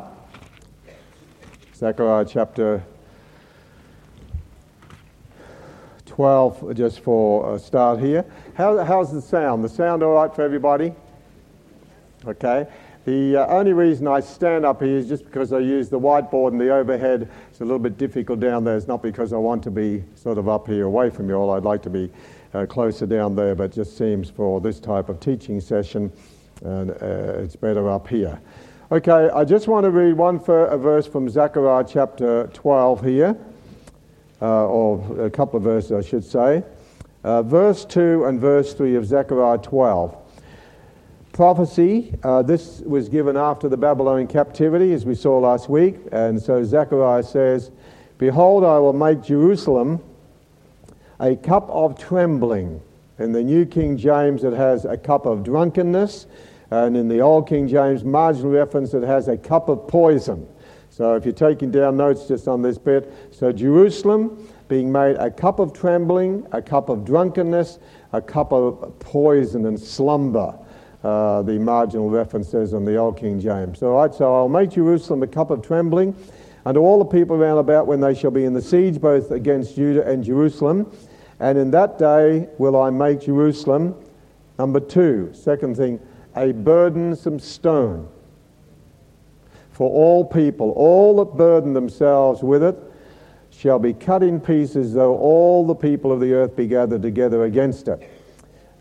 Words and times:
Zechariah 1.75 2.25
chapter 2.27 2.83
12, 6.07 6.73
just 6.73 7.01
for 7.01 7.53
a 7.53 7.59
start 7.59 7.99
here. 7.99 8.25
How, 8.55 8.83
how's 8.83 9.13
the 9.13 9.21
sound? 9.21 9.63
The 9.63 9.69
sound 9.69 10.01
all 10.01 10.15
right 10.15 10.33
for 10.33 10.41
everybody? 10.41 10.95
Okay. 12.25 12.67
The 13.05 13.35
uh, 13.35 13.47
only 13.47 13.73
reason 13.73 14.07
I 14.07 14.21
stand 14.21 14.65
up 14.65 14.81
here 14.81 14.95
is 14.95 15.09
just 15.09 15.25
because 15.25 15.51
I 15.51 15.59
use 15.59 15.89
the 15.89 15.99
whiteboard 15.99 16.53
and 16.53 16.61
the 16.61 16.69
overhead. 16.69 17.27
It's 17.49 17.59
a 17.59 17.65
little 17.65 17.79
bit 17.79 17.97
difficult 17.97 18.39
down 18.39 18.63
there. 18.63 18.77
It's 18.77 18.87
not 18.87 19.03
because 19.03 19.33
I 19.33 19.37
want 19.37 19.61
to 19.63 19.71
be 19.71 20.05
sort 20.15 20.37
of 20.37 20.47
up 20.47 20.67
here 20.67 20.85
away 20.85 21.09
from 21.09 21.27
you 21.27 21.35
all. 21.35 21.51
I'd 21.51 21.63
like 21.63 21.81
to 21.83 21.89
be 21.89 22.09
uh, 22.53 22.65
closer 22.65 23.05
down 23.05 23.35
there, 23.35 23.55
but 23.55 23.73
just 23.73 23.97
seems 23.97 24.29
for 24.29 24.61
this 24.61 24.79
type 24.79 25.09
of 25.09 25.19
teaching 25.19 25.59
session, 25.59 26.13
and 26.63 26.91
uh, 26.91 27.41
it's 27.41 27.57
better 27.57 27.89
up 27.89 28.07
here. 28.07 28.39
Okay, 28.89 29.29
I 29.33 29.43
just 29.43 29.67
want 29.67 29.83
to 29.83 29.91
read 29.91 30.13
one 30.13 30.39
verse 30.39 31.05
from 31.05 31.27
Zechariah 31.27 31.85
chapter 31.85 32.47
12 32.53 33.03
here, 33.03 33.35
uh, 34.41 34.65
or 34.67 35.25
a 35.25 35.29
couple 35.29 35.57
of 35.57 35.63
verses, 35.63 35.91
I 35.91 36.07
should 36.07 36.23
say. 36.23 36.63
Uh, 37.25 37.41
verse 37.41 37.83
2 37.83 38.25
and 38.25 38.39
verse 38.39 38.73
3 38.73 38.95
of 38.95 39.05
Zechariah 39.05 39.57
12 39.57 40.22
prophecy. 41.33 42.13
Uh, 42.23 42.43
this 42.43 42.81
was 42.81 43.09
given 43.09 43.35
after 43.35 43.67
the 43.67 43.75
Babylonian 43.75 44.27
captivity, 44.27 44.93
as 44.93 45.03
we 45.03 45.15
saw 45.15 45.39
last 45.39 45.67
week. 45.67 45.95
And 46.11 46.41
so 46.41 46.63
Zechariah 46.63 47.23
says, 47.23 47.71
Behold, 48.19 48.63
I 48.63 48.77
will 48.77 48.93
make 48.93 49.21
Jerusalem 49.23 50.01
a 51.19 51.35
cup 51.35 51.67
of 51.69 51.99
trembling. 51.99 52.79
In 53.17 53.31
the 53.31 53.43
New 53.43 53.65
King 53.65 53.97
James, 53.97 54.43
it 54.43 54.53
has 54.53 54.85
a 54.85 54.95
cup 54.95 55.25
of 55.25 55.43
drunkenness. 55.43 56.27
And 56.69 56.95
in 56.95 57.07
the 57.07 57.19
Old 57.19 57.47
King 57.47 57.67
James 57.67 58.03
marginal 58.03 58.51
reference, 58.51 58.93
it 58.93 59.03
has 59.03 59.27
a 59.27 59.37
cup 59.37 59.69
of 59.69 59.87
poison. 59.87 60.47
So 60.89 61.15
if 61.15 61.25
you're 61.25 61.33
taking 61.33 61.71
down 61.71 61.97
notes 61.97 62.27
just 62.27 62.47
on 62.47 62.61
this 62.61 62.77
bit, 62.77 63.11
so 63.31 63.51
Jerusalem 63.51 64.47
being 64.67 64.91
made 64.91 65.15
a 65.15 65.31
cup 65.31 65.57
of 65.57 65.73
trembling, 65.73 66.45
a 66.51 66.61
cup 66.61 66.89
of 66.89 67.03
drunkenness, 67.03 67.79
a 68.11 68.21
cup 68.21 68.51
of 68.53 68.97
poison 68.99 69.65
and 69.65 69.79
slumber. 69.79 70.57
Uh, 71.03 71.41
the 71.41 71.59
marginal 71.59 72.09
references 72.09 72.71
in 72.71 72.85
the 72.85 72.95
Old 72.95 73.17
King 73.17 73.37
James. 73.37 73.83
All 73.83 73.95
right, 73.95 74.15
so 74.15 74.33
I'll 74.33 74.47
make 74.47 74.69
Jerusalem 74.69 75.21
a 75.21 75.27
cup 75.27 75.49
of 75.49 75.61
trembling 75.61 76.15
unto 76.65 76.79
all 76.79 76.97
the 76.97 77.03
people 77.03 77.37
round 77.37 77.59
about 77.59 77.87
when 77.87 77.99
they 77.99 78.15
shall 78.15 78.31
be 78.31 78.45
in 78.45 78.53
the 78.53 78.61
siege, 78.61 79.01
both 79.01 79.31
against 79.31 79.75
Judah 79.75 80.07
and 80.07 80.23
Jerusalem. 80.23 80.89
And 81.41 81.57
in 81.57 81.71
that 81.71 81.99
day 81.99 82.47
will 82.57 82.81
I 82.81 82.89
make 82.89 83.19
Jerusalem, 83.19 83.95
number 84.57 84.79
two, 84.79 85.29
second 85.33 85.75
thing, 85.75 85.99
a 86.37 86.53
burdensome 86.53 87.39
stone 87.39 88.07
for 89.71 89.89
all 89.89 90.23
people. 90.23 90.71
All 90.71 91.17
that 91.17 91.37
burden 91.37 91.73
themselves 91.73 92.41
with 92.41 92.63
it 92.63 92.77
shall 93.49 93.77
be 93.77 93.93
cut 93.93 94.23
in 94.23 94.39
pieces, 94.39 94.93
though 94.93 95.17
all 95.17 95.67
the 95.67 95.75
people 95.75 96.13
of 96.13 96.21
the 96.21 96.33
earth 96.33 96.55
be 96.55 96.67
gathered 96.67 97.01
together 97.01 97.43
against 97.43 97.89
it. 97.89 98.09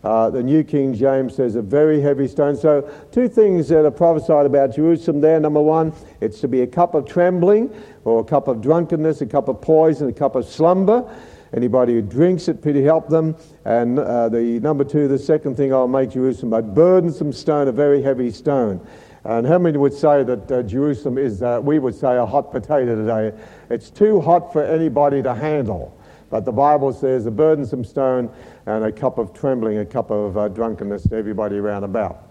Uh, 0.03 0.29
the 0.29 0.43
New 0.43 0.63
King 0.63 0.93
James 0.93 1.35
says 1.35 1.55
a 1.55 1.61
very 1.61 2.01
heavy 2.01 2.27
stone. 2.27 2.57
So, 2.57 2.89
two 3.11 3.29
things 3.29 3.69
that 3.69 3.85
are 3.85 3.91
prophesied 3.91 4.45
about 4.45 4.75
Jerusalem 4.75 5.21
there. 5.21 5.39
Number 5.39 5.61
one, 5.61 5.93
it's 6.19 6.41
to 6.41 6.47
be 6.47 6.61
a 6.61 6.67
cup 6.67 6.93
of 6.93 7.07
trembling, 7.07 7.73
or 8.03 8.19
a 8.19 8.23
cup 8.23 8.49
of 8.49 8.61
drunkenness, 8.61 9.21
a 9.21 9.25
cup 9.25 9.47
of 9.47 9.61
poison, 9.61 10.09
a 10.09 10.13
cup 10.13 10.35
of 10.35 10.45
slumber. 10.45 11.09
Anybody 11.55 11.93
who 11.93 12.01
drinks 12.01 12.47
it, 12.47 12.61
pity 12.61 12.83
help 12.83 13.07
them. 13.07 13.35
And 13.63 13.99
uh, 13.99 14.27
the 14.27 14.59
number 14.59 14.83
two, 14.83 15.07
the 15.07 15.19
second 15.19 15.55
thing, 15.55 15.71
I'll 15.71 15.87
make 15.87 16.09
Jerusalem 16.09 16.51
a 16.53 16.61
burdensome 16.61 17.31
stone, 17.31 17.67
a 17.67 17.71
very 17.71 18.01
heavy 18.01 18.31
stone. 18.31 18.85
And 19.23 19.47
how 19.47 19.57
many 19.57 19.77
would 19.77 19.93
say 19.93 20.23
that 20.23 20.51
uh, 20.51 20.63
Jerusalem 20.63 21.17
is, 21.17 21.41
uh, 21.41 21.61
we 21.63 21.79
would 21.79 21.95
say, 21.95 22.17
a 22.17 22.25
hot 22.25 22.51
potato 22.51 22.95
today? 22.95 23.37
It's 23.69 23.89
too 23.89 24.19
hot 24.19 24.51
for 24.51 24.63
anybody 24.63 25.23
to 25.23 25.33
handle. 25.33 25.97
But 26.33 26.45
the 26.45 26.51
Bible 26.51 26.91
says 26.91 27.27
a 27.27 27.31
burdensome 27.31 27.83
stone 27.83 28.27
and 28.65 28.85
a 28.85 28.91
cup 28.91 29.19
of 29.19 29.35
trembling, 29.35 29.77
a 29.77 29.85
cup 29.85 30.09
of 30.09 30.35
uh, 30.35 30.47
drunkenness 30.47 31.03
to 31.09 31.15
everybody 31.15 31.57
around 31.57 31.83
about. 31.83 32.27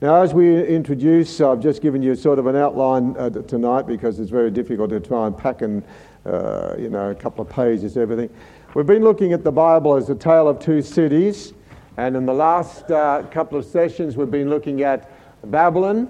Now, 0.00 0.22
as 0.22 0.32
we 0.32 0.66
introduce, 0.66 1.42
I've 1.42 1.60
just 1.60 1.82
given 1.82 2.02
you 2.02 2.14
sort 2.14 2.38
of 2.38 2.46
an 2.46 2.56
outline 2.56 3.14
uh, 3.18 3.28
tonight 3.28 3.82
because 3.86 4.18
it's 4.18 4.30
very 4.30 4.50
difficult 4.50 4.88
to 4.88 5.00
try 5.00 5.26
and 5.26 5.36
pack 5.36 5.60
in, 5.60 5.84
uh, 6.24 6.74
you 6.78 6.88
know, 6.88 7.10
a 7.10 7.14
couple 7.14 7.44
of 7.44 7.50
pages, 7.50 7.98
everything. 7.98 8.30
We've 8.72 8.86
been 8.86 9.04
looking 9.04 9.34
at 9.34 9.44
the 9.44 9.52
Bible 9.52 9.94
as 9.96 10.08
a 10.08 10.14
tale 10.14 10.48
of 10.48 10.58
two 10.58 10.80
cities, 10.80 11.52
and 11.98 12.16
in 12.16 12.24
the 12.24 12.32
last 12.32 12.90
uh, 12.90 13.24
couple 13.30 13.58
of 13.58 13.66
sessions, 13.66 14.16
we've 14.16 14.30
been 14.30 14.48
looking 14.48 14.80
at 14.84 15.10
Babylon. 15.50 16.08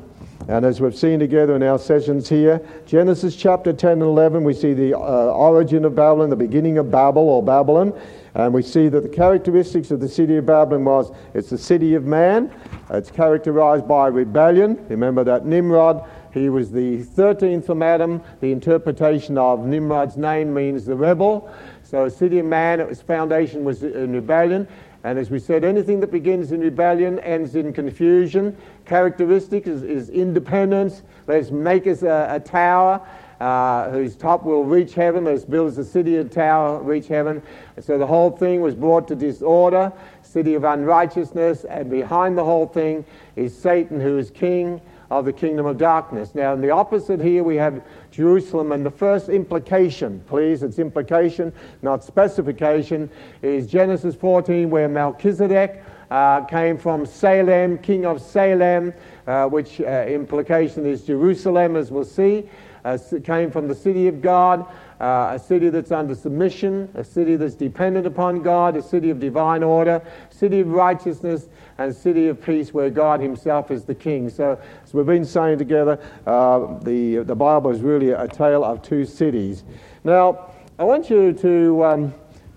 And 0.49 0.65
as 0.65 0.81
we've 0.81 0.97
seen 0.97 1.19
together 1.19 1.57
in 1.57 1.63
our 1.63 1.79
sessions 1.79 2.29
here, 2.29 2.61
Genesis 2.87 3.35
chapter 3.35 3.73
10 3.73 3.93
and 3.93 4.03
11, 4.03 4.45
we 4.45 4.55
see 4.55 4.75
the 4.75 4.97
uh, 4.97 5.01
origin 5.01 5.85
of 5.85 5.97
Babylon, 5.97 6.31
the 6.31 6.37
beginning 6.37 6.79
of 6.79 6.91
Babel 6.91 7.29
or 7.29 7.43
Babylon. 7.43 7.93
And 8.35 8.53
we 8.53 8.63
see 8.63 8.89
that 8.89 9.03
the 9.03 9.09
characteristics 9.09 9.91
of 9.91 9.99
the 9.99 10.09
city 10.09 10.37
of 10.37 10.47
Babylon 10.47 10.85
was 10.85 11.11
it's 11.35 11.51
the 11.51 11.59
city 11.59 11.95
of 11.95 12.05
man. 12.05 12.53
It's 12.91 13.11
characterized 13.11 13.89
by 13.89 14.09
rebellion. 14.09 14.85
Remember 14.89 15.25
that 15.25 15.47
Nimrod, 15.47 16.09
he 16.33 16.51
was 16.51 16.71
the 16.71 16.99
13th 16.99 17.65
from 17.65 17.83
Adam. 17.83 18.23
The 18.41 18.53
interpretation 18.53 19.39
of 19.39 19.67
Nimrod's 19.67 20.19
name 20.19 20.53
means 20.53 20.85
the 20.85 20.95
rebel. 20.95 21.51
So, 21.83 22.09
city 22.09 22.39
of 22.41 22.47
man, 22.47 22.81
its 22.81 23.01
foundation 23.01 23.65
was 23.65 23.83
in 23.83 24.13
rebellion. 24.13 24.69
And 25.07 25.21
as 25.21 25.31
we 25.31 25.39
said, 25.39 25.63
anything 25.63 26.01
that 26.01 26.11
begins 26.11 26.51
in 26.51 26.61
rebellion 26.61 27.21
ends 27.21 27.55
in 27.55 27.73
confusion. 27.73 28.57
Characteristic 28.87 29.69
is, 29.69 29.85
is 29.85 30.11
independence. 30.11 31.03
Let's 31.29 31.53
make 31.53 31.87
us 31.87 32.03
a, 32.03 32.27
a 32.29 32.41
tower 32.41 33.01
uh, 33.39 33.89
whose 33.91 34.17
top 34.17 34.43
will 34.43 34.65
reach 34.65 34.95
heaven. 34.95 35.23
Let's 35.23 35.45
build 35.45 35.71
us 35.71 35.79
a 35.79 35.85
city, 35.85 36.17
a 36.17 36.25
tower, 36.25 36.83
reach 36.83 37.07
heaven. 37.07 37.41
And 37.77 37.85
so 37.85 37.99
the 37.99 38.07
whole 38.07 38.33
thing 38.33 38.63
was 38.63 38.75
brought 38.75 39.07
to 39.07 39.15
disorder, 39.15 39.93
city 40.23 40.55
of 40.55 40.65
unrighteousness. 40.65 41.63
And 41.63 41.89
behind 41.89 42.37
the 42.37 42.45
whole 42.45 42.67
thing 42.67 43.05
is 43.37 43.57
Satan, 43.57 44.01
who 44.01 44.19
is 44.19 44.33
king 44.33 44.81
of 45.11 45.25
the 45.25 45.33
kingdom 45.33 45.67
of 45.67 45.79
darkness. 45.79 46.35
Now, 46.35 46.53
in 46.53 46.61
the 46.61 46.71
opposite 46.71 47.21
here, 47.21 47.45
we 47.45 47.57
have 47.57 47.83
Jerusalem, 48.11 48.73
and 48.73 48.85
the 48.85 48.91
first 48.91 49.29
implication, 49.29 50.23
please, 50.27 50.63
it's 50.63 50.79
implication, 50.79 51.53
not 51.83 52.03
specification, 52.05 53.09
is 53.43 53.67
Genesis 53.67 54.15
14, 54.15 54.69
where 54.71 54.89
Melchizedek 54.89 55.83
uh, 56.11 56.43
came 56.43 56.77
from 56.79 57.07
Salem, 57.07 57.79
king 57.79 58.07
of 58.07 58.21
Salem, 58.21 58.93
uh, 59.27 59.47
which 59.47 59.81
uh, 59.81 60.05
implication 60.09 60.87
is 60.87 61.03
Jerusalem, 61.03 61.77
as 61.77 61.91
we'll 61.91 62.05
see, 62.05 62.49
uh, 62.85 62.99
came 63.25 63.51
from 63.51 63.69
the 63.69 63.75
city 63.75 64.09
of 64.09 64.23
God. 64.23 64.67
Uh, 64.99 65.33
a 65.35 65.39
city 65.39 65.69
that's 65.69 65.93
under 65.93 66.15
submission, 66.15 66.91
a 66.95 67.05
city 67.05 67.37
that's 67.37 67.55
dependent 67.55 68.07
upon 68.07 68.41
God, 68.41 68.79
a 68.79 68.83
city 68.83 69.11
of 69.11 69.21
divine 69.21 69.63
order, 69.63 70.01
city 70.31 70.61
of 70.61 70.69
righteousness, 70.69 71.49
and 71.79 71.95
city 71.95 72.29
of 72.29 72.43
peace 72.43 72.73
where 72.73 72.91
God 72.91 73.21
Himself 73.21 73.71
is 73.71 73.85
the 73.85 73.95
King. 73.95 74.31
So, 74.31 74.59
as 74.85 74.95
we've 74.95 75.07
been 75.07 75.25
saying 75.25 75.59
together, 75.59 75.99
uh, 76.27 76.79
the, 76.81 77.19
the 77.19 77.35
Bible 77.35 77.71
is 77.71 77.81
really 77.81 78.11
a 78.11 78.27
tale 78.27 78.65
of 78.65 78.83
two 78.83 79.05
cities. 79.05 79.65
Now, 80.05 80.51
I 80.79 80.85
want 80.85 81.11
you 81.11 81.33
to, 81.33 81.85
um, 81.85 82.15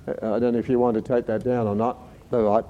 I 0.07 0.39
don't 0.39 0.53
know 0.53 0.59
if 0.59 0.69
you 0.69 0.79
want 0.79 0.95
to 0.95 1.01
take 1.01 1.25
that 1.27 1.43
down 1.43 1.67
or 1.67 1.75
not. 1.75 1.97
All 2.31 2.43
right. 2.43 2.65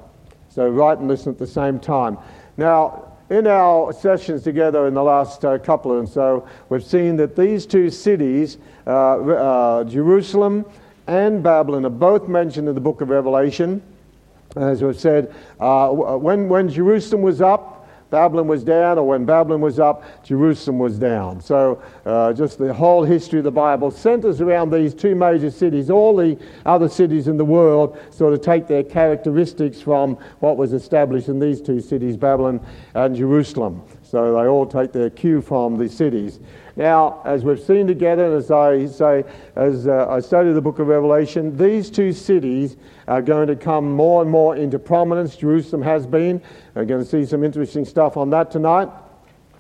So, 0.50 0.68
write 0.68 0.98
and 0.98 1.08
listen 1.08 1.32
at 1.32 1.38
the 1.38 1.48
same 1.48 1.80
time. 1.80 2.18
Now, 2.58 3.06
in 3.30 3.46
our 3.46 3.94
sessions 3.94 4.42
together 4.42 4.88
in 4.88 4.96
the 4.96 5.04
last 5.04 5.46
uh, 5.46 5.60
couple 5.60 6.00
and 6.00 6.10
so, 6.10 6.48
we've 6.70 6.84
seen 6.84 7.16
that 7.18 7.36
these 7.36 7.68
two 7.68 7.92
cities, 7.92 8.58
uh, 8.88 9.18
uh, 9.18 9.84
Jerusalem 9.84 10.66
and 11.06 11.44
Babylon, 11.44 11.86
are 11.86 11.92
both 11.92 12.28
mentioned 12.28 12.68
in 12.68 12.74
the 12.74 12.82
book 12.82 13.02
of 13.02 13.10
Revelation. 13.10 13.84
As 14.56 14.82
we've 14.82 15.00
said, 15.00 15.34
uh, 15.60 15.90
when, 15.90 16.50
when 16.50 16.70
Jerusalem 16.70 17.22
was 17.22 17.42
up, 17.42 17.80
Babylon 18.10 18.48
was 18.48 18.64
down, 18.64 18.98
or 18.98 19.08
when 19.08 19.24
Babylon 19.24 19.62
was 19.62 19.80
up, 19.80 20.04
Jerusalem 20.24 20.80
was 20.80 20.98
down. 20.98 21.40
So, 21.40 21.82
uh, 22.06 22.34
just 22.34 22.58
the 22.58 22.74
whole 22.74 23.04
history 23.04 23.38
of 23.40 23.46
the 23.46 23.52
Bible 23.52 23.92
centers 23.92 24.42
around 24.42 24.72
these 24.72 24.96
two 24.96 25.14
major 25.14 25.52
cities. 25.52 25.92
All 25.92 26.16
the 26.16 26.38
other 26.66 26.90
cities 26.90 27.28
in 27.28 27.38
the 27.38 27.46
world 27.46 28.00
sort 28.10 28.34
of 28.34 28.42
take 28.42 28.66
their 28.66 28.84
characteristics 28.84 29.80
from 29.80 30.18
what 30.40 30.58
was 30.58 30.74
established 30.74 31.30
in 31.30 31.40
these 31.40 31.62
two 31.62 31.80
cities, 31.80 32.18
Babylon 32.18 32.60
and 32.96 33.16
Jerusalem. 33.16 33.84
So, 34.10 34.34
they 34.34 34.48
all 34.48 34.66
take 34.66 34.92
their 34.92 35.12
cue 35.12 35.40
from 35.40 35.78
the 35.78 35.88
cities. 35.88 36.40
Now, 36.76 37.22
as 37.26 37.44
we've 37.44 37.60
seen 37.60 37.86
together, 37.86 38.36
as 38.36 38.50
I 38.50 38.88
say, 38.88 39.24
as 39.56 39.88
uh, 39.88 40.08
I 40.10 40.20
study 40.20 40.52
the 40.52 40.62
book 40.62 40.80
of 40.80 40.88
Revelation, 40.88 41.56
these 41.56 41.92
two 41.92 42.12
cities 42.12 42.76
are 43.08 43.22
going 43.22 43.48
to 43.50 43.56
come 43.56 43.92
more 43.92 44.24
and 44.24 44.32
more 44.32 44.56
into 44.56 44.80
prominence. 44.80 45.36
Jerusalem 45.36 45.84
has 45.84 46.08
been. 46.08 46.42
We're 46.74 46.86
going 46.86 47.04
to 47.04 47.08
see 47.08 47.24
some 47.24 47.44
interesting 47.44 47.86
stuff 47.86 48.18
on 48.18 48.32
that 48.32 48.50
tonight. 48.50 48.90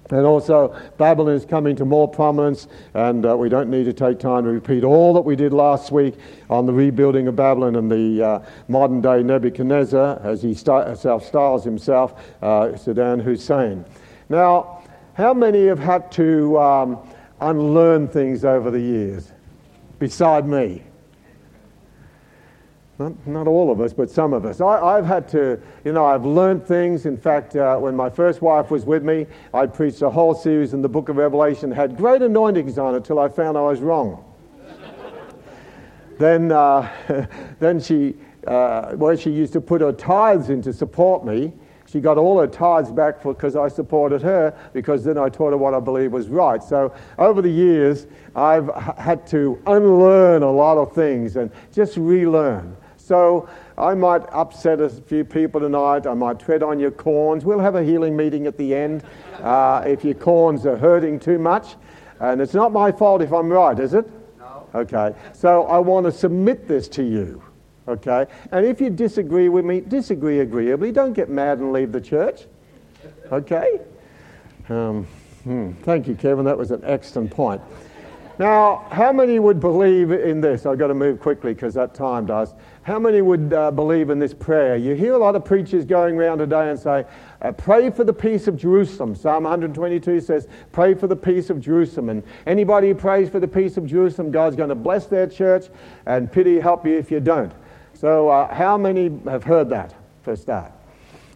And 0.10 0.26
also, 0.26 0.76
Babylon 0.98 1.36
is 1.36 1.46
coming 1.46 1.76
to 1.76 1.86
more 1.86 2.08
prominence, 2.08 2.68
and 2.96 3.24
uh, 3.28 3.38
we 3.38 3.50
don't 3.50 3.70
need 3.70 3.84
to 3.84 3.94
take 3.94 4.18
time 4.18 4.46
to 4.46 4.50
repeat 4.50 4.84
all 4.84 5.14
that 5.14 5.22
we 5.22 5.36
did 5.36 5.54
last 5.54 5.92
week 5.92 6.16
on 6.50 6.66
the 6.66 6.74
rebuilding 6.74 7.28
of 7.28 7.36
Babylon 7.36 7.76
and 7.76 7.92
the 7.92 8.26
uh, 8.26 8.40
modern 8.68 9.02
day 9.02 9.22
Nebuchadnezzar, 9.22 10.20
as 10.24 10.42
he 10.42 10.56
st- 10.56 10.98
self 10.98 11.24
styles 11.24 11.64
himself, 11.64 12.20
uh, 12.42 12.70
Saddam 12.70 13.22
Hussein. 13.22 13.86
Now, 14.30 14.84
how 15.16 15.34
many 15.34 15.66
have 15.66 15.80
had 15.80 16.12
to 16.14 16.58
um, 16.60 17.00
unlearn 17.42 18.08
things 18.08 18.46
over 18.46 18.70
the 18.70 18.80
years, 18.80 19.32
beside 19.98 20.48
me? 20.48 20.84
Not, 23.00 23.26
not 23.26 23.48
all 23.48 23.72
of 23.72 23.80
us, 23.80 23.94
but 23.94 24.12
some 24.12 24.34
of 24.34 24.46
us. 24.46 24.60
I, 24.60 24.98
have 24.98 25.06
had 25.06 25.30
to, 25.30 25.60
you 25.86 25.94
know, 25.94 26.06
I've 26.06 26.26
learned 26.26 26.66
things. 26.68 27.06
In 27.06 27.18
fact, 27.18 27.56
uh, 27.56 27.78
when 27.78 27.96
my 27.96 28.10
first 28.10 28.42
wife 28.42 28.70
was 28.70 28.86
with 28.86 29.04
me, 29.04 29.26
I 29.54 29.68
preached 29.68 30.02
a 30.02 30.10
whole 30.10 30.36
series 30.36 30.74
in 30.74 30.82
the 30.82 30.90
book 30.90 31.08
of 31.08 31.16
Revelation, 31.16 31.72
had 31.72 31.96
great 31.96 32.22
anointings 32.22 32.78
on 32.78 32.96
it 32.96 33.06
till 33.06 33.18
I 33.18 33.30
found 33.30 33.58
I 33.58 33.62
was 33.62 33.80
wrong. 33.80 34.26
then, 36.20 36.52
uh, 36.52 37.26
then 37.60 37.80
she, 37.80 38.16
uh, 38.46 38.92
well, 38.96 39.16
she 39.16 39.32
used 39.32 39.54
to 39.54 39.62
put 39.62 39.80
her 39.80 39.94
tithes 39.94 40.50
in 40.50 40.62
to 40.64 40.74
support 40.74 41.26
me. 41.26 41.54
She 41.92 42.00
got 42.00 42.18
all 42.18 42.40
her 42.40 42.48
tithes 42.48 42.92
back 42.92 43.24
because 43.24 43.56
I 43.56 43.68
supported 43.68 44.22
her, 44.22 44.56
because 44.74 45.04
then 45.04 45.18
I 45.18 45.30
taught 45.30 45.52
her 45.52 45.58
what 45.58 45.74
I 45.74 45.80
believe 45.80 46.12
was 46.12 46.28
right. 46.28 46.62
So 46.62 46.94
over 47.18 47.42
the 47.42 47.50
years, 47.50 48.06
I've 48.36 48.70
had 48.98 49.26
to 49.28 49.60
unlearn 49.66 50.44
a 50.44 50.52
lot 50.52 50.78
of 50.78 50.94
things 50.94 51.36
and 51.36 51.50
just 51.74 51.98
relearn. 51.98 52.78
So 52.98 53.50
I 53.76 53.96
might 53.96 54.22
upset 54.32 54.82
a 54.82 54.90
few 54.90 55.26
people 55.26 55.60
tonight. 55.60 56.06
I 56.06 56.14
might 56.14 56.40
tread 56.40 56.62
on 56.62 56.80
your 56.80 56.92
corns. 56.92 57.44
We'll 57.44 57.60
have 57.60 57.74
a 57.74 57.84
healing 57.84 58.16
meeting 58.16 58.46
at 58.46 58.56
the 58.56 58.76
end 58.76 59.04
uh, 59.42 59.84
if 59.88 60.06
your 60.06 60.14
corns 60.14 60.68
are 60.68 60.78
hurting 60.78 61.20
too 61.20 61.40
much. 61.40 61.76
And 62.20 62.40
it's 62.40 62.54
not 62.54 62.72
my 62.72 62.92
fault 62.92 63.24
if 63.24 63.34
I'm 63.34 63.52
right, 63.52 63.80
is 63.80 63.96
it? 63.96 64.08
No. 64.38 64.68
Okay. 64.76 65.16
So 65.34 65.64
I 65.64 65.80
want 65.80 66.06
to 66.06 66.12
submit 66.12 66.68
this 66.68 66.88
to 66.90 67.04
you. 67.04 67.42
Okay. 67.90 68.28
And 68.52 68.66
if 68.66 68.80
you 68.80 68.92
disagree 68.92 69.50
with 69.50 69.66
me, 69.66 69.82
disagree 69.82 70.42
agreeably. 70.42 70.92
Don't 70.92 71.14
get 71.14 71.30
mad 71.30 71.58
and 71.58 71.74
leave 71.74 71.92
the 71.92 72.00
church. 72.00 72.46
Okay. 73.32 73.80
Um, 74.70 75.06
hmm. 75.44 75.72
Thank 75.82 76.08
you, 76.08 76.14
Kevin. 76.14 76.46
That 76.46 76.58
was 76.58 76.70
an 76.70 76.84
excellent 76.86 77.32
point. 77.32 77.62
Now, 78.40 78.88
how 78.90 79.12
many 79.12 79.38
would 79.38 79.60
believe 79.60 80.12
in 80.12 80.40
this? 80.40 80.66
I've 80.66 80.78
got 80.78 80.88
to 80.88 80.94
move 80.94 81.20
quickly 81.20 81.54
because 81.54 81.74
that 81.74 81.94
time 81.94 82.26
does. 82.26 82.54
How 82.84 82.98
many 82.98 83.22
would 83.22 83.52
uh, 83.52 83.70
believe 83.70 84.10
in 84.10 84.18
this 84.18 84.34
prayer? 84.34 84.78
You 84.78 84.96
hear 84.96 85.14
a 85.14 85.18
lot 85.18 85.36
of 85.36 85.44
preachers 85.44 85.84
going 85.84 86.16
around 86.16 86.38
today 86.38 86.70
and 86.70 86.80
say, 86.80 87.06
uh, 87.42 87.52
pray 87.52 87.90
for 87.90 88.06
the 88.06 88.14
peace 88.14 88.48
of 88.48 88.56
Jerusalem. 88.56 89.14
Psalm 89.14 89.44
122 89.44 90.22
says, 90.22 90.48
pray 90.72 90.94
for 90.94 91.08
the 91.08 91.18
peace 91.18 91.50
of 91.50 91.60
Jerusalem. 91.60 92.08
And 92.08 92.24
anybody 92.48 92.88
who 92.88 92.96
prays 92.96 93.30
for 93.30 93.42
the 93.42 93.48
peace 93.48 93.76
of 93.76 93.86
Jerusalem, 93.86 94.32
God's 94.32 94.56
going 94.56 94.70
to 94.70 94.76
bless 94.76 95.08
their 95.08 95.28
church 95.28 95.66
and 96.06 96.32
pity 96.32 96.62
help 96.62 96.86
you 96.86 96.98
if 96.98 97.12
you 97.12 97.20
don't. 97.20 97.52
So, 98.00 98.30
uh, 98.30 98.54
how 98.56 98.78
many 98.78 99.12
have 99.26 99.44
heard 99.44 99.68
that 99.72 99.94
for 100.24 100.32
a 100.32 100.38
start? 100.38 100.72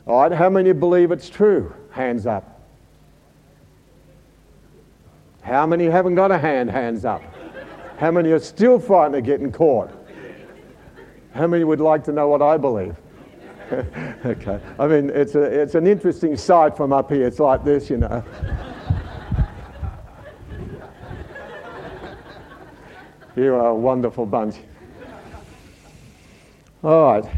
All 0.07 0.21
right, 0.21 0.31
how 0.31 0.49
many 0.49 0.71
believe 0.71 1.11
it's 1.11 1.29
true? 1.29 1.75
Hands 1.91 2.25
up. 2.25 2.61
How 5.41 5.65
many 5.67 5.87
haven't 5.87 6.15
got 6.15 6.31
a 6.31 6.37
hand? 6.37 6.71
Hands 6.71 7.03
up. 7.03 7.21
How 7.97 8.11
many 8.11 8.31
are 8.31 8.39
still 8.39 8.79
frightened 8.79 9.15
of 9.15 9.25
getting 9.25 9.51
caught? 9.51 9.91
How 11.33 11.47
many 11.47 11.65
would 11.65 11.81
like 11.81 12.05
to 12.05 12.13
know 12.13 12.29
what 12.29 12.41
I 12.41 12.55
believe? 12.55 12.95
okay. 14.25 14.61
I 14.79 14.87
mean, 14.87 15.09
it's, 15.09 15.35
a, 15.35 15.41
it's 15.41 15.75
an 15.75 15.85
interesting 15.85 16.37
sight 16.37 16.77
from 16.77 16.93
up 16.93 17.11
here. 17.11 17.27
It's 17.27 17.39
like 17.39 17.65
this, 17.65 17.89
you 17.89 17.97
know. 17.97 18.23
you 23.35 23.53
are 23.53 23.67
a 23.67 23.75
wonderful 23.75 24.25
bunch. 24.25 24.55
All 26.83 27.13
right. 27.13 27.31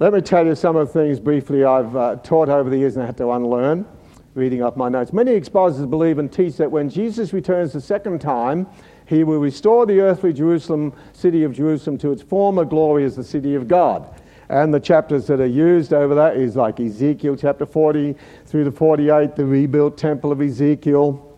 Let 0.00 0.12
me 0.12 0.20
tell 0.20 0.44
you 0.44 0.54
some 0.54 0.76
of 0.76 0.86
the 0.86 0.92
things 0.92 1.18
briefly 1.18 1.64
I've 1.64 1.96
uh, 1.96 2.16
taught 2.16 2.50
over 2.50 2.68
the 2.68 2.76
years 2.76 2.96
and 2.96 3.02
I 3.02 3.06
had 3.06 3.16
to 3.16 3.30
unlearn 3.30 3.86
reading 4.34 4.62
up 4.62 4.76
my 4.76 4.90
notes. 4.90 5.14
Many 5.14 5.32
expositors 5.32 5.86
believe 5.86 6.18
and 6.18 6.30
teach 6.30 6.58
that 6.58 6.70
when 6.70 6.90
Jesus 6.90 7.32
returns 7.32 7.72
the 7.72 7.80
second 7.80 8.20
time, 8.20 8.66
he 9.06 9.24
will 9.24 9.38
restore 9.38 9.86
the 9.86 10.00
earthly 10.00 10.34
Jerusalem, 10.34 10.92
city 11.14 11.42
of 11.42 11.54
Jerusalem, 11.54 11.96
to 11.98 12.12
its 12.12 12.20
former 12.20 12.66
glory 12.66 13.04
as 13.04 13.16
the 13.16 13.24
city 13.24 13.54
of 13.54 13.66
God. 13.66 14.20
And 14.50 14.74
the 14.74 14.80
chapters 14.80 15.26
that 15.28 15.40
are 15.40 15.46
used 15.46 15.94
over 15.94 16.14
that 16.14 16.36
is 16.36 16.54
like 16.54 16.78
Ezekiel 16.78 17.36
chapter 17.36 17.64
40 17.64 18.14
through 18.44 18.64
to 18.64 18.72
48, 18.72 19.36
the 19.36 19.46
rebuilt 19.46 19.96
temple 19.96 20.32
of 20.32 20.42
Ezekiel 20.42 21.34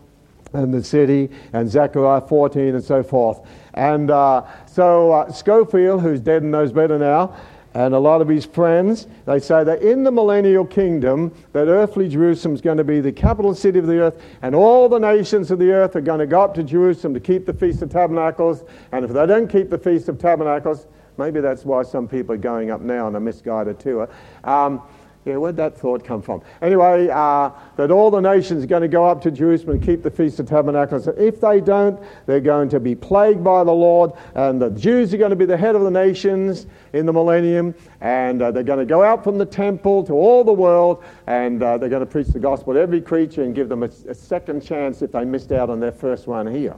and 0.51 0.73
the 0.73 0.83
city, 0.83 1.29
and 1.53 1.69
Zechariah 1.69 2.19
14 2.19 2.75
and 2.75 2.83
so 2.83 3.01
forth. 3.01 3.39
And 3.75 4.09
uh, 4.09 4.45
so 4.65 5.11
uh, 5.11 5.31
Scofield, 5.31 6.01
who's 6.01 6.19
dead 6.19 6.41
and 6.41 6.51
knows 6.51 6.71
better 6.71 6.97
now, 6.97 7.35
and 7.75 7.93
a 7.93 7.99
lot 7.99 8.21
of 8.21 8.29
his 8.29 8.45
friends, 8.45 9.05
they 9.25 9.37
say 9.37 9.65
that 9.65 9.81
in 9.81 10.03
the 10.03 10.11
millennial 10.11 10.65
kingdom, 10.65 11.33
that 11.51 11.67
earthly 11.67 12.07
Jerusalem 12.07 12.55
is 12.55 12.61
going 12.61 12.77
to 12.77 12.85
be 12.85 13.01
the 13.01 13.11
capital 13.11 13.53
city 13.53 13.79
of 13.79 13.85
the 13.85 13.99
earth, 13.99 14.21
and 14.41 14.55
all 14.55 14.87
the 14.87 14.97
nations 14.97 15.51
of 15.51 15.59
the 15.59 15.71
earth 15.71 15.93
are 15.97 16.01
going 16.01 16.19
to 16.19 16.25
go 16.25 16.41
up 16.41 16.53
to 16.53 16.63
Jerusalem 16.63 17.13
to 17.13 17.19
keep 17.19 17.45
the 17.45 17.53
Feast 17.53 17.81
of 17.81 17.89
Tabernacles. 17.89 18.63
And 18.93 19.03
if 19.03 19.11
they 19.11 19.25
don't 19.25 19.49
keep 19.49 19.69
the 19.69 19.77
Feast 19.77 20.07
of 20.07 20.17
Tabernacles, 20.17 20.87
maybe 21.17 21.41
that's 21.41 21.65
why 21.65 21.83
some 21.83 22.07
people 22.07 22.33
are 22.33 22.37
going 22.37 22.71
up 22.71 22.79
now 22.79 23.07
on 23.07 23.15
a 23.17 23.19
misguided 23.19 23.77
tour. 23.77 24.09
Um, 24.45 24.81
yeah, 25.25 25.37
where'd 25.37 25.57
that 25.57 25.75
thought 25.75 26.03
come 26.03 26.21
from? 26.21 26.43
Anyway, 26.61 27.09
uh, 27.09 27.49
that 27.77 27.89
all 27.89 28.11
the 28.11 28.19
nations 28.19 28.63
are 28.63 28.67
going 28.67 28.83
to 28.83 28.87
go 28.87 29.05
up 29.07 29.23
to 29.23 29.31
Jerusalem 29.31 29.77
and 29.77 29.83
keep 29.83 30.03
the 30.03 30.11
Feast 30.11 30.39
of 30.39 30.47
Tabernacles. 30.47 31.07
If 31.07 31.41
they 31.41 31.59
don't, 31.61 31.99
they're 32.27 32.39
going 32.39 32.69
to 32.69 32.79
be 32.79 32.93
plagued 32.93 33.43
by 33.43 33.63
the 33.63 33.71
Lord, 33.71 34.11
and 34.35 34.61
the 34.61 34.69
Jews 34.69 35.15
are 35.15 35.17
going 35.17 35.31
to 35.31 35.35
be 35.35 35.45
the 35.45 35.57
head 35.57 35.73
of 35.73 35.81
the 35.81 35.89
nations 35.89 36.67
in 36.93 37.07
the 37.07 37.13
millennium, 37.13 37.73
and 38.01 38.39
uh, 38.39 38.51
they're 38.51 38.61
going 38.61 38.77
to 38.77 38.85
go 38.85 39.03
out 39.03 39.23
from 39.23 39.39
the 39.39 39.47
temple 39.47 40.03
to 40.03 40.13
all 40.13 40.43
the 40.43 40.53
world, 40.53 41.03
and 41.25 41.63
uh, 41.63 41.79
they're 41.79 41.89
going 41.89 42.05
to 42.05 42.11
preach 42.11 42.27
the 42.27 42.39
gospel 42.39 42.75
to 42.75 42.79
every 42.79 43.01
creature 43.01 43.41
and 43.41 43.55
give 43.55 43.67
them 43.67 43.81
a, 43.81 43.89
a 44.07 44.13
second 44.13 44.61
chance 44.61 45.01
if 45.01 45.11
they 45.11 45.25
missed 45.25 45.51
out 45.51 45.71
on 45.71 45.79
their 45.79 45.91
first 45.91 46.27
one 46.27 46.45
here. 46.45 46.75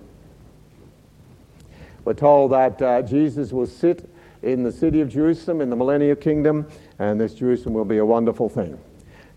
We're 2.06 2.14
told 2.14 2.54
that 2.54 2.82
uh, 2.82 3.02
Jesus 3.02 3.52
will 3.52 3.66
sit 3.66 4.10
in 4.44 4.64
the 4.64 4.72
city 4.72 5.02
of 5.02 5.10
Jerusalem 5.10 5.62
in 5.62 5.70
the 5.70 5.76
millennial 5.76 6.16
kingdom, 6.16 6.68
and 7.00 7.20
this 7.20 7.34
Jerusalem 7.34 7.74
will 7.74 7.86
be 7.86 7.98
a 7.98 8.06
wonderful 8.06 8.50
thing. 8.50 8.78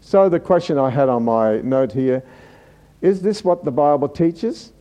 So, 0.01 0.29
the 0.29 0.41
question 0.41 0.79
I 0.79 0.91
had 0.91 1.09
on 1.09 1.25
my 1.25 1.61
note 1.61 1.93
here 1.93 2.23
is 3.01 3.23
this 3.23 3.45
what 3.45 3.65
the 3.65 3.71
Bible 3.71 4.09
teaches? 4.09 4.73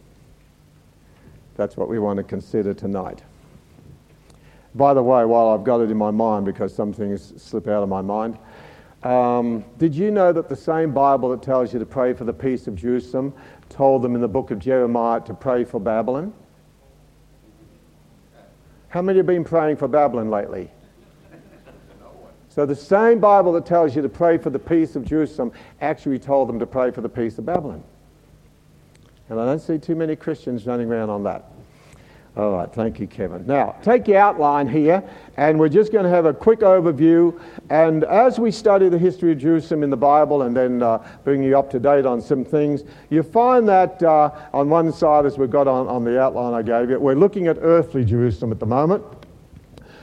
That's 1.56 1.76
what 1.76 1.90
we 1.90 2.00
want 2.00 2.18
to 2.18 2.24
consider 2.24 2.74
tonight. 2.74 3.22
By 4.76 4.94
the 4.94 5.04
way, 5.04 5.26
while 5.26 5.50
I've 5.50 5.64
got 5.64 5.82
it 5.82 5.92
in 5.92 5.98
my 5.98 6.12
mind, 6.12 6.46
because 6.46 6.74
some 6.74 6.94
things 6.94 7.34
slip 7.42 7.68
out 7.68 7.84
of 7.84 7.90
my 7.90 8.02
mind, 8.02 8.38
um, 9.04 9.64
did 9.78 9.96
you 9.96 10.12
know 10.12 10.32
that 10.34 10.50
the 10.50 10.56
same 10.56 10.94
Bible 10.94 11.30
that 11.30 11.42
tells 11.42 11.74
you 11.74 11.80
to 11.80 11.86
pray 11.86 12.14
for 12.14 12.26
the 12.26 12.34
peace 12.34 12.68
of 12.68 12.76
Jerusalem 12.76 13.34
told 13.70 14.02
them 14.02 14.16
in 14.16 14.22
the 14.22 14.28
book 14.28 14.52
of 14.52 14.60
Jeremiah 14.60 15.22
to 15.22 15.34
pray 15.34 15.64
for 15.64 15.80
Babylon? 15.80 16.34
How 18.90 19.02
many 19.02 19.18
have 19.18 19.28
been 19.28 19.44
praying 19.44 19.78
for 19.78 19.88
Babylon 19.88 20.30
lately? 20.30 20.70
So 22.50 22.66
the 22.66 22.76
same 22.76 23.20
Bible 23.20 23.54
that 23.54 23.66
tells 23.66 23.96
you 23.96 24.02
to 24.02 24.10
pray 24.10 24.38
for 24.38 24.50
the 24.50 24.60
peace 24.60 24.96
of 24.96 25.06
Jerusalem 25.06 25.52
actually 25.82 26.20
told 26.20 26.50
them 26.50 26.60
to 26.60 26.66
pray 26.66 26.92
for 26.92 27.02
the 27.02 27.10
peace 27.10 27.38
of 27.38 27.46
Babylon. 27.46 27.84
And 29.30 29.40
I 29.40 29.46
don't 29.46 29.60
see 29.60 29.78
too 29.78 29.96
many 29.96 30.16
Christians 30.16 30.66
running 30.66 30.90
around 30.92 31.12
on 31.12 31.24
that. 31.24 31.49
All 32.38 32.52
right, 32.52 32.72
thank 32.72 33.00
you, 33.00 33.08
Kevin. 33.08 33.46
Now, 33.48 33.76
take 33.82 34.08
your 34.08 34.20
outline 34.20 34.68
here, 34.68 35.04
and 35.36 35.60
we're 35.60 35.68
just 35.68 35.92
going 35.92 36.04
to 36.04 36.10
have 36.10 36.26
a 36.26 36.34
quick 36.34 36.60
overview. 36.60 37.38
And 37.70 38.04
as 38.04 38.40
we 38.40 38.52
study 38.52 38.88
the 38.88 39.00
history 39.00 39.32
of 39.32 39.40
Jerusalem 39.40 39.84
in 39.84 39.90
the 39.90 39.98
Bible 39.98 40.44
and 40.44 40.56
then 40.56 40.84
uh, 40.84 41.06
bring 41.24 41.42
you 41.42 41.58
up 41.58 41.72
to 41.72 41.80
date 41.80 42.06
on 42.06 42.22
some 42.22 42.46
things, 42.46 42.84
you 43.10 43.24
find 43.24 43.68
that 43.68 44.02
uh, 44.04 44.30
on 44.54 44.70
one 44.70 44.94
side, 44.94 45.26
as 45.26 45.38
we've 45.38 45.50
got 45.50 45.68
on, 45.68 45.88
on 45.88 46.04
the 46.04 46.22
outline 46.22 46.54
I 46.54 46.62
gave 46.62 46.92
you, 46.92 47.00
we're 47.00 47.16
looking 47.16 47.48
at 47.48 47.58
earthly 47.62 48.06
Jerusalem 48.06 48.52
at 48.52 48.60
the 48.60 48.66
moment. 48.66 49.04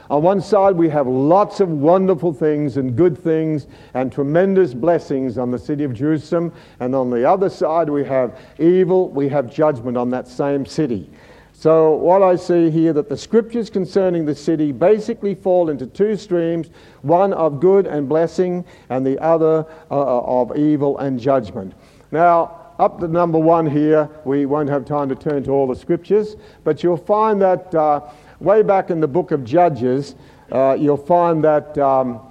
On 0.09 0.21
one 0.21 0.39
side, 0.39 0.75
we 0.75 0.89
have 0.89 1.07
lots 1.07 1.59
of 1.59 1.69
wonderful 1.69 2.33
things 2.33 2.77
and 2.77 2.95
good 2.95 3.17
things 3.17 3.67
and 3.93 4.11
tremendous 4.11 4.73
blessings 4.73 5.37
on 5.37 5.51
the 5.51 5.59
city 5.59 5.83
of 5.83 5.93
Jerusalem. 5.93 6.53
And 6.79 6.95
on 6.95 7.09
the 7.09 7.27
other 7.29 7.49
side, 7.49 7.89
we 7.89 8.05
have 8.05 8.39
evil, 8.57 9.09
we 9.09 9.27
have 9.29 9.51
judgment 9.51 9.97
on 9.97 10.09
that 10.11 10.27
same 10.27 10.65
city. 10.65 11.09
So, 11.59 11.93
what 11.95 12.21
I 12.21 12.35
see 12.35 12.69
here 12.69 12.93
that 12.93 13.09
the 13.09 13.17
scriptures 13.17 13.71
concerning 13.71 14.25
the 14.27 14.35
city 14.35 14.71
basically 14.71 15.33
fall 15.33 15.71
into 15.71 15.87
two 15.87 16.15
streams 16.15 16.69
one 17.01 17.33
of 17.33 17.59
good 17.59 17.87
and 17.87 18.07
blessing, 18.07 18.63
and 18.89 19.03
the 19.03 19.17
other 19.17 19.65
uh, 19.89 20.19
of 20.19 20.55
evil 20.55 20.99
and 20.99 21.19
judgment. 21.19 21.73
Now, 22.11 22.73
up 22.77 22.99
to 22.99 23.07
number 23.07 23.39
one 23.39 23.65
here, 23.65 24.07
we 24.23 24.45
won't 24.45 24.69
have 24.69 24.85
time 24.85 25.09
to 25.09 25.15
turn 25.15 25.41
to 25.45 25.51
all 25.51 25.65
the 25.65 25.75
scriptures, 25.75 26.35
but 26.63 26.83
you'll 26.83 26.95
find 26.95 27.41
that 27.41 27.73
uh, 27.73 28.01
way 28.39 28.61
back 28.61 28.91
in 28.91 28.99
the 28.99 29.07
book 29.07 29.31
of 29.31 29.43
Judges, 29.43 30.13
uh, 30.51 30.77
you'll 30.79 30.95
find 30.95 31.43
that 31.43 31.75
um, 31.79 32.21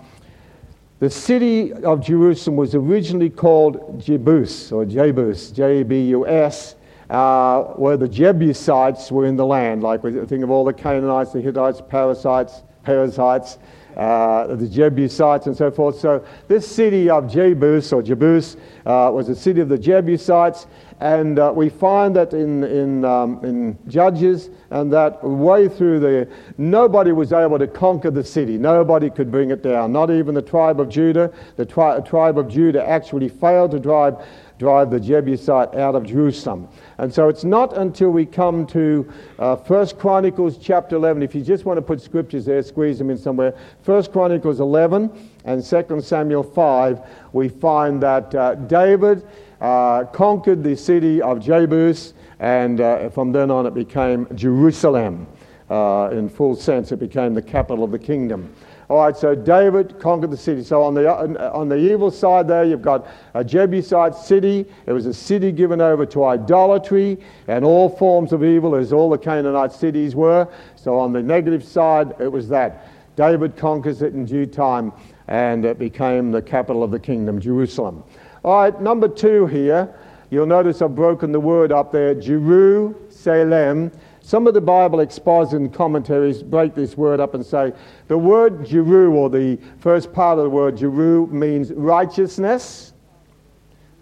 the 1.01 1.11
city 1.11 1.73
of 1.73 2.01
Jerusalem 2.01 2.57
was 2.57 2.77
originally 2.77 3.31
called 3.31 4.01
Jebus, 4.01 4.71
or 4.71 4.85
Jebus, 4.85 5.53
J 5.53 5.81
E 5.81 5.83
B 5.83 6.11
U 6.11 6.29
S, 6.29 6.76
uh, 7.11 7.63
where 7.75 7.97
the 7.97 8.09
Jebusites 8.09 9.11
were 9.11 9.27
in 9.27 9.37
the 9.37 9.47
land. 9.47 9.83
Like 9.83 10.03
we 10.03 10.13
think 10.27 10.43
of 10.43 10.51
all 10.51 10.65
the 10.65 10.73
Canaanites, 10.73 11.33
the 11.33 11.41
Hittites, 11.41 11.81
Parasites, 11.89 12.63
Perizzites, 12.83 13.59
uh, 13.97 14.55
the 14.55 14.69
Jebusites, 14.69 15.47
and 15.47 15.57
so 15.57 15.71
forth. 15.71 15.99
So 15.99 16.25
this 16.49 16.69
city 16.69 17.09
of 17.09 17.25
Jebus, 17.25 17.93
or 17.93 18.03
Jebus, 18.03 18.57
uh, 18.85 19.11
was 19.11 19.29
a 19.29 19.35
city 19.35 19.61
of 19.61 19.69
the 19.69 19.79
Jebusites. 19.79 20.67
And 21.01 21.39
uh, 21.39 21.53
we 21.55 21.69
find 21.69 22.17
that 22.17 22.33
in, 22.33 22.65
in, 22.65 23.05
um, 23.05 23.45
in 23.45 23.79
Judges 23.87 24.49
and 24.71 24.91
that 24.93 25.23
way 25.23 25.69
through 25.69 26.01
the, 26.01 26.29
nobody 26.57 27.13
was 27.13 27.33
able 27.33 27.59
to 27.59 27.67
conquer 27.67 28.11
the 28.11 28.25
city. 28.25 28.57
Nobody 28.57 29.11
could 29.11 29.31
bring 29.31 29.51
it 29.51 29.63
down. 29.63 29.93
Not 29.93 30.11
even 30.11 30.35
the 30.35 30.43
tribe 30.43 30.81
of 30.81 30.89
Judah. 30.89 31.31
The 31.57 31.67
tri- 31.67 32.01
tribe 32.01 32.39
of 32.39 32.49
Judah 32.49 32.87
actually 32.87 33.29
failed 33.29 33.73
to 33.73 33.79
drive, 33.79 34.27
drive 34.59 34.91
the 34.91 34.99
Jebusite 34.99 35.75
out 35.75 35.95
of 35.95 36.05
Jerusalem. 36.05 36.69
And 36.99 37.13
so 37.13 37.29
it's 37.29 37.45
not 37.45 37.77
until 37.77 38.11
we 38.11 38.25
come 38.25 38.67
to 38.69 39.13
uh, 39.39 39.57
1 39.57 39.89
Chronicles 39.99 40.57
chapter 40.59 40.97
11, 40.97 41.23
if 41.23 41.35
you 41.35 41.43
just 41.43 41.65
want 41.65 41.77
to 41.77 41.83
put 41.83 42.01
scriptures 42.01 42.47
there, 42.47 42.63
squeeze 42.63 42.99
them 42.99 43.11
in 43.11 43.19
somewhere. 43.19 43.55
1 43.85 44.05
Chronicles 44.05 44.61
11 44.61 45.11
and 45.45 45.63
2 45.63 46.01
Samuel 46.01 46.43
5, 46.43 47.01
we 47.33 47.49
find 47.49 48.03
that 48.03 48.35
uh, 48.35 48.55
David 48.55 49.27
uh, 49.61 50.05
conquered 50.05 50.63
the 50.63 50.77
city 50.77 51.21
of 51.21 51.39
Jebus, 51.39 52.15
and 52.39 52.81
uh, 52.81 53.11
from 53.11 53.33
then 53.33 53.51
on 53.51 53.67
it 53.67 53.75
became 53.75 54.27
Jerusalem. 54.35 55.27
Uh, 55.69 56.11
in 56.13 56.29
full 56.29 56.55
sense, 56.55 56.93
it 56.93 56.99
became 56.99 57.35
the 57.35 57.43
capital 57.43 57.83
of 57.83 57.91
the 57.91 57.99
kingdom. 57.99 58.55
All 58.89 58.99
right, 58.99 59.17
so 59.17 59.35
David 59.35 59.99
conquered 59.99 60.31
the 60.31 60.37
city. 60.37 60.63
So 60.63 60.83
on 60.83 60.95
the, 60.95 61.11
on 61.53 61.69
the 61.69 61.77
evil 61.77 62.11
side 62.11 62.47
there, 62.47 62.65
you've 62.65 62.83
got 62.83 63.09
a 63.35 63.43
Jebusite 63.43 64.15
city. 64.15 64.65
It 64.87 64.93
was 64.93 65.07
a 65.07 65.15
city 65.15 65.51
given 65.51 65.81
over 65.81 66.07
to 66.07 66.25
idolatry 66.25 67.19
and 67.49 67.65
all 67.65 67.89
forms 67.89 68.33
of 68.33 68.45
evil, 68.45 68.77
as 68.77 68.93
all 68.93 69.11
the 69.11 69.19
Canaanite 69.19 69.73
cities 69.73 70.15
were. 70.15 70.47
So 70.77 70.99
on 71.01 71.13
the 71.13 71.23
negative 71.23 71.65
side, 71.65 72.15
it 72.21 72.31
was 72.31 72.49
that. 72.51 72.89
David 73.17 73.57
conquers 73.57 74.03
it 74.03 74.13
in 74.15 74.25
due 74.25 74.47
time, 74.47 74.93
and 75.27 75.65
it 75.65 75.79
became 75.79 76.31
the 76.31 76.43
capital 76.43 76.85
of 76.85 76.93
the 76.93 77.01
kingdom, 77.01 77.41
Jerusalem. 77.41 78.05
All 78.45 78.63
right, 78.63 78.81
number 78.81 79.09
two 79.09 79.47
here. 79.47 79.93
You'll 80.31 80.47
notice 80.47 80.83
I've 80.83 80.95
broken 80.95 81.33
the 81.33 81.41
word 81.41 81.73
up 81.73 81.91
there, 81.91 82.15
Jerusalem. 82.15 83.91
Some 84.27 84.49
of 84.49 84.55
the 84.55 84.61
Bible 84.61 84.99
expositing 84.99 85.73
commentaries 85.73 86.43
break 86.43 86.75
this 86.75 86.97
word 86.97 87.21
up 87.21 87.35
and 87.35 87.47
say 87.47 87.73
the 88.09 88.19
word 88.19 88.67
Jeru, 88.67 89.13
or 89.13 89.31
the 89.31 89.57
first 89.79 90.13
part 90.13 90.37
of 90.39 90.43
the 90.43 90.51
word 90.51 90.79
Jeru, 90.79 91.29
means 91.29 91.73
righteousness. 91.73 92.93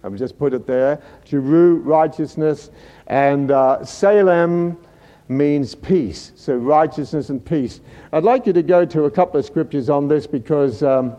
I've 0.03 0.15
just 0.15 0.39
put 0.39 0.55
it 0.55 0.65
there. 0.65 0.99
Jeru, 1.25 1.75
righteousness. 1.75 2.71
And 3.05 3.51
uh, 3.51 3.85
Salem 3.85 4.79
means 5.27 5.75
peace. 5.75 6.31
So 6.35 6.55
righteousness 6.55 7.29
and 7.29 7.45
peace. 7.45 7.81
I'd 8.11 8.23
like 8.23 8.47
you 8.47 8.53
to 8.53 8.63
go 8.63 8.83
to 8.83 9.03
a 9.03 9.11
couple 9.11 9.39
of 9.39 9.45
scriptures 9.45 9.91
on 9.91 10.07
this 10.07 10.25
because. 10.25 10.81
Um, 10.81 11.17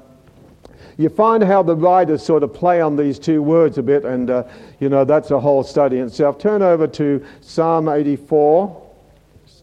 you 0.99 1.11
find 1.11 1.45
how 1.45 1.63
the 1.63 1.77
writers 1.77 2.25
sort 2.25 2.43
of 2.43 2.55
play 2.55 2.81
on 2.81 2.97
these 2.97 3.19
two 3.19 3.43
words 3.43 3.77
a 3.77 3.83
bit, 3.83 4.07
and 4.07 4.31
uh, 4.31 4.45
you 4.81 4.89
know 4.89 5.05
that's 5.05 5.31
a 5.31 5.39
whole 5.39 5.63
study 5.63 5.99
in 5.99 6.07
itself. 6.07 6.39
Turn 6.39 6.63
over 6.63 6.87
to 6.87 7.23
Psalm 7.43 7.91
84. 7.91 8.86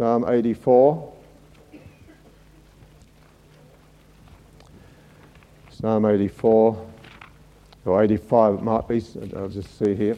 Psalm 0.04 0.26
84. 0.28 1.14
Psalm 5.70 6.06
84, 6.06 6.88
or 7.86 8.04
85 8.04 8.56
it 8.56 8.64
might 8.64 8.86
be, 8.90 9.02
I'll 9.34 9.48
just 9.48 9.80
see 9.80 9.96
here. 9.96 10.18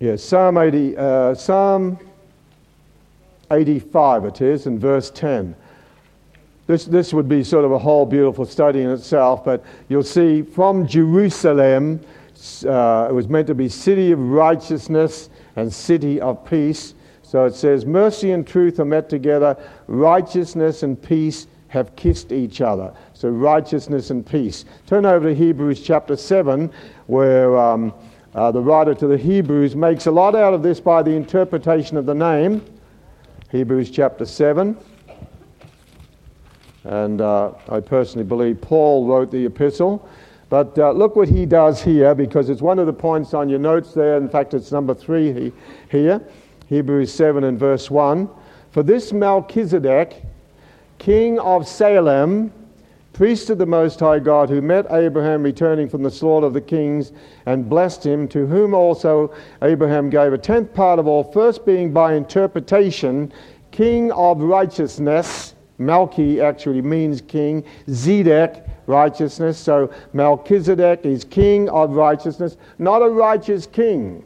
Yeah, 0.00 0.16
Psalm 0.16 0.58
80, 0.58 0.96
uh, 0.96 1.34
Psalm 1.36 1.96
85 3.52 4.24
it 4.24 4.40
is, 4.40 4.66
in 4.66 4.80
verse 4.80 5.12
10. 5.12 5.54
This, 6.70 6.84
this 6.84 7.12
would 7.12 7.28
be 7.28 7.42
sort 7.42 7.64
of 7.64 7.72
a 7.72 7.78
whole 7.80 8.06
beautiful 8.06 8.44
study 8.44 8.82
in 8.82 8.90
itself, 8.90 9.44
but 9.44 9.64
you'll 9.88 10.04
see 10.04 10.42
from 10.42 10.86
Jerusalem, 10.86 11.98
uh, 12.64 13.08
it 13.10 13.12
was 13.12 13.26
meant 13.26 13.48
to 13.48 13.56
be 13.56 13.68
city 13.68 14.12
of 14.12 14.20
righteousness 14.20 15.30
and 15.56 15.72
city 15.72 16.20
of 16.20 16.44
peace. 16.44 16.94
So 17.24 17.44
it 17.44 17.56
says, 17.56 17.84
mercy 17.84 18.30
and 18.30 18.46
truth 18.46 18.78
are 18.78 18.84
met 18.84 19.08
together, 19.08 19.56
righteousness 19.88 20.84
and 20.84 21.02
peace 21.02 21.48
have 21.66 21.96
kissed 21.96 22.30
each 22.30 22.60
other. 22.60 22.94
So 23.14 23.30
righteousness 23.30 24.10
and 24.10 24.24
peace. 24.24 24.64
Turn 24.86 25.04
over 25.04 25.30
to 25.30 25.34
Hebrews 25.34 25.82
chapter 25.82 26.14
7, 26.14 26.70
where 27.08 27.58
um, 27.58 27.92
uh, 28.36 28.52
the 28.52 28.60
writer 28.60 28.94
to 28.94 29.08
the 29.08 29.18
Hebrews 29.18 29.74
makes 29.74 30.06
a 30.06 30.12
lot 30.12 30.36
out 30.36 30.54
of 30.54 30.62
this 30.62 30.78
by 30.78 31.02
the 31.02 31.10
interpretation 31.10 31.96
of 31.96 32.06
the 32.06 32.14
name. 32.14 32.64
Hebrews 33.50 33.90
chapter 33.90 34.24
7. 34.24 34.76
And 36.84 37.20
uh, 37.20 37.52
I 37.68 37.80
personally 37.80 38.26
believe 38.26 38.60
Paul 38.60 39.06
wrote 39.06 39.30
the 39.30 39.46
epistle. 39.46 40.08
But 40.48 40.76
uh, 40.78 40.90
look 40.90 41.14
what 41.14 41.28
he 41.28 41.46
does 41.46 41.80
here, 41.80 42.14
because 42.14 42.50
it's 42.50 42.60
one 42.60 42.78
of 42.78 42.86
the 42.86 42.92
points 42.92 43.34
on 43.34 43.48
your 43.48 43.60
notes 43.60 43.94
there. 43.94 44.16
In 44.16 44.28
fact, 44.28 44.52
it's 44.52 44.72
number 44.72 44.94
three 44.94 45.32
he, 45.32 45.52
here 45.90 46.20
Hebrews 46.66 47.12
7 47.12 47.44
and 47.44 47.58
verse 47.58 47.90
1. 47.90 48.28
For 48.70 48.82
this 48.82 49.12
Melchizedek, 49.12 50.24
king 50.98 51.38
of 51.40 51.66
Salem, 51.66 52.52
priest 53.12 53.50
of 53.50 53.58
the 53.58 53.66
Most 53.66 54.00
High 54.00 54.18
God, 54.18 54.48
who 54.48 54.62
met 54.62 54.86
Abraham 54.90 55.42
returning 55.42 55.88
from 55.88 56.02
the 56.02 56.10
slaughter 56.10 56.46
of 56.46 56.52
the 56.54 56.60
kings 56.60 57.12
and 57.46 57.68
blessed 57.68 58.06
him, 58.06 58.26
to 58.28 58.46
whom 58.46 58.72
also 58.72 59.34
Abraham 59.62 60.10
gave 60.10 60.32
a 60.32 60.38
tenth 60.38 60.72
part 60.72 60.98
of 60.98 61.06
all, 61.06 61.24
first 61.24 61.66
being 61.66 61.92
by 61.92 62.14
interpretation, 62.14 63.32
king 63.72 64.10
of 64.12 64.40
righteousness. 64.40 65.54
Malchi 65.80 66.42
actually 66.42 66.82
means 66.82 67.20
king. 67.20 67.64
Zedek, 67.88 68.68
righteousness. 68.86 69.58
So 69.58 69.92
Melchizedek 70.12 71.04
is 71.04 71.24
king 71.24 71.68
of 71.70 71.92
righteousness, 71.92 72.56
not 72.78 73.02
a 73.02 73.08
righteous 73.08 73.66
king, 73.66 74.24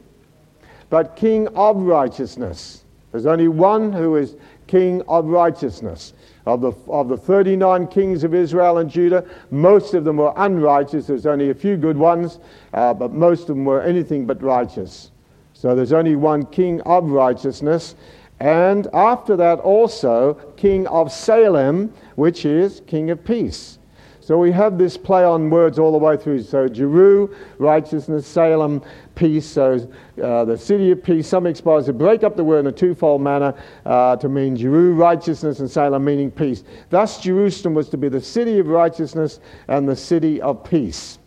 but 0.89 1.15
king 1.15 1.47
of 1.49 1.77
righteousness. 1.77 2.83
There's 3.11 3.25
only 3.25 3.47
one 3.47 3.93
who 3.93 4.17
is 4.17 4.35
king 4.67 5.01
of 5.07 5.25
righteousness. 5.25 6.13
Of 6.45 6.61
the, 6.61 6.73
of 6.87 7.09
the 7.09 7.17
39 7.17 7.87
kings 7.87 8.23
of 8.23 8.35
Israel 8.35 8.77
and 8.77 8.87
Judah, 8.87 9.25
most 9.49 9.95
of 9.95 10.03
them 10.03 10.17
were 10.17 10.31
unrighteous. 10.37 11.07
There's 11.07 11.25
only 11.25 11.49
a 11.49 11.55
few 11.55 11.75
good 11.75 11.97
ones, 11.97 12.37
uh, 12.71 12.93
but 12.93 13.13
most 13.13 13.41
of 13.41 13.55
them 13.55 13.65
were 13.65 13.81
anything 13.81 14.27
but 14.27 14.43
righteous. 14.43 15.09
So 15.53 15.73
there's 15.73 15.93
only 15.93 16.15
one 16.15 16.45
king 16.45 16.81
of 16.81 17.09
righteousness. 17.09 17.95
And 18.39 18.87
after 18.93 19.35
that, 19.37 19.59
also, 19.59 20.33
king 20.57 20.87
of 20.87 21.11
Salem, 21.11 21.93
which 22.15 22.45
is 22.45 22.81
king 22.85 23.09
of 23.09 23.23
peace. 23.23 23.79
So 24.25 24.39
we 24.39 24.51
have 24.53 24.79
this 24.79 24.97
play 24.97 25.23
on 25.23 25.51
words 25.51 25.77
all 25.77 25.91
the 25.91 25.99
way 25.99 26.17
through. 26.17 26.41
So 26.41 26.67
Jeru, 26.67 27.33
righteousness, 27.59 28.25
Salem, 28.25 28.81
peace. 29.13 29.45
So 29.45 29.87
uh, 30.21 30.45
the 30.45 30.57
city 30.57 30.89
of 30.89 31.03
peace. 31.03 31.27
Some 31.27 31.45
expositors 31.45 31.95
break 31.95 32.23
up 32.23 32.35
the 32.35 32.43
word 32.43 32.61
in 32.61 32.67
a 32.67 32.71
twofold 32.71 33.21
manner 33.21 33.53
uh, 33.85 34.15
to 34.15 34.27
mean 34.27 34.57
Jeru, 34.57 34.95
righteousness, 34.95 35.59
and 35.59 35.69
Salem, 35.69 36.03
meaning 36.03 36.31
peace. 36.31 36.63
Thus, 36.89 37.21
Jerusalem 37.21 37.75
was 37.75 37.87
to 37.89 37.97
be 37.97 38.09
the 38.09 38.19
city 38.19 38.57
of 38.57 38.65
righteousness 38.65 39.39
and 39.67 39.87
the 39.87 39.95
city 39.95 40.41
of 40.41 40.63
peace. 40.63 41.19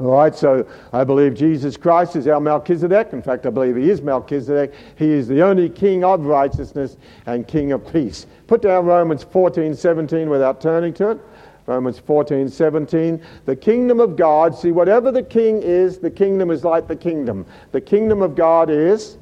All 0.00 0.06
right, 0.06 0.34
so 0.34 0.66
I 0.92 1.04
believe 1.04 1.34
Jesus 1.34 1.76
Christ 1.76 2.16
is 2.16 2.26
our 2.26 2.40
Melchizedek. 2.40 3.12
In 3.12 3.22
fact, 3.22 3.46
I 3.46 3.50
believe 3.50 3.76
he 3.76 3.90
is 3.90 4.02
Melchizedek. 4.02 4.74
He 4.96 5.08
is 5.08 5.28
the 5.28 5.40
only 5.40 5.68
king 5.68 6.02
of 6.02 6.26
righteousness 6.26 6.96
and 7.26 7.46
king 7.46 7.70
of 7.70 7.92
peace. 7.92 8.26
Put 8.48 8.62
down 8.62 8.86
Romans 8.86 9.22
14, 9.22 9.74
17 9.74 10.28
without 10.28 10.60
turning 10.60 10.92
to 10.94 11.10
it. 11.10 11.20
Romans 11.66 11.98
14, 12.00 12.48
17. 12.48 13.22
The 13.44 13.54
kingdom 13.54 14.00
of 14.00 14.16
God, 14.16 14.58
see, 14.58 14.72
whatever 14.72 15.12
the 15.12 15.22
king 15.22 15.62
is, 15.62 15.98
the 15.98 16.10
kingdom 16.10 16.50
is 16.50 16.64
like 16.64 16.88
the 16.88 16.96
kingdom. 16.96 17.46
The 17.70 17.80
kingdom 17.80 18.20
of 18.20 18.34
God 18.34 18.70
is 18.70 19.16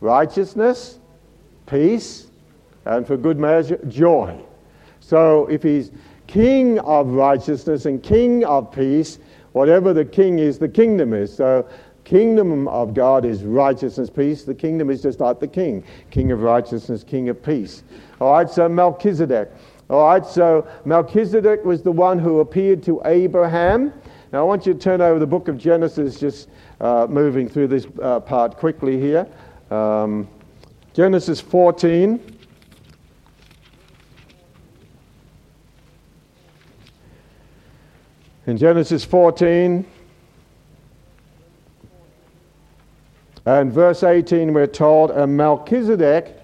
righteousness, 0.00 0.98
peace, 1.66 2.30
and 2.86 3.06
for 3.06 3.18
good 3.18 3.38
measure, 3.38 3.78
joy. 3.88 4.40
So 5.00 5.46
if 5.46 5.62
he's 5.62 5.90
king 6.26 6.78
of 6.80 7.08
righteousness 7.08 7.86
and 7.86 8.02
king 8.02 8.44
of 8.44 8.72
peace, 8.72 9.18
whatever 9.58 9.92
the 9.92 10.04
king 10.04 10.38
is, 10.38 10.56
the 10.56 10.68
kingdom 10.68 11.12
is. 11.12 11.34
So 11.34 11.68
kingdom 12.04 12.68
of 12.68 12.94
God 12.94 13.24
is 13.24 13.42
righteousness, 13.42 14.08
peace. 14.08 14.44
The 14.44 14.54
kingdom 14.54 14.88
is 14.88 15.02
just 15.02 15.18
like 15.18 15.40
the 15.40 15.48
king, 15.48 15.82
king 16.10 16.30
of 16.30 16.42
righteousness, 16.42 17.02
king 17.02 17.28
of 17.28 17.42
peace. 17.42 17.82
All 18.20 18.32
right, 18.32 18.48
so 18.48 18.68
Melchizedek. 18.68 19.50
All 19.90 20.06
right, 20.06 20.24
so 20.24 20.64
Melchizedek 20.84 21.64
was 21.64 21.82
the 21.82 21.90
one 21.90 22.20
who 22.20 22.38
appeared 22.38 22.84
to 22.84 23.02
Abraham 23.04 23.92
Now 24.32 24.40
I 24.40 24.42
want 24.42 24.64
you 24.64 24.74
to 24.74 24.78
turn 24.78 25.00
over 25.00 25.18
the 25.18 25.26
book 25.26 25.48
of 25.48 25.58
Genesis, 25.58 26.20
just 26.20 26.48
uh, 26.80 27.08
moving 27.10 27.48
through 27.48 27.66
this 27.66 27.88
uh, 28.00 28.20
part 28.20 28.56
quickly 28.56 29.00
here. 29.00 29.26
Um, 29.72 30.28
Genesis 30.94 31.40
14. 31.40 32.37
In 38.48 38.56
Genesis 38.56 39.04
14 39.04 39.84
and 43.44 43.70
verse 43.70 44.02
18, 44.02 44.54
we're 44.54 44.66
told, 44.66 45.10
and 45.10 45.36
Melchizedek, 45.36 46.34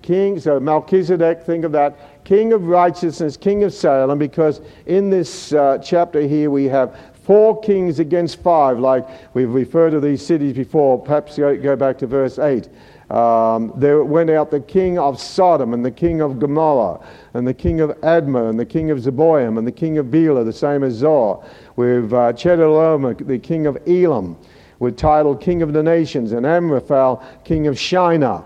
king, 0.00 0.38
so 0.38 0.60
Melchizedek, 0.60 1.42
think 1.42 1.64
of 1.64 1.72
that, 1.72 2.24
king 2.24 2.52
of 2.52 2.68
righteousness, 2.68 3.36
king 3.36 3.64
of 3.64 3.74
Salem, 3.74 4.20
because 4.20 4.60
in 4.86 5.10
this 5.10 5.52
uh, 5.52 5.78
chapter 5.78 6.20
here 6.20 6.48
we 6.48 6.66
have 6.66 6.96
four 7.24 7.60
kings 7.60 7.98
against 7.98 8.40
five, 8.40 8.78
like 8.78 9.04
we've 9.34 9.52
referred 9.52 9.90
to 9.90 9.98
these 9.98 10.24
cities 10.24 10.54
before. 10.54 10.96
Perhaps 11.02 11.38
go 11.38 11.74
back 11.74 11.98
to 11.98 12.06
verse 12.06 12.38
8. 12.38 12.68
Um, 13.10 13.72
there 13.74 14.04
went 14.04 14.28
out 14.28 14.50
the 14.50 14.60
king 14.60 14.98
of 14.98 15.18
Sodom 15.18 15.72
and 15.72 15.82
the 15.82 15.90
king 15.90 16.20
of 16.20 16.38
Gomorrah 16.38 17.00
and 17.32 17.48
the 17.48 17.54
king 17.54 17.80
of 17.80 17.90
Admah 18.02 18.50
and 18.50 18.60
the 18.60 18.66
king 18.66 18.90
of 18.90 18.98
Zeboim 18.98 19.56
and 19.56 19.66
the 19.66 19.72
king 19.72 19.96
of 19.96 20.10
Bela, 20.10 20.44
the 20.44 20.52
same 20.52 20.84
as 20.84 20.94
Zoar, 20.94 21.42
with 21.76 22.12
uh, 22.12 22.34
Chedorlaomer, 22.34 23.26
the 23.26 23.38
king 23.38 23.66
of 23.66 23.78
Elam, 23.86 24.36
with 24.78 24.98
Tidal 24.98 25.36
king 25.36 25.62
of 25.62 25.72
the 25.72 25.82
nations, 25.82 26.32
and 26.32 26.44
Amraphel, 26.44 27.22
king 27.44 27.66
of 27.66 27.78
Shinar, 27.78 28.44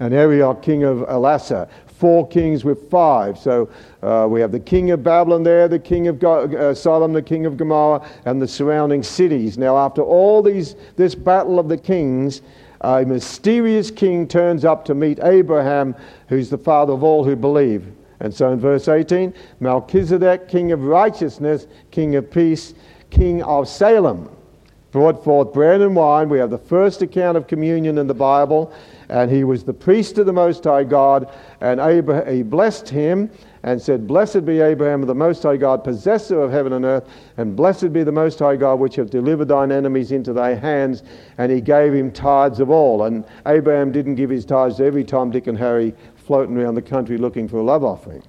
and 0.00 0.14
Arioch, 0.14 0.62
king 0.62 0.84
of 0.84 0.98
Ellasar. 0.98 1.68
Four 1.86 2.26
kings 2.26 2.64
with 2.64 2.90
five. 2.90 3.38
So 3.38 3.70
uh, 4.02 4.26
we 4.28 4.40
have 4.40 4.50
the 4.50 4.58
king 4.58 4.90
of 4.90 5.04
Babylon 5.04 5.44
there, 5.44 5.68
the 5.68 5.78
king 5.78 6.08
of 6.08 6.18
Go- 6.18 6.44
uh, 6.44 6.74
Sodom, 6.74 7.12
the 7.12 7.22
king 7.22 7.46
of 7.46 7.56
Gomorrah, 7.56 8.04
and 8.24 8.42
the 8.42 8.48
surrounding 8.48 9.02
cities. 9.02 9.56
Now, 9.56 9.78
after 9.78 10.02
all 10.02 10.42
these, 10.42 10.74
this 10.96 11.14
battle 11.14 11.60
of 11.60 11.68
the 11.68 11.78
kings, 11.78 12.42
a 12.84 13.04
mysterious 13.04 13.90
king 13.90 14.28
turns 14.28 14.64
up 14.64 14.84
to 14.84 14.94
meet 14.94 15.18
Abraham, 15.22 15.94
who's 16.28 16.50
the 16.50 16.58
father 16.58 16.92
of 16.92 17.02
all 17.02 17.24
who 17.24 17.34
believe. 17.34 17.86
And 18.20 18.32
so 18.32 18.52
in 18.52 18.60
verse 18.60 18.88
18, 18.88 19.34
Melchizedek, 19.60 20.48
king 20.48 20.72
of 20.72 20.84
righteousness, 20.84 21.66
king 21.90 22.14
of 22.16 22.30
peace, 22.30 22.74
king 23.10 23.42
of 23.42 23.68
Salem, 23.68 24.30
brought 24.92 25.24
forth 25.24 25.52
bread 25.52 25.80
and 25.80 25.96
wine. 25.96 26.28
We 26.28 26.38
have 26.38 26.50
the 26.50 26.58
first 26.58 27.02
account 27.02 27.36
of 27.36 27.46
communion 27.46 27.98
in 27.98 28.06
the 28.06 28.14
Bible, 28.14 28.72
and 29.08 29.30
he 29.30 29.44
was 29.44 29.64
the 29.64 29.72
priest 29.72 30.18
of 30.18 30.26
the 30.26 30.32
Most 30.32 30.64
High 30.64 30.84
God, 30.84 31.32
and 31.60 31.80
Abraham, 31.80 32.32
he 32.34 32.42
blessed 32.42 32.88
him 32.88 33.30
and 33.64 33.80
said, 33.80 34.06
Blessed 34.06 34.44
be 34.44 34.60
Abraham 34.60 35.00
the 35.06 35.14
Most 35.14 35.42
High 35.42 35.56
God, 35.56 35.84
possessor 35.84 36.38
of 36.42 36.52
heaven 36.52 36.74
and 36.74 36.84
earth, 36.84 37.08
and 37.38 37.56
blessed 37.56 37.94
be 37.94 38.04
the 38.04 38.12
Most 38.12 38.38
High 38.38 38.56
God, 38.56 38.78
which 38.78 38.94
have 38.96 39.08
delivered 39.08 39.48
thine 39.48 39.72
enemies 39.72 40.12
into 40.12 40.34
thy 40.34 40.54
hands. 40.54 41.02
And 41.38 41.50
he 41.50 41.62
gave 41.62 41.94
him 41.94 42.12
tithes 42.12 42.60
of 42.60 42.68
all. 42.68 43.04
And 43.04 43.24
Abraham 43.46 43.90
didn't 43.90 44.16
give 44.16 44.28
his 44.28 44.44
tithes 44.44 44.76
to 44.76 44.84
every 44.84 45.02
Tom, 45.02 45.30
Dick, 45.30 45.46
and 45.46 45.56
Harry 45.56 45.94
floating 46.14 46.58
around 46.58 46.74
the 46.74 46.82
country 46.82 47.16
looking 47.16 47.48
for 47.48 47.56
a 47.56 47.62
love 47.62 47.84
offering. 47.84 48.22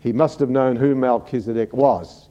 He 0.00 0.14
must 0.14 0.40
have 0.40 0.50
known 0.50 0.76
who 0.76 0.94
Melchizedek 0.94 1.74
was. 1.74 2.28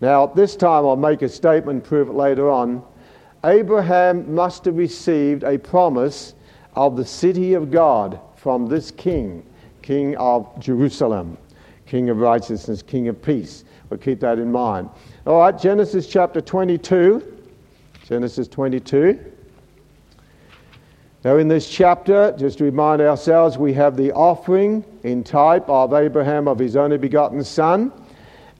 Now, 0.00 0.24
at 0.24 0.36
this 0.36 0.54
time 0.54 0.86
I'll 0.86 0.94
make 0.94 1.22
a 1.22 1.28
statement, 1.28 1.82
prove 1.82 2.08
it 2.08 2.14
later 2.14 2.50
on. 2.50 2.84
Abraham 3.44 4.32
must 4.32 4.64
have 4.66 4.76
received 4.76 5.42
a 5.42 5.58
promise 5.58 6.34
of 6.76 6.96
the 6.96 7.04
city 7.04 7.54
of 7.54 7.72
God 7.72 8.20
from 8.36 8.66
this 8.66 8.92
king, 8.92 9.44
king 9.82 10.16
of 10.18 10.48
Jerusalem. 10.60 11.36
King 11.86 12.10
of 12.10 12.18
righteousness, 12.18 12.82
King 12.82 13.08
of 13.08 13.20
peace. 13.20 13.64
We'll 13.90 13.98
keep 13.98 14.20
that 14.20 14.38
in 14.38 14.50
mind. 14.50 14.88
All 15.26 15.40
right, 15.40 15.58
Genesis 15.58 16.06
chapter 16.06 16.40
22. 16.40 17.32
Genesis 18.06 18.48
22. 18.48 19.32
Now, 21.24 21.38
in 21.38 21.48
this 21.48 21.70
chapter, 21.70 22.34
just 22.38 22.58
to 22.58 22.64
remind 22.64 23.00
ourselves, 23.00 23.56
we 23.56 23.72
have 23.72 23.96
the 23.96 24.12
offering 24.12 24.84
in 25.04 25.24
type 25.24 25.66
of 25.70 25.94
Abraham 25.94 26.46
of 26.48 26.58
his 26.58 26.76
only 26.76 26.98
begotten 26.98 27.42
son. 27.42 27.92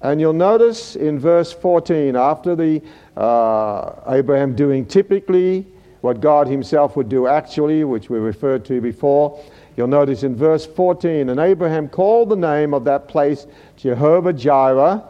And 0.01 0.21
you'll 0.21 0.33
notice 0.33 0.97
in 0.97 1.19
verse 1.19 1.53
14, 1.53 2.17
after 2.17 2.57
the 2.57 2.83
uh, 3.17 3.93
Abraham 4.07 4.55
doing 4.55 4.87
typically 4.87 5.67
what 6.01 6.21
God 6.21 6.47
himself 6.47 6.97
would 6.97 7.09
do 7.09 7.27
actually, 7.27 7.85
which 7.85 8.11
we 8.11 8.19
referred 8.19 8.65
to 8.67 8.81
before, 8.81 9.43
You'll 9.77 9.89
notice 9.89 10.23
in 10.23 10.37
verse 10.37 10.67
14, 10.67 11.29
and 11.31 11.41
Abraham 11.41 11.89
called 11.89 12.29
the 12.29 12.37
name 12.37 12.73
of 12.75 12.85
that 12.85 13.09
place 13.09 13.47
Jehovah 13.77 14.33
Jireh, 14.33 15.03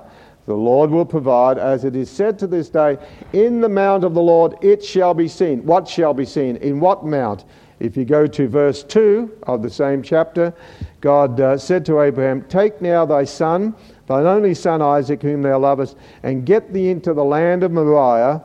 the 0.46 0.54
Lord 0.54 0.90
will 0.90 1.06
provide, 1.06 1.58
as 1.58 1.84
it 1.84 1.96
is 1.96 2.10
said 2.10 2.38
to 2.38 2.46
this 2.46 2.68
day, 2.68 2.98
in 3.32 3.60
the 3.60 3.68
mount 3.68 4.04
of 4.04 4.14
the 4.14 4.22
Lord 4.22 4.56
it 4.62 4.84
shall 4.84 5.14
be 5.14 5.28
seen. 5.28 5.64
What 5.64 5.88
shall 5.88 6.12
be 6.12 6.26
seen? 6.26 6.56
In 6.56 6.80
what 6.80 7.04
mount? 7.04 7.44
If 7.80 7.96
you 7.96 8.04
go 8.04 8.26
to 8.26 8.48
verse 8.48 8.82
2 8.82 9.38
of 9.44 9.62
the 9.62 9.70
same 9.70 10.02
chapter, 10.02 10.54
God 11.00 11.40
uh, 11.40 11.58
said 11.58 11.84
to 11.86 12.00
Abraham, 12.00 12.42
Take 12.42 12.80
now 12.80 13.04
thy 13.04 13.24
son, 13.24 13.74
thine 14.06 14.26
only 14.26 14.54
son 14.54 14.80
Isaac, 14.80 15.22
whom 15.22 15.42
thou 15.42 15.58
lovest, 15.58 15.96
and 16.22 16.46
get 16.46 16.72
thee 16.72 16.90
into 16.90 17.14
the 17.14 17.24
land 17.24 17.62
of 17.62 17.72
Moriah 17.72 18.42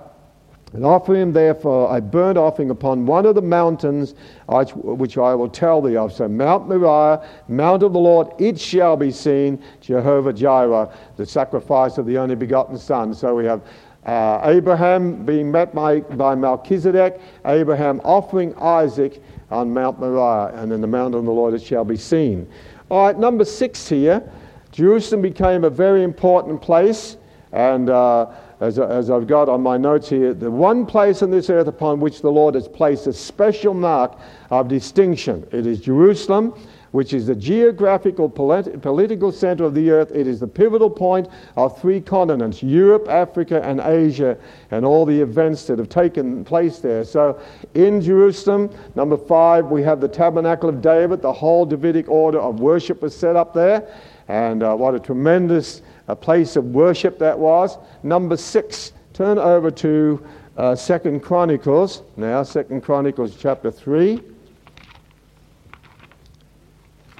and 0.73 0.85
offer 0.85 1.15
him 1.15 1.33
therefore 1.33 1.95
a 1.95 2.01
burnt 2.01 2.37
offering 2.37 2.69
upon 2.69 3.05
one 3.05 3.25
of 3.25 3.35
the 3.35 3.41
mountains 3.41 4.13
which 4.75 5.17
I 5.17 5.33
will 5.33 5.49
tell 5.49 5.81
thee 5.81 5.97
of. 5.97 6.13
So 6.13 6.27
Mount 6.27 6.67
Moriah, 6.67 7.27
Mount 7.47 7.83
of 7.83 7.93
the 7.93 7.99
Lord, 7.99 8.29
it 8.39 8.59
shall 8.59 8.95
be 8.95 9.11
seen, 9.11 9.63
Jehovah 9.81 10.33
Jireh, 10.33 10.93
the 11.17 11.25
sacrifice 11.25 11.97
of 11.97 12.05
the 12.05 12.17
only 12.17 12.35
begotten 12.35 12.77
Son. 12.77 13.13
So 13.13 13.35
we 13.35 13.45
have 13.45 13.61
uh, 14.05 14.41
Abraham 14.43 15.25
being 15.25 15.51
met 15.51 15.73
by, 15.73 15.99
by 15.99 16.35
Melchizedek, 16.35 17.19
Abraham 17.45 17.99
offering 18.03 18.55
Isaac 18.55 19.21
on 19.51 19.73
Mount 19.73 19.99
Moriah, 19.99 20.53
and 20.55 20.71
in 20.71 20.81
the 20.81 20.87
Mount 20.87 21.15
of 21.15 21.25
the 21.25 21.31
Lord 21.31 21.53
it 21.53 21.61
shall 21.61 21.83
be 21.83 21.97
seen. 21.97 22.47
All 22.89 23.05
right, 23.05 23.17
number 23.17 23.45
six 23.45 23.87
here. 23.87 24.23
Jerusalem 24.71 25.21
became 25.21 25.63
a 25.63 25.69
very 25.69 26.03
important 26.03 26.61
place, 26.61 27.17
and 27.51 27.89
uh, 27.89 28.27
as, 28.59 28.77
as 28.77 29.09
I've 29.09 29.27
got 29.27 29.47
on 29.47 29.61
my 29.61 29.77
notes 29.77 30.09
here, 30.09 30.33
the 30.33 30.51
one 30.51 30.85
place 30.85 31.21
on 31.21 31.31
this 31.31 31.49
earth 31.49 31.67
upon 31.67 31.99
which 31.99 32.21
the 32.21 32.31
Lord 32.31 32.55
has 32.55 32.67
placed 32.67 33.07
a 33.07 33.13
special 33.13 33.73
mark 33.73 34.17
of 34.49 34.67
distinction. 34.67 35.47
It 35.51 35.65
is 35.65 35.79
Jerusalem, 35.79 36.53
which 36.91 37.13
is 37.13 37.27
the 37.27 37.35
geographical 37.35 38.29
polit- 38.29 38.81
political 38.81 39.31
center 39.31 39.63
of 39.63 39.75
the 39.75 39.89
earth. 39.91 40.11
It 40.11 40.27
is 40.27 40.41
the 40.41 40.47
pivotal 40.47 40.89
point 40.89 41.29
of 41.55 41.79
three 41.79 42.01
continents 42.01 42.61
Europe, 42.61 43.07
Africa, 43.07 43.61
and 43.63 43.79
Asia, 43.79 44.37
and 44.71 44.83
all 44.85 45.05
the 45.05 45.21
events 45.21 45.65
that 45.67 45.79
have 45.79 45.89
taken 45.89 46.43
place 46.43 46.79
there. 46.79 47.05
So, 47.05 47.39
in 47.75 48.01
Jerusalem, 48.01 48.71
number 48.95 49.17
five, 49.17 49.67
we 49.67 49.83
have 49.83 50.01
the 50.01 50.07
Tabernacle 50.07 50.67
of 50.67 50.81
David. 50.81 51.21
The 51.21 51.31
whole 51.31 51.65
Davidic 51.65 52.09
order 52.09 52.39
of 52.39 52.59
worship 52.59 53.01
was 53.01 53.15
set 53.15 53.35
up 53.35 53.53
there. 53.53 53.87
And 54.27 54.63
uh, 54.63 54.75
what 54.75 54.93
a 54.95 54.99
tremendous 54.99 55.81
a 56.09 56.15
place 56.15 56.55
of 56.55 56.65
worship 56.65 57.19
that 57.19 57.37
was. 57.37 57.77
Number 58.01 58.35
six, 58.35 58.93
turn 59.13 59.37
over 59.37 59.69
to 59.71 60.25
uh, 60.57 60.75
Second 60.75 61.21
Chronicles 61.21 62.01
now. 62.17 62.41
Second 62.43 62.81
Chronicles 62.81 63.37
chapter 63.39 63.69
three. 63.69 64.21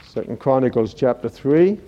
Second 0.03 0.39
Chronicles 0.39 0.95
chapter 0.95 1.29
three. 1.29 1.79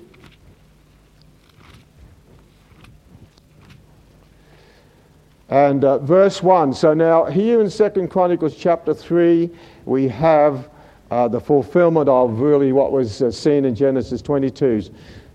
And 5.49 5.83
uh, 5.83 5.97
verse 5.97 6.41
1. 6.41 6.73
So 6.73 6.93
now, 6.93 7.25
here 7.25 7.59
in 7.59 7.69
Second 7.69 8.07
Chronicles 8.07 8.55
chapter 8.55 8.93
3, 8.93 9.49
we 9.83 10.07
have 10.07 10.69
uh, 11.11 11.27
the 11.27 11.41
fulfillment 11.41 12.07
of 12.07 12.39
really 12.39 12.71
what 12.71 12.93
was 12.93 13.21
uh, 13.21 13.29
seen 13.31 13.65
in 13.65 13.75
Genesis 13.75 14.21
22. 14.21 14.83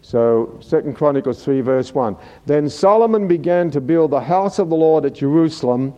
So, 0.07 0.57
Second 0.61 0.95
Chronicles 0.95 1.42
3, 1.42 1.62
verse 1.62 1.92
1. 1.92 2.16
Then 2.47 2.71
Solomon 2.71 3.27
began 3.27 3.73
to 3.73 3.81
build 3.81 4.12
the 4.12 4.21
house 4.21 4.61
of 4.61 4.69
the 4.69 4.77
Lord 4.77 5.05
at 5.05 5.14
Jerusalem, 5.14 5.92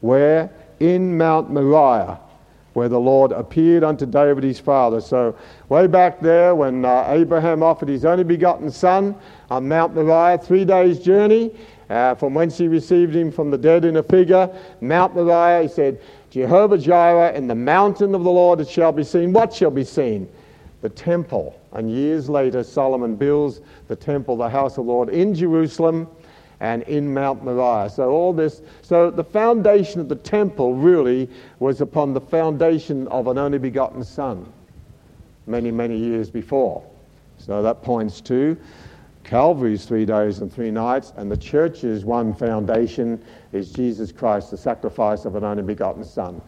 where 0.00 0.48
in 0.78 1.18
Mount 1.18 1.50
Moriah, 1.50 2.20
where 2.74 2.88
the 2.88 3.00
Lord 3.00 3.32
appeared 3.32 3.82
unto 3.82 4.06
David 4.06 4.44
his 4.44 4.60
father. 4.60 5.00
So, 5.00 5.36
way 5.68 5.88
back 5.88 6.20
there, 6.20 6.54
when 6.54 6.84
uh, 6.84 7.06
Abraham 7.08 7.64
offered 7.64 7.88
his 7.88 8.04
only 8.04 8.22
begotten 8.22 8.70
son 8.70 9.16
on 9.50 9.66
Mount 9.66 9.96
Moriah, 9.96 10.38
three 10.38 10.64
days' 10.64 11.00
journey 11.00 11.52
uh, 11.90 12.14
from 12.14 12.34
whence 12.34 12.56
he 12.56 12.68
received 12.68 13.12
him 13.12 13.32
from 13.32 13.50
the 13.50 13.58
dead 13.58 13.84
in 13.84 13.96
a 13.96 14.04
figure, 14.04 14.48
Mount 14.80 15.16
Moriah, 15.16 15.62
he 15.62 15.68
said, 15.68 16.00
Jehovah 16.30 16.78
Jireh, 16.78 17.32
in 17.32 17.48
the 17.48 17.56
mountain 17.56 18.14
of 18.14 18.22
the 18.22 18.30
Lord 18.30 18.60
it 18.60 18.68
shall 18.68 18.92
be 18.92 19.02
seen. 19.02 19.32
What 19.32 19.52
shall 19.52 19.72
be 19.72 19.82
seen? 19.82 20.28
The 20.82 20.90
temple 20.90 21.58
and 21.72 21.90
years 21.90 22.28
later, 22.28 22.62
Solomon 22.62 23.16
builds 23.16 23.60
the 23.88 23.96
temple, 23.96 24.36
the 24.36 24.50
house 24.50 24.72
of 24.72 24.84
the 24.84 24.92
Lord, 24.92 25.08
in 25.08 25.34
Jerusalem 25.34 26.08
and 26.60 26.82
in 26.82 27.12
Mount 27.12 27.44
Moriah. 27.44 27.88
So 27.88 28.10
all 28.10 28.32
this, 28.32 28.62
so 28.82 29.10
the 29.10 29.24
foundation 29.24 30.00
of 30.00 30.08
the 30.08 30.16
temple 30.16 30.74
really 30.74 31.30
was 31.60 31.80
upon 31.80 32.12
the 32.14 32.20
foundation 32.20 33.08
of 33.08 33.28
an 33.28 33.38
only 33.38 33.58
begotten 33.58 34.04
son, 34.04 34.52
many 35.46 35.70
many 35.70 35.96
years 35.96 36.30
before. 36.30 36.84
So 37.38 37.62
that 37.62 37.82
points 37.82 38.20
to 38.22 38.56
Calvary's 39.24 39.84
three 39.84 40.04
days 40.04 40.40
and 40.40 40.52
three 40.52 40.70
nights, 40.70 41.12
and 41.16 41.30
the 41.30 41.36
church's 41.36 42.04
one 42.04 42.34
foundation 42.34 43.22
is 43.52 43.72
Jesus 43.72 44.12
Christ, 44.12 44.50
the 44.50 44.56
sacrifice 44.56 45.24
of 45.24 45.36
an 45.36 45.44
only 45.44 45.62
begotten 45.62 46.04
Son. 46.04 46.40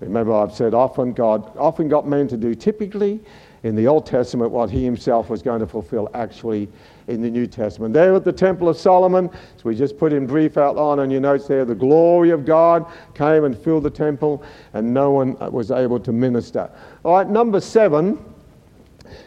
Remember, 0.00 0.32
I've 0.32 0.54
said 0.54 0.74
often 0.74 1.12
God 1.12 1.56
often 1.56 1.88
got 1.88 2.06
men 2.06 2.28
to 2.28 2.36
do 2.36 2.54
typically 2.54 3.20
in 3.62 3.74
the 3.74 3.86
Old 3.86 4.06
Testament 4.06 4.50
what 4.50 4.70
he 4.70 4.84
himself 4.84 5.30
was 5.30 5.42
going 5.42 5.60
to 5.60 5.66
fulfill 5.66 6.08
actually 6.14 6.68
in 7.08 7.22
the 7.22 7.30
New 7.30 7.46
Testament. 7.46 7.94
There 7.94 8.14
at 8.14 8.24
the 8.24 8.32
Temple 8.32 8.68
of 8.68 8.76
Solomon, 8.76 9.30
so 9.30 9.62
we 9.64 9.74
just 9.74 9.98
put 9.98 10.12
in 10.12 10.26
brief 10.26 10.56
outline 10.56 10.98
on 10.98 11.10
your 11.10 11.20
notes 11.20 11.48
there, 11.48 11.64
the 11.64 11.74
glory 11.74 12.30
of 12.30 12.44
God 12.44 12.86
came 13.14 13.44
and 13.44 13.56
filled 13.56 13.82
the 13.82 13.90
temple, 13.90 14.42
and 14.74 14.92
no 14.92 15.10
one 15.10 15.36
was 15.50 15.70
able 15.70 15.98
to 16.00 16.12
minister. 16.12 16.70
All 17.04 17.14
right, 17.16 17.28
number 17.28 17.60
seven, 17.60 18.18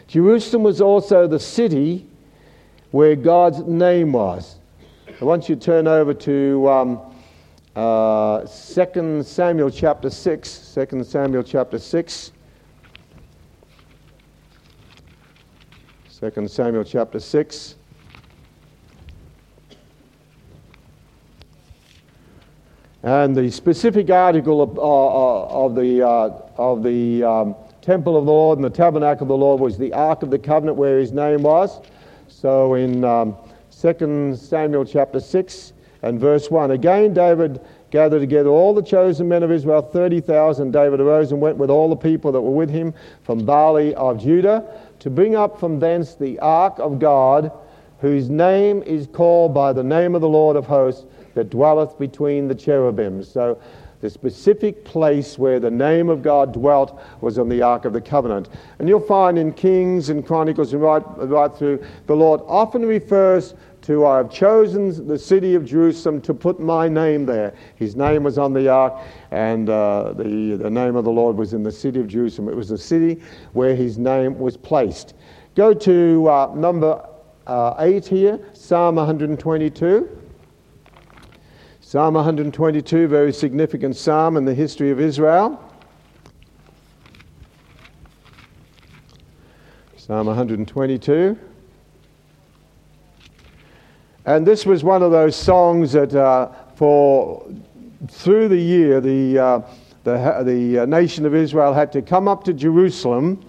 Jerusalem 0.06 0.62
was 0.62 0.80
also 0.80 1.26
the 1.26 1.40
city 1.40 2.06
where 2.92 3.16
God's 3.16 3.60
name 3.60 4.12
was. 4.12 4.56
I 5.20 5.24
want 5.24 5.48
you 5.48 5.56
to 5.56 5.60
turn 5.60 5.86
over 5.86 6.14
to 6.14 6.68
um, 6.68 7.00
uh, 7.74 8.40
2 8.40 9.22
Samuel 9.22 9.70
chapter 9.70 10.10
6. 10.10 10.76
2 10.90 11.04
Samuel 11.04 11.42
chapter 11.42 11.78
6. 11.78 12.32
2 16.30 16.46
Samuel 16.46 16.84
chapter 16.84 17.18
6. 17.18 17.74
And 23.02 23.34
the 23.34 23.50
specific 23.50 24.08
article 24.08 24.62
of, 24.62 24.78
uh, 24.78 24.82
uh, 24.82 25.64
of 25.64 25.74
the, 25.74 26.06
uh, 26.06 26.30
of 26.58 26.84
the 26.84 27.24
um, 27.24 27.56
temple 27.80 28.16
of 28.16 28.26
the 28.26 28.30
Lord 28.30 28.58
and 28.58 28.64
the 28.64 28.70
tabernacle 28.70 29.24
of 29.24 29.28
the 29.30 29.36
Lord 29.36 29.60
was 29.60 29.76
the 29.76 29.92
Ark 29.92 30.22
of 30.22 30.30
the 30.30 30.38
Covenant 30.38 30.78
where 30.78 31.00
his 31.00 31.10
name 31.10 31.42
was. 31.42 31.80
So 32.28 32.74
in 32.74 33.02
um, 33.02 33.36
2 33.80 34.36
Samuel 34.36 34.84
chapter 34.84 35.18
6 35.18 35.72
and 36.02 36.20
verse 36.20 36.48
1, 36.52 36.70
again 36.70 37.12
David 37.12 37.60
gathered 37.90 38.20
together 38.20 38.48
all 38.48 38.72
the 38.74 38.82
chosen 38.82 39.28
men 39.28 39.42
of 39.42 39.50
Israel, 39.50 39.82
30,000. 39.82 40.70
David 40.70 41.00
arose 41.00 41.32
and 41.32 41.40
went 41.40 41.58
with 41.58 41.68
all 41.68 41.90
the 41.90 41.96
people 41.96 42.30
that 42.30 42.40
were 42.40 42.52
with 42.52 42.70
him 42.70 42.94
from 43.24 43.40
Baale 43.44 43.92
of 43.94 44.20
Judah 44.20 44.64
to 45.02 45.10
bring 45.10 45.34
up 45.34 45.58
from 45.58 45.80
thence 45.80 46.14
the 46.14 46.38
ark 46.38 46.78
of 46.78 47.00
God, 47.00 47.50
whose 47.98 48.30
name 48.30 48.84
is 48.84 49.08
called 49.08 49.52
by 49.52 49.72
the 49.72 49.82
name 49.82 50.14
of 50.14 50.20
the 50.20 50.28
Lord 50.28 50.54
of 50.54 50.64
hosts, 50.64 51.06
that 51.34 51.50
dwelleth 51.50 51.98
between 51.98 52.46
the 52.46 52.54
cherubims. 52.54 53.28
So 53.28 53.60
the 54.00 54.08
specific 54.08 54.84
place 54.84 55.36
where 55.36 55.58
the 55.58 55.72
name 55.72 56.08
of 56.08 56.22
God 56.22 56.52
dwelt 56.52 57.00
was 57.20 57.36
on 57.36 57.48
the 57.48 57.62
Ark 57.62 57.84
of 57.84 57.94
the 57.94 58.00
Covenant. 58.00 58.48
And 58.78 58.88
you'll 58.88 59.00
find 59.00 59.36
in 59.36 59.52
Kings 59.52 60.08
and 60.08 60.24
Chronicles 60.24 60.72
and 60.72 60.80
right, 60.80 61.02
right 61.16 61.52
through, 61.52 61.84
the 62.06 62.14
Lord 62.14 62.40
often 62.46 62.86
refers 62.86 63.54
to, 63.82 64.06
I 64.06 64.18
have 64.18 64.30
chosen 64.30 65.06
the 65.06 65.18
city 65.18 65.54
of 65.54 65.64
Jerusalem 65.64 66.20
to 66.22 66.34
put 66.34 66.60
my 66.60 66.88
name 66.88 67.26
there. 67.26 67.54
His 67.76 67.96
name 67.96 68.22
was 68.22 68.38
on 68.38 68.52
the 68.52 68.68
ark, 68.68 68.94
and 69.30 69.68
uh, 69.68 70.12
the, 70.16 70.56
the 70.56 70.70
name 70.70 70.96
of 70.96 71.04
the 71.04 71.10
Lord 71.10 71.36
was 71.36 71.52
in 71.52 71.62
the 71.62 71.72
city 71.72 72.00
of 72.00 72.08
Jerusalem. 72.08 72.48
It 72.48 72.56
was 72.56 72.68
the 72.68 72.78
city 72.78 73.22
where 73.52 73.74
his 73.74 73.98
name 73.98 74.38
was 74.38 74.56
placed. 74.56 75.14
Go 75.54 75.74
to 75.74 76.28
uh, 76.28 76.52
number 76.54 77.06
uh, 77.46 77.74
8 77.78 78.06
here, 78.06 78.40
Psalm 78.52 78.96
122. 78.96 80.18
Psalm 81.80 82.14
122, 82.14 83.06
very 83.06 83.32
significant 83.32 83.96
psalm 83.96 84.36
in 84.36 84.44
the 84.44 84.54
history 84.54 84.90
of 84.90 84.98
Israel. 84.98 85.62
Psalm 89.96 90.26
122. 90.26 91.38
And 94.24 94.46
this 94.46 94.64
was 94.64 94.84
one 94.84 95.02
of 95.02 95.10
those 95.10 95.34
songs 95.34 95.92
that, 95.92 96.14
uh, 96.14 96.50
for 96.76 97.44
through 98.08 98.48
the 98.48 98.58
year, 98.58 99.00
the, 99.00 99.38
uh, 99.38 99.60
the, 100.04 100.42
the 100.44 100.80
uh, 100.80 100.86
nation 100.86 101.26
of 101.26 101.34
Israel 101.34 101.74
had 101.74 101.90
to 101.92 102.02
come 102.02 102.28
up 102.28 102.44
to 102.44 102.52
Jerusalem 102.52 103.44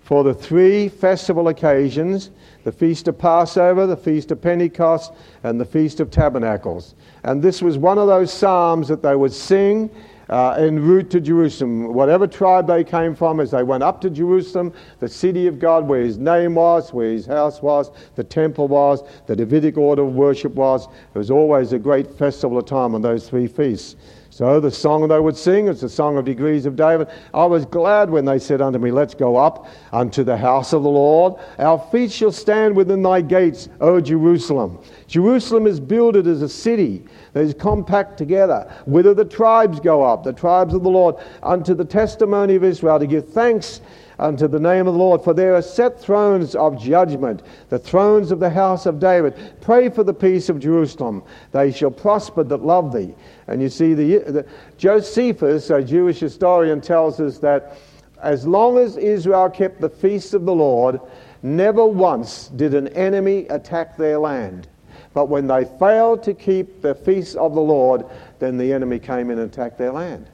for 0.00 0.24
the 0.24 0.34
three 0.34 0.88
festival 0.88 1.48
occasions 1.48 2.30
the 2.64 2.72
Feast 2.72 3.08
of 3.08 3.16
Passover, 3.16 3.86
the 3.86 3.96
Feast 3.96 4.30
of 4.30 4.42
Pentecost, 4.42 5.12
and 5.42 5.58
the 5.58 5.64
Feast 5.64 6.00
of 6.00 6.10
Tabernacles. 6.10 6.94
And 7.22 7.42
this 7.42 7.62
was 7.62 7.78
one 7.78 7.96
of 7.96 8.08
those 8.08 8.30
psalms 8.30 8.88
that 8.88 9.02
they 9.02 9.16
would 9.16 9.32
sing 9.32 9.88
uh, 10.28 10.52
en 10.58 10.80
route 10.80 11.10
to 11.10 11.20
Jerusalem. 11.20 11.92
Whatever 11.92 12.26
tribe 12.26 12.66
they 12.66 12.84
came 12.84 13.14
from, 13.14 13.40
as 13.40 13.50
they 13.50 13.62
went 13.62 13.82
up 13.82 14.00
to 14.02 14.10
Jerusalem, 14.10 14.72
the 15.00 15.08
city 15.08 15.46
of 15.46 15.58
God, 15.58 15.86
where 15.86 16.02
his 16.02 16.18
name 16.18 16.54
was, 16.54 16.92
where 16.92 17.10
his 17.10 17.26
house 17.26 17.62
was, 17.62 17.90
the 18.16 18.24
temple 18.24 18.68
was, 18.68 19.02
the 19.26 19.36
Davidic 19.36 19.76
order 19.76 20.02
of 20.02 20.14
worship 20.14 20.54
was, 20.54 20.86
it 21.14 21.18
was 21.18 21.30
always 21.30 21.72
a 21.72 21.78
great 21.78 22.10
festival 22.18 22.58
of 22.58 22.66
time 22.66 22.94
on 22.94 23.02
those 23.02 23.28
three 23.28 23.46
feasts. 23.46 23.96
So 24.30 24.60
the 24.60 24.70
song 24.70 25.08
they 25.08 25.18
would 25.18 25.36
sing 25.36 25.66
is 25.66 25.80
the 25.80 25.88
song 25.88 26.16
of 26.16 26.24
degrees 26.24 26.64
of 26.64 26.76
David. 26.76 27.08
I 27.34 27.44
was 27.44 27.64
glad 27.64 28.08
when 28.08 28.24
they 28.24 28.38
said 28.38 28.60
unto 28.60 28.78
me, 28.78 28.92
Let's 28.92 29.14
go 29.14 29.34
up 29.34 29.66
unto 29.90 30.22
the 30.22 30.36
house 30.36 30.72
of 30.72 30.84
the 30.84 30.88
Lord. 30.88 31.34
Our 31.58 31.78
feet 31.90 32.12
shall 32.12 32.30
stand 32.30 32.76
within 32.76 33.02
thy 33.02 33.20
gates, 33.20 33.68
O 33.80 34.00
Jerusalem. 34.00 34.78
Jerusalem 35.08 35.66
is 35.66 35.80
builded 35.80 36.28
as 36.28 36.42
a 36.42 36.48
city 36.48 37.04
is 37.34 37.54
compact 37.54 38.16
together. 38.16 38.70
Whither 38.86 39.14
the 39.14 39.24
tribes 39.24 39.80
go 39.80 40.02
up, 40.02 40.24
the 40.24 40.32
tribes 40.32 40.74
of 40.74 40.82
the 40.82 40.90
Lord, 40.90 41.16
unto 41.42 41.74
the 41.74 41.84
testimony 41.84 42.54
of 42.56 42.64
Israel, 42.64 42.98
to 42.98 43.06
give 43.06 43.28
thanks 43.28 43.80
unto 44.18 44.48
the 44.48 44.58
name 44.58 44.86
of 44.86 44.94
the 44.94 44.98
Lord. 44.98 45.22
For 45.22 45.32
there 45.32 45.54
are 45.54 45.62
set 45.62 46.00
thrones 46.00 46.54
of 46.54 46.80
judgment, 46.80 47.42
the 47.68 47.78
thrones 47.78 48.30
of 48.30 48.40
the 48.40 48.50
house 48.50 48.86
of 48.86 48.98
David. 48.98 49.34
Pray 49.60 49.88
for 49.88 50.02
the 50.02 50.14
peace 50.14 50.48
of 50.48 50.58
Jerusalem. 50.58 51.22
They 51.52 51.70
shall 51.70 51.90
prosper 51.90 52.44
that 52.44 52.64
love 52.64 52.92
thee. 52.92 53.14
And 53.46 53.62
you 53.62 53.68
see, 53.68 53.94
the, 53.94 54.18
the 54.18 54.46
Josephus, 54.76 55.70
a 55.70 55.82
Jewish 55.82 56.20
historian, 56.20 56.80
tells 56.80 57.20
us 57.20 57.38
that 57.38 57.78
as 58.20 58.46
long 58.46 58.78
as 58.78 58.96
Israel 58.96 59.48
kept 59.48 59.80
the 59.80 59.88
feasts 59.88 60.34
of 60.34 60.44
the 60.44 60.54
Lord, 60.54 61.00
never 61.42 61.86
once 61.86 62.48
did 62.48 62.74
an 62.74 62.88
enemy 62.88 63.46
attack 63.48 63.96
their 63.96 64.18
land. 64.18 64.68
But 65.14 65.28
when 65.28 65.46
they 65.46 65.64
failed 65.64 66.22
to 66.24 66.34
keep 66.34 66.82
the 66.82 66.94
feasts 66.94 67.34
of 67.34 67.54
the 67.54 67.60
Lord, 67.60 68.04
then 68.38 68.58
the 68.58 68.72
enemy 68.72 68.98
came 68.98 69.30
and 69.30 69.40
attacked 69.40 69.78
their 69.78 69.92
land. 69.92 70.26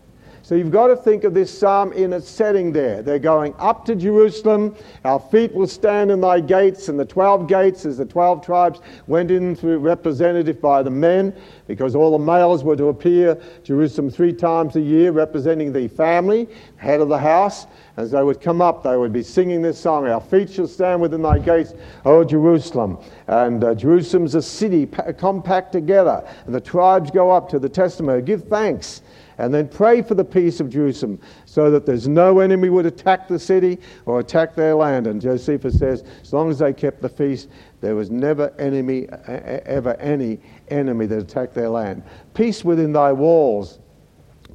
So 0.44 0.54
you've 0.54 0.70
got 0.70 0.88
to 0.88 0.96
think 0.96 1.24
of 1.24 1.32
this 1.32 1.58
psalm 1.58 1.94
in 1.94 2.12
its 2.12 2.28
setting 2.28 2.70
there. 2.70 3.00
They're 3.00 3.18
going 3.18 3.54
up 3.58 3.86
to 3.86 3.96
Jerusalem. 3.96 4.76
Our 5.02 5.18
feet 5.18 5.54
will 5.54 5.66
stand 5.66 6.10
in 6.10 6.20
thy 6.20 6.40
gates, 6.40 6.90
and 6.90 7.00
the 7.00 7.04
12 7.06 7.48
gates, 7.48 7.86
as 7.86 7.96
the 7.96 8.04
12 8.04 8.44
tribes 8.44 8.80
went 9.06 9.30
in 9.30 9.56
through 9.56 9.78
representative 9.78 10.60
by 10.60 10.82
the 10.82 10.90
men, 10.90 11.34
because 11.66 11.96
all 11.96 12.10
the 12.10 12.22
males 12.22 12.62
were 12.62 12.76
to 12.76 12.88
appear 12.88 13.40
Jerusalem 13.62 14.10
three 14.10 14.34
times 14.34 14.76
a 14.76 14.82
year, 14.82 15.12
representing 15.12 15.72
the 15.72 15.88
family, 15.88 16.46
head 16.76 17.00
of 17.00 17.08
the 17.08 17.16
house. 17.16 17.66
As 17.96 18.10
they 18.10 18.22
would 18.22 18.42
come 18.42 18.60
up, 18.60 18.82
they 18.82 18.98
would 18.98 19.14
be 19.14 19.22
singing 19.22 19.62
this 19.62 19.80
song 19.80 20.06
Our 20.06 20.20
feet 20.20 20.50
shall 20.50 20.68
stand 20.68 21.00
within 21.00 21.22
thy 21.22 21.38
gates, 21.38 21.72
O 22.04 22.22
Jerusalem. 22.22 22.98
And 23.28 23.64
uh, 23.64 23.74
Jerusalem's 23.74 24.34
a 24.34 24.42
city 24.42 24.84
compact 25.16 25.72
together. 25.72 26.22
And 26.44 26.54
the 26.54 26.60
tribes 26.60 27.10
go 27.10 27.30
up 27.30 27.48
to 27.48 27.58
the 27.58 27.68
testimony, 27.70 28.20
give 28.20 28.44
thanks 28.44 29.00
and 29.38 29.52
then 29.52 29.68
pray 29.68 30.02
for 30.02 30.14
the 30.14 30.24
peace 30.24 30.60
of 30.60 30.70
Jerusalem 30.70 31.18
so 31.44 31.70
that 31.70 31.86
there's 31.86 32.08
no 32.08 32.40
enemy 32.40 32.68
would 32.68 32.86
attack 32.86 33.28
the 33.28 33.38
city 33.38 33.78
or 34.06 34.20
attack 34.20 34.54
their 34.54 34.74
land. 34.74 35.06
And 35.06 35.20
Josephus 35.20 35.78
says, 35.78 36.04
as 36.22 36.32
long 36.32 36.50
as 36.50 36.58
they 36.58 36.72
kept 36.72 37.02
the 37.02 37.08
feast, 37.08 37.48
there 37.80 37.94
was 37.94 38.10
never 38.10 38.52
enemy, 38.58 39.08
ever 39.08 39.94
any 39.94 40.40
enemy 40.68 41.06
that 41.06 41.18
attacked 41.18 41.54
their 41.54 41.68
land. 41.68 42.02
Peace 42.34 42.64
within 42.64 42.92
thy 42.92 43.12
walls. 43.12 43.78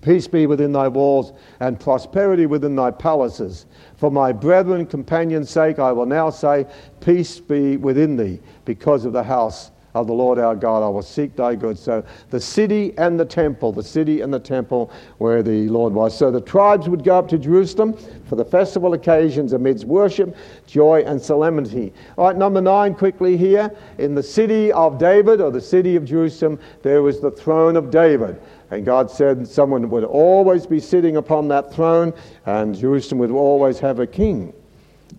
Peace 0.02 0.28
be 0.28 0.46
within 0.48 0.72
thy 0.72 0.88
walls, 0.88 1.34
and 1.60 1.78
prosperity 1.78 2.46
within 2.46 2.74
thy 2.74 2.90
palaces. 2.90 3.66
For 3.98 4.10
my 4.10 4.32
brethren, 4.32 4.86
companions' 4.86 5.50
sake, 5.50 5.78
I 5.78 5.92
will 5.92 6.06
now 6.06 6.30
say, 6.30 6.68
Peace 7.02 7.42
be 7.42 7.76
within 7.76 8.16
thee, 8.16 8.40
because 8.64 9.04
of 9.04 9.12
the 9.12 9.24
house 9.24 9.72
of 9.94 10.08
the 10.08 10.14
Lord 10.14 10.40
our 10.40 10.56
God. 10.56 10.84
I 10.84 10.90
will 10.90 11.02
seek 11.02 11.36
thy 11.36 11.56
good. 11.56 11.78
So 11.78 12.04
the 12.30 12.40
city 12.40 12.94
and 12.98 13.20
the 13.20 13.26
temple, 13.26 13.72
the 13.72 13.84
city 13.84 14.22
and 14.22 14.34
the 14.34 14.40
temple 14.40 14.92
where 15.18 15.42
the 15.42 15.68
Lord 15.70 15.94
was. 15.94 16.18
So 16.18 16.32
the 16.32 16.42
tribes 16.42 16.88
would 16.88 17.04
go 17.04 17.18
up 17.18 17.28
to 17.30 17.38
Jerusalem 17.38 17.98
for 18.28 18.36
the 18.36 18.46
festival 18.46 18.94
occasions 18.94 19.54
amidst 19.54 19.86
worship, 19.86 20.36
joy, 20.68 21.04
and 21.06 21.22
solemnity. 21.22 21.94
All 22.18 22.28
right, 22.28 22.36
number 22.36 22.62
nine, 22.62 22.94
quickly 22.94 23.38
here. 23.38 23.76
In 23.98 24.16
the 24.16 24.24
city 24.24 24.72
of 24.72 24.98
David, 24.98 25.42
or 25.42 25.52
the 25.52 25.62
city 25.62 25.96
of 25.96 26.06
Jerusalem, 26.06 26.60
there 26.84 27.02
was 27.02 27.20
the 27.20 27.32
throne 27.32 27.76
of 27.76 27.92
David. 27.92 28.40
And 28.72 28.86
God 28.86 29.10
said 29.10 29.48
someone 29.48 29.90
would 29.90 30.04
always 30.04 30.68
be 30.68 30.80
sitting 30.80 31.18
upon 31.18 31.48
that 31.48 31.74
throne, 31.74 32.14
and 32.46 32.78
Jerusalem 32.78 33.20
would 33.20 33.32
always 33.32 33.80
have 33.80 34.00
a 34.00 34.08
king. 34.08 34.54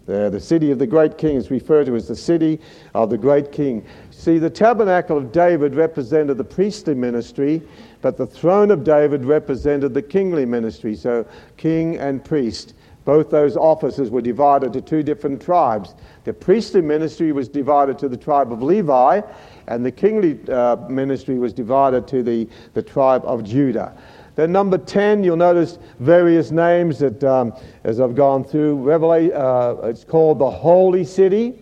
The, 0.06 0.30
the 0.30 0.40
city 0.40 0.70
of 0.70 0.78
the 0.78 0.87
great 0.87 1.18
king 1.18 1.37
is 1.37 1.50
referred 1.50 1.87
to 1.87 1.96
as 1.96 2.09
the 2.09 2.16
city 2.16 2.61
of 2.94 3.11
the 3.11 3.18
great 3.18 3.52
king. 3.52 3.85
See, 4.20 4.37
the 4.37 4.50
tabernacle 4.50 5.16
of 5.16 5.33
David 5.33 5.74
represented 5.74 6.37
the 6.37 6.44
priestly 6.44 6.94
ministry, 6.94 7.62
but 8.02 8.18
the 8.18 8.26
throne 8.26 8.70
of 8.70 8.85
David 8.85 9.24
represented 9.24 9.94
the 9.94 10.02
kingly 10.02 10.44
ministry. 10.44 10.94
So, 10.94 11.24
king 11.56 11.96
and 11.96 12.22
priest 12.22 12.74
Both 13.06 13.30
those 13.30 13.56
offices 13.56 14.11
were 14.11 14.20
divided 14.20 14.74
to 14.74 14.83
two 14.83 15.02
different 15.02 15.40
tribes. 15.40 15.94
The 16.24 16.35
priestly 16.35 16.83
ministry 16.83 17.33
was 17.33 17.48
divided 17.48 17.98
to 18.00 18.11
the 18.11 18.16
tribe 18.18 18.52
of 18.52 18.62
Levi, 18.62 19.22
and 19.68 19.87
the 19.87 19.90
kingly 19.90 20.38
uh, 20.52 20.76
ministry 20.90 21.38
was 21.38 21.54
divided 21.54 22.06
to 22.09 22.22
the, 22.22 22.46
the 22.74 22.83
tribe 22.83 23.22
of 23.24 23.42
Judah. 23.42 23.96
Then 24.35 24.52
number 24.52 24.76
10, 24.76 25.24
you'll 25.24 25.37
notice 25.37 25.78
various 25.98 26.50
names 26.50 26.98
that, 26.98 27.24
um, 27.24 27.54
as 27.85 28.00
I've 28.02 28.14
gone 28.14 28.44
through, 28.44 28.83
Revelation, 28.83 29.33
uh, 29.35 29.76
it's 29.85 30.04
called 30.04 30.40
the 30.40 30.50
Holy 30.50 31.04
City. 31.04 31.54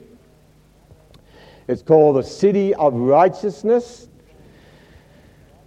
It's 1.68 1.82
called 1.82 2.16
the 2.16 2.22
City 2.22 2.74
of 2.74 2.94
Righteousness. 2.94 4.08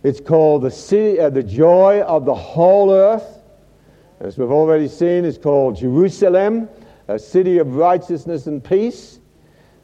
It's 0.02 0.20
called 0.20 0.64
the, 0.64 0.72
city, 0.72 1.20
uh, 1.20 1.30
the 1.30 1.44
Joy 1.44 2.02
of 2.02 2.26
the 2.26 2.34
Whole 2.34 2.92
Earth. 2.92 3.40
As 4.20 4.36
we've 4.36 4.50
already 4.50 4.88
seen, 4.88 5.26
it's 5.26 5.38
called 5.38 5.76
Jerusalem, 5.76 6.68
a 7.08 7.20
city 7.20 7.60
of 7.60 7.76
righteousness 7.76 8.48
and 8.48 8.64
peace. 8.64 9.20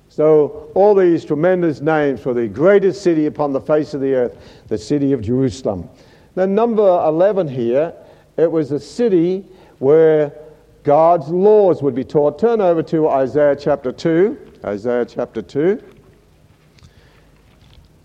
So, 0.10 0.72
all 0.74 0.96
these 0.96 1.24
tremendous 1.24 1.82
names 1.82 2.20
for 2.20 2.34
the 2.34 2.48
greatest 2.48 3.04
city 3.04 3.28
upon 3.28 3.54
the 3.54 3.62
face 3.62 3.94
of 3.94 4.02
the 4.02 4.16
earth, 4.16 4.64
the 4.70 4.78
city 4.78 5.14
of 5.14 5.22
Jerusalem. 5.22 5.88
Now, 6.36 6.46
number 6.46 7.04
11 7.06 7.48
here, 7.48 7.94
it 8.38 8.52
was 8.52 8.72
a 8.72 8.80
city 8.80 9.46
where 9.78 10.34
God's 10.82 11.30
laws 11.30 11.84
would 11.84 11.94
be 11.94 12.04
taught. 12.04 12.40
Turn 12.40 12.60
over 12.60 12.82
to 12.84 13.08
Isaiah 13.10 13.56
chapter 13.56 13.92
2. 13.92 14.60
Isaiah 14.66 15.06
chapter 15.06 15.44
2. 15.44 15.84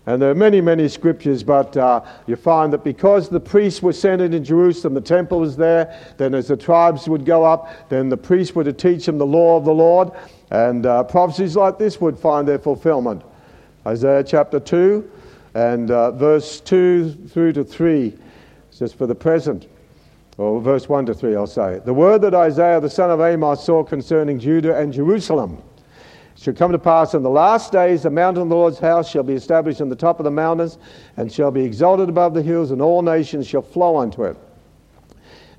And 0.05 0.21
there 0.21 0.29
are 0.29 0.35
many, 0.35 0.59
many 0.59 0.89
scriptures, 0.89 1.43
but 1.43 1.77
uh, 1.77 2.01
you 2.27 2.35
find 2.35 2.73
that 2.73 2.83
because 2.83 3.29
the 3.29 3.39
priests 3.39 3.81
were 3.81 3.93
centered 3.93 4.33
in 4.33 4.43
Jerusalem, 4.43 4.93
the 4.93 5.01
temple 5.01 5.39
was 5.39 5.55
there, 5.55 5.97
then 6.17 6.35
as 6.35 6.49
the 6.49 6.57
tribes 6.57 7.07
would 7.07 7.25
go 7.25 7.45
up, 7.45 7.89
then 7.89 8.09
the 8.09 8.17
priests 8.17 8.53
were 8.53 8.65
to 8.65 8.73
teach 8.73 9.05
them 9.05 9.17
the 9.17 9.25
law 9.25 9.55
of 9.55 9.63
the 9.63 9.73
Lord, 9.73 10.11
and 10.51 10.85
uh, 10.85 11.03
prophecies 11.03 11.55
like 11.55 11.79
this 11.79 12.01
would 12.01 12.19
find 12.19 12.45
their 12.45 12.59
fulfillment. 12.59 13.21
Isaiah 13.87 14.23
chapter 14.23 14.59
2 14.59 15.09
and 15.55 15.89
uh, 15.89 16.11
verse 16.11 16.59
2 16.59 17.27
through 17.29 17.53
to 17.53 17.63
3, 17.63 18.13
just 18.77 18.97
for 18.97 19.07
the 19.07 19.15
present, 19.15 19.67
or 20.37 20.59
verse 20.59 20.89
1 20.89 21.05
to 21.05 21.13
3, 21.13 21.35
I'll 21.37 21.47
say. 21.47 21.79
The 21.85 21.93
word 21.93 22.21
that 22.23 22.33
Isaiah 22.33 22.81
the 22.81 22.89
son 22.89 23.09
of 23.09 23.21
Amos 23.21 23.63
saw 23.63 23.83
concerning 23.85 24.37
Judah 24.37 24.77
and 24.77 24.91
Jerusalem 24.91 25.61
shall 26.43 26.53
come 26.53 26.73
to 26.73 26.77
pass 26.77 27.13
in 27.13 27.23
the 27.23 27.29
last 27.29 27.71
days 27.71 28.03
the 28.03 28.09
mountain 28.09 28.43
of 28.43 28.49
the 28.49 28.55
Lord's 28.55 28.77
house 28.77 29.09
shall 29.09 29.23
be 29.23 29.31
established 29.31 29.79
on 29.79 29.87
the 29.87 29.95
top 29.95 30.19
of 30.19 30.25
the 30.25 30.31
mountains 30.31 30.77
and 31.15 31.31
shall 31.31 31.51
be 31.51 31.63
exalted 31.63 32.09
above 32.09 32.33
the 32.33 32.41
hills, 32.41 32.71
and 32.71 32.81
all 32.81 33.01
nations 33.01 33.47
shall 33.47 33.61
flow 33.61 33.95
unto 33.95 34.25
it. 34.25 34.35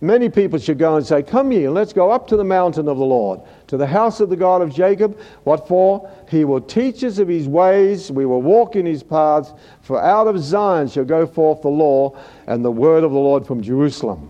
Many 0.02 0.28
people 0.28 0.58
should 0.58 0.76
go 0.76 0.96
and 0.96 1.06
say, 1.06 1.22
Come 1.22 1.52
ye, 1.52 1.64
and 1.64 1.72
let's 1.72 1.94
go 1.94 2.10
up 2.10 2.28
to 2.28 2.36
the 2.36 2.44
mountain 2.44 2.86
of 2.86 2.98
the 2.98 3.04
Lord, 3.04 3.40
to 3.68 3.78
the 3.78 3.86
house 3.86 4.20
of 4.20 4.28
the 4.28 4.36
God 4.36 4.60
of 4.60 4.74
Jacob. 4.74 5.18
What 5.44 5.66
for? 5.66 6.10
He 6.28 6.44
will 6.44 6.60
teach 6.60 7.02
us 7.02 7.16
of 7.16 7.28
his 7.28 7.48
ways, 7.48 8.12
we 8.12 8.26
will 8.26 8.42
walk 8.42 8.76
in 8.76 8.84
his 8.84 9.02
paths, 9.02 9.54
for 9.80 9.98
out 9.98 10.26
of 10.26 10.38
Zion 10.38 10.88
shall 10.88 11.06
go 11.06 11.26
forth 11.26 11.62
the 11.62 11.68
law 11.68 12.14
and 12.46 12.62
the 12.62 12.70
word 12.70 13.04
of 13.04 13.12
the 13.12 13.18
Lord 13.18 13.46
from 13.46 13.62
Jerusalem. 13.62 14.28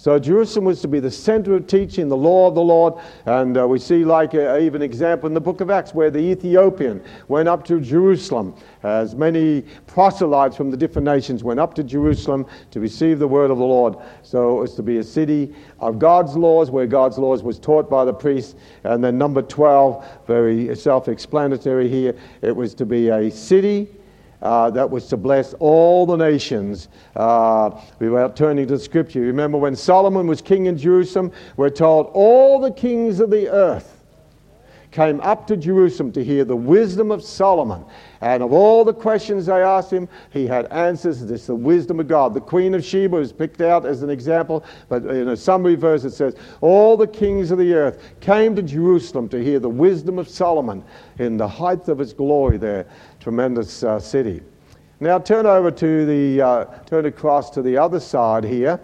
So 0.00 0.18
Jerusalem 0.18 0.64
was 0.64 0.80
to 0.80 0.88
be 0.88 0.98
the 0.98 1.10
center 1.10 1.54
of 1.54 1.66
teaching 1.66 2.08
the 2.08 2.16
law 2.16 2.48
of 2.48 2.54
the 2.54 2.62
Lord. 2.62 2.94
And 3.26 3.58
uh, 3.58 3.68
we 3.68 3.78
see, 3.78 4.02
like, 4.02 4.32
a, 4.32 4.58
even 4.58 4.80
example 4.80 5.26
in 5.26 5.34
the 5.34 5.42
book 5.42 5.60
of 5.60 5.68
Acts 5.68 5.92
where 5.92 6.10
the 6.10 6.18
Ethiopian 6.18 7.04
went 7.28 7.50
up 7.50 7.66
to 7.66 7.82
Jerusalem. 7.82 8.54
As 8.82 9.14
many 9.14 9.60
proselytes 9.86 10.56
from 10.56 10.70
the 10.70 10.76
different 10.78 11.04
nations 11.04 11.44
went 11.44 11.60
up 11.60 11.74
to 11.74 11.84
Jerusalem 11.84 12.46
to 12.70 12.80
receive 12.80 13.18
the 13.18 13.28
word 13.28 13.50
of 13.50 13.58
the 13.58 13.64
Lord. 13.64 13.96
So 14.22 14.56
it 14.56 14.60
was 14.62 14.74
to 14.76 14.82
be 14.82 14.96
a 14.96 15.04
city 15.04 15.54
of 15.80 15.98
God's 15.98 16.34
laws, 16.34 16.70
where 16.70 16.86
God's 16.86 17.18
laws 17.18 17.42
was 17.42 17.58
taught 17.58 17.90
by 17.90 18.06
the 18.06 18.14
priests. 18.14 18.54
And 18.84 19.04
then 19.04 19.18
number 19.18 19.42
12, 19.42 20.02
very 20.26 20.74
self 20.76 21.08
explanatory 21.08 21.90
here, 21.90 22.16
it 22.40 22.56
was 22.56 22.72
to 22.76 22.86
be 22.86 23.10
a 23.10 23.30
city 23.30 23.99
uh, 24.42 24.70
that 24.70 24.88
was 24.88 25.06
to 25.08 25.16
bless 25.16 25.54
all 25.54 26.06
the 26.06 26.16
nations. 26.16 26.88
Uh, 27.16 27.70
we 27.98 28.08
were 28.08 28.30
turning 28.34 28.66
to 28.68 28.78
Scripture. 28.78 29.20
Remember 29.20 29.58
when 29.58 29.76
Solomon 29.76 30.26
was 30.26 30.40
king 30.40 30.66
in 30.66 30.78
Jerusalem, 30.78 31.32
we're 31.56 31.70
told 31.70 32.10
all 32.14 32.60
the 32.60 32.70
kings 32.70 33.20
of 33.20 33.30
the 33.30 33.48
earth 33.48 34.00
came 34.90 35.20
up 35.20 35.46
to 35.46 35.56
Jerusalem 35.56 36.12
to 36.12 36.24
hear 36.24 36.44
the 36.44 36.56
wisdom 36.56 37.10
of 37.10 37.22
Solomon. 37.22 37.84
And 38.20 38.42
of 38.42 38.52
all 38.52 38.84
the 38.84 38.92
questions 38.92 39.46
they 39.46 39.62
asked 39.62 39.92
him, 39.92 40.08
he 40.32 40.46
had 40.46 40.66
answers. 40.66 41.24
This 41.24 41.46
the 41.46 41.54
wisdom 41.54 42.00
of 42.00 42.08
God. 42.08 42.34
The 42.34 42.40
Queen 42.40 42.74
of 42.74 42.84
Sheba 42.84 43.16
was 43.16 43.32
picked 43.32 43.60
out 43.60 43.86
as 43.86 44.02
an 44.02 44.10
example, 44.10 44.64
but 44.88 45.04
in 45.04 45.28
a 45.28 45.36
summary 45.36 45.74
verse 45.74 46.04
it 46.04 46.12
says, 46.12 46.34
All 46.60 46.96
the 46.96 47.06
kings 47.06 47.50
of 47.50 47.58
the 47.58 47.72
earth 47.72 48.02
came 48.20 48.56
to 48.56 48.62
Jerusalem 48.62 49.28
to 49.30 49.42
hear 49.42 49.58
the 49.58 49.68
wisdom 49.70 50.18
of 50.18 50.28
Solomon 50.28 50.84
in 51.18 51.36
the 51.36 51.48
height 51.48 51.88
of 51.88 52.00
its 52.00 52.12
glory 52.12 52.58
there. 52.58 52.86
Tremendous 53.20 53.82
uh, 53.82 54.00
city. 54.00 54.40
Now 54.98 55.18
turn 55.18 55.44
over 55.44 55.70
to 55.70 56.06
the, 56.06 56.42
uh, 56.42 56.64
turn 56.86 57.04
across 57.04 57.50
to 57.50 57.62
the 57.62 57.76
other 57.76 58.00
side 58.00 58.44
here. 58.44 58.80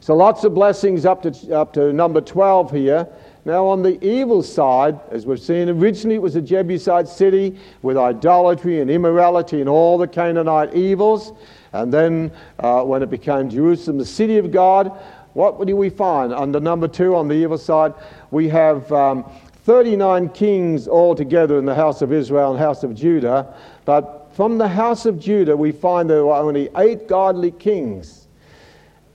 So 0.00 0.14
lots 0.14 0.44
of 0.44 0.54
blessings 0.54 1.04
up 1.04 1.22
to, 1.22 1.54
up 1.54 1.74
to 1.74 1.92
number 1.92 2.22
12 2.22 2.70
here. 2.70 3.06
Now, 3.44 3.66
on 3.66 3.82
the 3.82 4.02
evil 4.04 4.42
side, 4.42 4.98
as 5.10 5.26
we've 5.26 5.40
seen, 5.40 5.68
originally 5.68 6.16
it 6.16 6.22
was 6.22 6.36
a 6.36 6.42
Jebusite 6.42 7.08
city 7.08 7.58
with 7.82 7.96
idolatry 7.96 8.80
and 8.80 8.90
immorality 8.90 9.60
and 9.60 9.68
all 9.68 9.96
the 9.96 10.08
Canaanite 10.08 10.74
evils. 10.74 11.32
And 11.72 11.92
then, 11.92 12.32
uh, 12.58 12.82
when 12.82 13.02
it 13.02 13.10
became 13.10 13.48
Jerusalem, 13.50 13.98
the 13.98 14.06
city 14.06 14.38
of 14.38 14.50
God, 14.50 14.98
what 15.34 15.64
do 15.66 15.76
we 15.76 15.88
find? 15.88 16.32
Under 16.32 16.58
number 16.58 16.88
two, 16.88 17.14
on 17.14 17.28
the 17.28 17.34
evil 17.34 17.58
side, 17.58 17.94
we 18.30 18.48
have 18.48 18.90
um, 18.90 19.24
39 19.68 20.30
kings 20.30 20.88
altogether 20.88 21.58
in 21.58 21.66
the 21.66 21.74
house 21.74 22.00
of 22.00 22.10
Israel 22.10 22.52
and 22.52 22.58
house 22.58 22.84
of 22.84 22.94
Judah. 22.94 23.54
But 23.84 24.30
from 24.32 24.56
the 24.56 24.66
house 24.66 25.04
of 25.04 25.20
Judah, 25.20 25.54
we 25.54 25.72
find 25.72 26.08
there 26.08 26.24
were 26.24 26.36
only 26.36 26.70
eight 26.78 27.06
godly 27.06 27.50
kings 27.50 28.28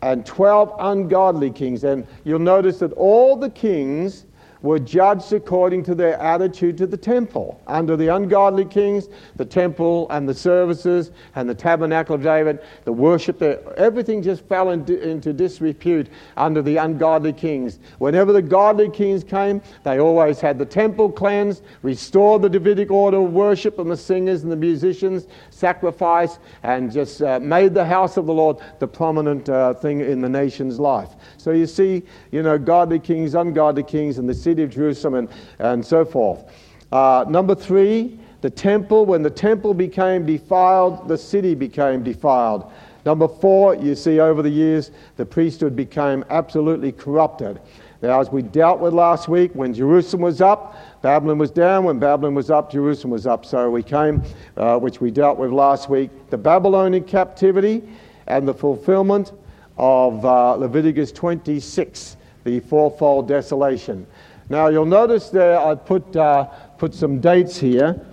and 0.04 0.24
12 0.24 0.76
ungodly 0.78 1.50
kings. 1.50 1.84
And 1.84 2.06
you'll 2.24 2.38
notice 2.38 2.78
that 2.80 2.94
all 2.94 3.36
the 3.36 3.50
kings 3.50 4.28
were 4.64 4.80
judged 4.80 5.32
according 5.34 5.84
to 5.84 5.94
their 5.94 6.20
attitude 6.20 6.78
to 6.80 6.88
the 6.88 6.98
temple. 6.98 7.62
Under 7.68 7.96
the 7.96 8.08
ungodly 8.08 8.66
kings, 8.66 9.10
the 9.36 9.46
temple 9.46 10.08
and 10.10 10.28
the 10.28 10.34
services 10.34 11.12
and 11.36 11.48
the 11.48 11.54
tabernacle 11.54 12.16
of 12.16 12.24
David, 12.24 12.60
the 12.86 12.92
worship, 12.92 13.42
everything 13.78 14.24
just 14.24 14.44
fell 14.46 14.72
into, 14.72 15.00
into 15.08 15.34
disrepute 15.34 16.08
under 16.38 16.62
the 16.62 16.78
ungodly 16.78 17.34
kings. 17.34 17.80
Whenever 18.00 18.32
the 18.32 18.42
godly 18.42 18.90
kings 18.90 19.24
came, 19.24 19.62
they 19.84 20.00
always 20.00 20.40
had 20.40 20.58
the 20.58 20.66
temple 20.66 21.12
cleansed, 21.12 21.62
restored 21.82 22.42
the 22.42 22.50
Davidic 22.50 22.90
order 22.90 23.18
of 23.18 23.34
worship, 23.34 23.80
and 23.80 23.92
the 23.92 23.98
singers 23.98 24.44
and 24.44 24.52
the 24.52 24.56
musicians 24.56 25.28
sacrifice, 25.50 26.40
and 26.64 26.92
just 26.92 27.22
uh, 27.22 27.40
made 27.42 27.74
the 27.74 27.86
house 27.86 28.16
of 28.16 28.26
the 28.26 28.34
Lord 28.34 28.58
the 28.80 28.88
prominent 28.88 29.50
uh, 29.50 29.74
thing 29.74 30.00
in 30.00 30.22
the 30.22 30.30
nation's 30.30 30.80
life. 30.80 31.10
So 31.38 31.52
you 31.52 31.68
see, 31.68 32.04
you 32.32 32.42
know, 32.42 32.58
godly 32.58 33.00
kings, 33.00 33.36
ungodly 33.36 33.84
kings, 33.84 34.18
and 34.18 34.30
the 34.30 34.34
city 34.54 34.64
of 34.64 34.70
Jerusalem, 34.70 35.16
and, 35.16 35.30
and 35.58 35.84
so 35.84 36.06
forth. 36.06 36.46
Uh, 36.92 37.26
number 37.28 37.56
three, 37.56 38.20
the 38.42 38.52
temple. 38.52 39.06
When 39.06 39.24
the 39.24 39.32
temple 39.32 39.74
became 39.74 40.28
defiled, 40.28 41.08
the 41.08 41.18
city 41.18 41.56
became 41.56 42.04
defiled. 42.04 42.72
Number 43.04 43.28
four, 43.28 43.76
you 43.76 43.96
see 43.96 44.20
over 44.20 44.44
the 44.44 44.50
years, 44.50 44.92
the 45.18 45.26
priesthood 45.26 45.76
became 45.76 46.24
absolutely 46.30 46.92
corrupted. 46.92 47.60
Now, 48.04 48.20
as 48.22 48.30
we 48.30 48.44
dealt 48.44 48.80
with 48.80 48.94
last 48.94 49.28
week, 49.28 49.52
when 49.56 49.74
Jerusalem 49.74 50.22
was 50.22 50.40
up, 50.40 50.78
Babylon 51.02 51.40
was 51.40 51.50
down. 51.50 51.86
When 51.86 51.98
Babylon 51.98 52.36
was 52.36 52.52
up, 52.52 52.72
Jerusalem 52.72 53.12
was 53.12 53.26
up. 53.26 53.46
So 53.46 53.72
we 53.72 53.82
came, 53.82 54.22
uh, 54.56 54.78
which 54.78 55.02
we 55.02 55.10
dealt 55.10 55.40
with 55.40 55.52
last 55.52 55.90
week, 55.90 56.12
the 56.30 56.38
Babylonian 56.38 57.06
captivity 57.06 57.82
and 58.28 58.48
the 58.48 58.54
fulfillment 58.54 59.32
of 59.78 60.24
uh, 60.24 60.56
Leviticus 60.56 61.12
26, 61.12 62.18
the 62.44 62.60
fourfold 62.60 63.28
desolation. 63.28 64.06
Now 64.50 64.68
you'll 64.68 64.86
notice 64.86 65.30
there 65.30 65.60
I 65.60 65.76
put, 65.76 66.16
uh, 66.16 66.46
put 66.78 66.94
some 66.94 67.20
dates 67.20 67.58
here 67.58 68.06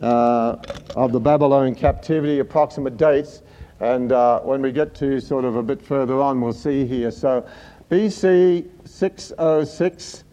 uh, 0.00 0.56
of 0.96 1.12
the 1.12 1.20
Babylonian 1.20 1.74
captivity, 1.74 2.40
approximate 2.40 2.96
dates. 2.96 3.42
And 3.80 4.10
uh, 4.10 4.40
when 4.40 4.60
we 4.60 4.72
get 4.72 4.94
to 4.96 5.20
sort 5.20 5.44
of 5.44 5.56
a 5.56 5.62
bit 5.62 5.80
further 5.80 6.20
on, 6.20 6.40
we'll 6.40 6.52
see 6.52 6.84
here. 6.84 7.12
So 7.12 7.46
BC 7.90 8.68
606, 8.84 10.24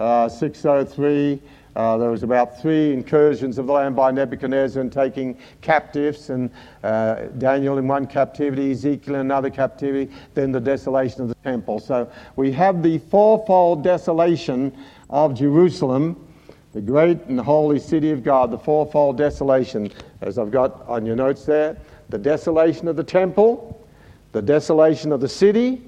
uh, 0.00 0.28
603, 0.28 1.42
uh, 1.76 1.96
there 1.96 2.10
was 2.10 2.22
about 2.22 2.60
three 2.60 2.92
incursions 2.92 3.58
of 3.58 3.66
the 3.66 3.72
land 3.72 3.96
by 3.96 4.10
Nebuchadnezzar 4.10 4.80
and 4.80 4.92
taking 4.92 5.38
captives, 5.60 6.30
and 6.30 6.50
uh, 6.82 7.26
Daniel 7.38 7.78
in 7.78 7.88
one 7.88 8.06
captivity, 8.06 8.70
Ezekiel 8.70 9.16
in 9.16 9.20
another 9.22 9.50
captivity, 9.50 10.12
then 10.34 10.52
the 10.52 10.60
desolation 10.60 11.22
of 11.22 11.28
the 11.28 11.34
temple. 11.36 11.80
So 11.80 12.10
we 12.36 12.52
have 12.52 12.82
the 12.82 12.98
fourfold 12.98 13.82
desolation 13.82 14.76
of 15.10 15.34
Jerusalem, 15.34 16.28
the 16.72 16.80
great 16.80 17.20
and 17.26 17.40
holy 17.40 17.78
city 17.78 18.10
of 18.10 18.22
God, 18.22 18.50
the 18.50 18.58
fourfold 18.58 19.18
desolation, 19.18 19.90
as 20.20 20.38
I've 20.38 20.50
got 20.50 20.86
on 20.88 21.04
your 21.04 21.16
notes 21.16 21.44
there 21.44 21.76
the 22.08 22.18
desolation 22.18 22.88
of 22.88 22.96
the 22.96 23.04
temple, 23.04 23.86
the 24.32 24.42
desolation 24.42 25.12
of 25.12 25.20
the 25.20 25.28
city, 25.28 25.82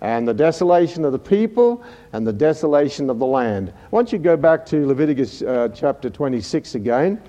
and 0.00 0.26
the 0.26 0.34
desolation 0.34 1.04
of 1.04 1.12
the 1.12 1.18
people 1.18 1.84
and 2.12 2.26
the 2.26 2.32
desolation 2.32 3.10
of 3.10 3.18
the 3.18 3.26
land. 3.26 3.72
Once 3.90 4.12
you 4.12 4.18
go 4.18 4.36
back 4.36 4.64
to 4.66 4.86
Leviticus 4.86 5.42
uh, 5.42 5.68
chapter 5.74 6.08
26 6.08 6.76
again, 6.76 7.20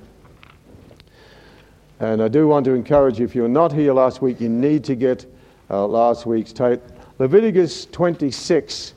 and 1.99 2.21
I 2.21 2.27
do 2.27 2.47
want 2.47 2.65
to 2.65 2.73
encourage 2.73 3.19
you, 3.19 3.25
if 3.25 3.35
you 3.35 3.41
were 3.41 3.49
not 3.49 3.73
here 3.73 3.93
last 3.93 4.21
week, 4.21 4.39
you 4.39 4.49
need 4.49 4.83
to 4.85 4.95
get 4.95 5.25
uh, 5.69 5.85
last 5.85 6.25
week's 6.25 6.53
tape. 6.53 6.81
Leviticus 7.17 7.85
26. 7.87 8.93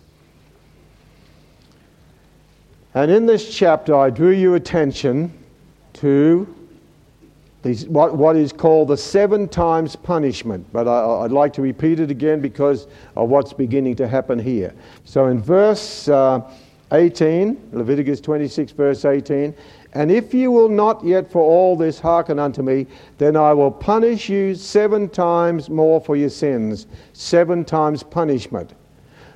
And 2.95 3.11
in 3.11 3.27
this 3.27 3.53
chapter, 3.53 3.97
I 3.97 4.11
drew 4.11 4.31
your 4.31 4.55
attention 4.55 5.33
to 5.95 6.55
these, 7.63 7.87
what, 7.87 8.17
what 8.17 8.37
is 8.37 8.53
called 8.53 8.89
the 8.89 8.97
seven 8.97 9.49
times 9.49 9.95
punishment. 9.95 10.67
But 10.73 10.89
I, 10.89 11.23
would 11.23 11.33
like 11.33 11.53
to 11.55 11.63
repeat 11.63 12.01
it 12.01 12.11
again 12.11 12.41
because 12.41 12.89
of 13.17 13.29
what's 13.29 13.53
beginning 13.53 13.97
to 13.97 14.09
happen 14.09 14.39
here. 14.39 14.75
So 15.05 15.27
in 15.27 15.41
verse 15.41 16.09
uh, 16.09 16.43
18, 16.91 17.71
Leviticus 17.73 18.21
26, 18.21 18.73
verse 18.73 19.05
18, 19.05 19.55
and 19.95 20.11
if 20.11 20.35
you 20.35 20.51
will 20.51 20.69
not 20.69 21.05
yet 21.05 21.31
for 21.31 21.43
all 21.43 21.77
this 21.77 22.01
hearken 22.01 22.39
unto 22.39 22.63
me, 22.63 22.87
then 23.19 23.37
I 23.37 23.53
will 23.53 23.71
punish 23.71 24.29
you 24.29 24.55
seven 24.55 25.09
times 25.09 25.69
more 25.69 26.01
for 26.01 26.17
your 26.17 26.31
sins, 26.31 26.87
seven 27.13 27.65
times 27.65 28.03
punishment. 28.03 28.75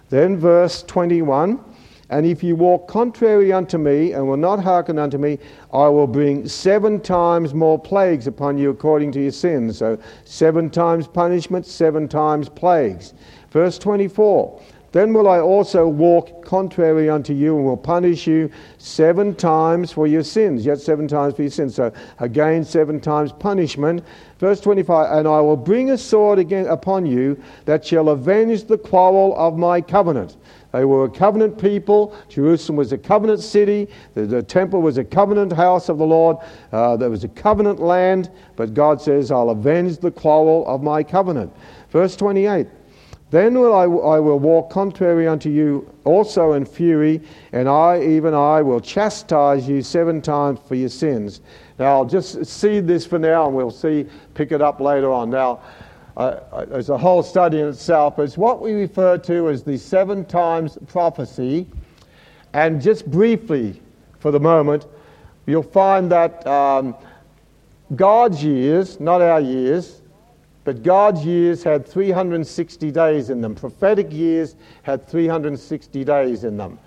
Then 0.09 0.37
verse 0.37 0.83
21, 0.85 1.61
and 2.09 2.25
if 2.25 2.43
you 2.43 2.55
walk 2.55 2.87
contrary 2.87 3.53
unto 3.53 3.79
me 3.79 4.13
and 4.13 4.29
will 4.29 4.37
not 4.37 4.63
hearken 4.63 4.99
unto 4.99 5.19
me, 5.19 5.39
I 5.73 5.89
will 5.89 6.07
bring 6.07 6.49
seven 6.49 7.01
times 7.01 7.53
more 7.53 7.79
plagues 7.79 8.27
upon 8.27 8.59
you 8.59 8.71
according 8.71 9.11
to 9.13 9.21
your 9.21 9.33
sins. 9.33 9.79
So 9.79 9.99
seven 10.25 10.71
times 10.71 11.09
punishment, 11.09 11.67
seven 11.67 12.07
times 12.07 12.49
plagues. 12.49 13.15
Verse 13.51 13.79
24. 13.79 14.63
Then 14.97 15.13
will 15.13 15.29
I 15.29 15.41
also 15.41 15.87
walk 15.87 16.43
contrary 16.43 17.11
unto 17.11 17.35
you 17.35 17.55
and 17.55 17.67
will 17.67 17.77
punish 17.77 18.27
you 18.27 18.51
seven 18.79 19.35
times 19.35 19.93
for 19.93 20.07
your 20.07 20.23
sins, 20.23 20.65
yet 20.65 20.81
seven 20.81 21.07
times 21.07 21.35
for 21.35 21.43
your 21.43 21.51
sins. 21.51 21.75
So 21.75 21.93
again, 22.19 22.65
seven 22.65 22.99
times 22.99 23.31
punishment. 23.31 24.03
Verse 24.39 24.59
25, 24.59 25.19
and 25.19 25.29
I 25.29 25.39
will 25.43 25.59
bring 25.59 25.91
a 25.91 25.99
sword 25.99 26.39
again 26.39 26.65
upon 26.69 27.05
you 27.05 27.39
that 27.67 27.85
shall 27.85 28.09
avenge 28.09 28.65
the 28.65 28.79
quarrel 28.79 29.37
of 29.37 29.59
my 29.59 29.83
covenant. 29.83 30.39
They 30.73 30.87
were 30.87 31.05
a 31.05 31.11
covenant 31.11 31.59
people. 31.59 32.17
Jerusalem 32.31 32.77
was 32.77 32.93
a 32.93 32.99
covenant 32.99 33.41
city. 33.41 33.89
The, 34.15 34.25
the 34.25 34.43
temple 34.43 34.81
was 34.81 34.97
a 34.97 35.05
covenant 35.05 35.53
house 35.53 35.91
of 35.91 35.99
the 35.99 36.07
Lord. 36.07 36.39
Uh, 36.73 36.97
there 36.97 37.11
was 37.11 37.23
a 37.23 37.29
covenant 37.29 37.81
land. 37.81 38.31
But 38.57 38.73
God 38.73 39.03
says, 39.03 39.31
I'll 39.31 39.51
avenge 39.51 39.99
the 39.99 40.11
quarrel 40.11 40.67
of 40.67 40.83
my 40.83 41.03
covenant. 41.03 41.53
Verse 41.91 42.17
28 42.17 42.67
Then 43.37 43.59
will 43.59 43.75
I, 43.75 43.83
I 43.83 44.19
will 44.19 44.39
walk 44.39 44.71
contrary 44.71 45.29
unto 45.29 45.51
you 45.51 45.93
also 46.05 46.55
in 46.55 46.65
fury, 46.65 47.21
and 47.53 47.69
I, 47.69 48.01
even 48.03 48.33
I, 48.33 48.63
will 48.63 48.81
chastise 48.81 49.69
you 49.69 49.83
seven 49.83 50.23
times 50.23 50.59
for 50.67 50.75
your 50.75 50.89
sins. 50.89 51.43
Now, 51.79 51.97
I'll 51.97 52.07
just 52.07 52.47
see 52.47 52.81
this 52.81 53.05
for 53.05 53.19
now, 53.19 53.47
and 53.47 53.55
we'll 53.55 53.71
see, 53.71 54.07
pick 54.33 54.53
it 54.53 54.63
up 54.63 54.81
later 54.81 55.13
on. 55.13 55.29
Now, 55.29 55.61
uh, 56.17 56.65
there's 56.65 56.89
a 56.89 56.97
whole 56.97 57.23
study 57.23 57.61
in 57.61 57.69
itself, 57.69 58.19
it's 58.19 58.39
what 58.39 58.63
we 58.63 58.73
refer 58.73 59.19
to 59.19 59.51
as 59.51 59.63
the 59.63 59.77
seven 59.77 60.25
times 60.25 60.79
prophecy. 60.87 61.67
And 62.55 62.81
just 62.81 63.11
briefly, 63.11 63.83
for 64.19 64.31
the 64.31 64.41
moment, 64.41 64.87
you'll 65.45 65.63
find 65.63 66.11
that 66.11 66.47
um, 66.47 66.95
God's 67.97 68.43
years, 68.43 68.99
not 68.99 69.21
our 69.21 69.43
years, 69.43 70.01
but 70.67 70.83
God's 70.83 71.25
years 71.25 71.63
had 71.63 71.87
360 71.87 72.91
days 72.91 73.31
in 73.31 73.41
them. 73.41 73.55
Prophetic 73.55 74.13
years 74.13 74.57
had 74.83 75.07
360 75.07 76.05
days 76.05 76.43
in 76.43 76.57
them. 76.57 76.81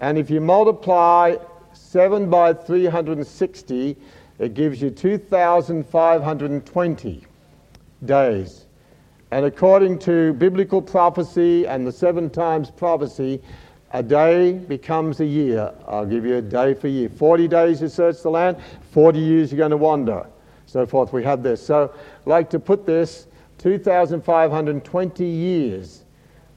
And 0.00 0.16
if 0.16 0.30
you 0.30 0.40
multiply 0.40 1.34
7 1.72 2.30
by 2.30 2.54
360, 2.54 3.96
it 4.38 4.54
gives 4.54 4.80
you 4.80 4.90
2,520 4.90 7.26
days. 8.04 8.66
And 9.32 9.44
according 9.44 9.98
to 9.98 10.32
biblical 10.34 10.80
prophecy 10.80 11.66
and 11.66 11.84
the 11.84 11.90
seven 11.90 12.30
times 12.30 12.70
prophecy, 12.70 13.42
a 13.90 14.02
day 14.02 14.52
becomes 14.52 15.18
a 15.18 15.26
year. 15.26 15.74
I'll 15.88 16.06
give 16.06 16.24
you 16.24 16.36
a 16.36 16.42
day 16.42 16.72
for 16.72 16.86
year. 16.86 17.08
40 17.08 17.48
days 17.48 17.82
you 17.82 17.88
search 17.88 18.22
the 18.22 18.30
land, 18.30 18.58
40 18.92 19.18
years 19.18 19.50
you're 19.50 19.58
going 19.58 19.72
to 19.72 19.76
wander, 19.76 20.24
so 20.74 20.84
forth. 20.84 21.12
We 21.12 21.22
have 21.22 21.44
this. 21.44 21.64
So, 21.64 21.94
like 22.26 22.50
to 22.50 22.58
put 22.58 22.84
this 22.84 23.28
2,520 23.58 25.24
years. 25.24 26.04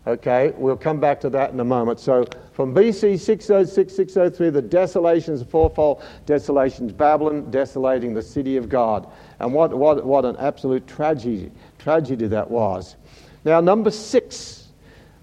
Okay, 0.08 0.54
we'll 0.58 0.76
come 0.76 1.00
back 1.00 1.22
to 1.22 1.30
that 1.30 1.52
in 1.52 1.60
a 1.60 1.64
moment. 1.64 2.00
So, 2.00 2.26
from 2.52 2.74
BC 2.74 3.20
606, 3.20 3.96
603, 3.96 4.50
the 4.50 4.62
desolations, 4.62 5.44
fourfold 5.44 6.02
desolations, 6.26 6.94
Babylon 6.94 7.52
desolating 7.52 8.16
the 8.16 8.22
city 8.24 8.58
of 8.58 8.70
God. 8.70 9.08
And 9.40 9.54
what, 9.54 9.78
what, 9.78 10.04
what 10.04 10.26
an 10.26 10.36
absolute 10.38 10.88
tragedy 10.88 11.52
tragedy 11.78 12.26
that 12.26 12.50
was. 12.50 12.96
Now, 13.46 13.62
number 13.62 13.92
six 13.92 14.57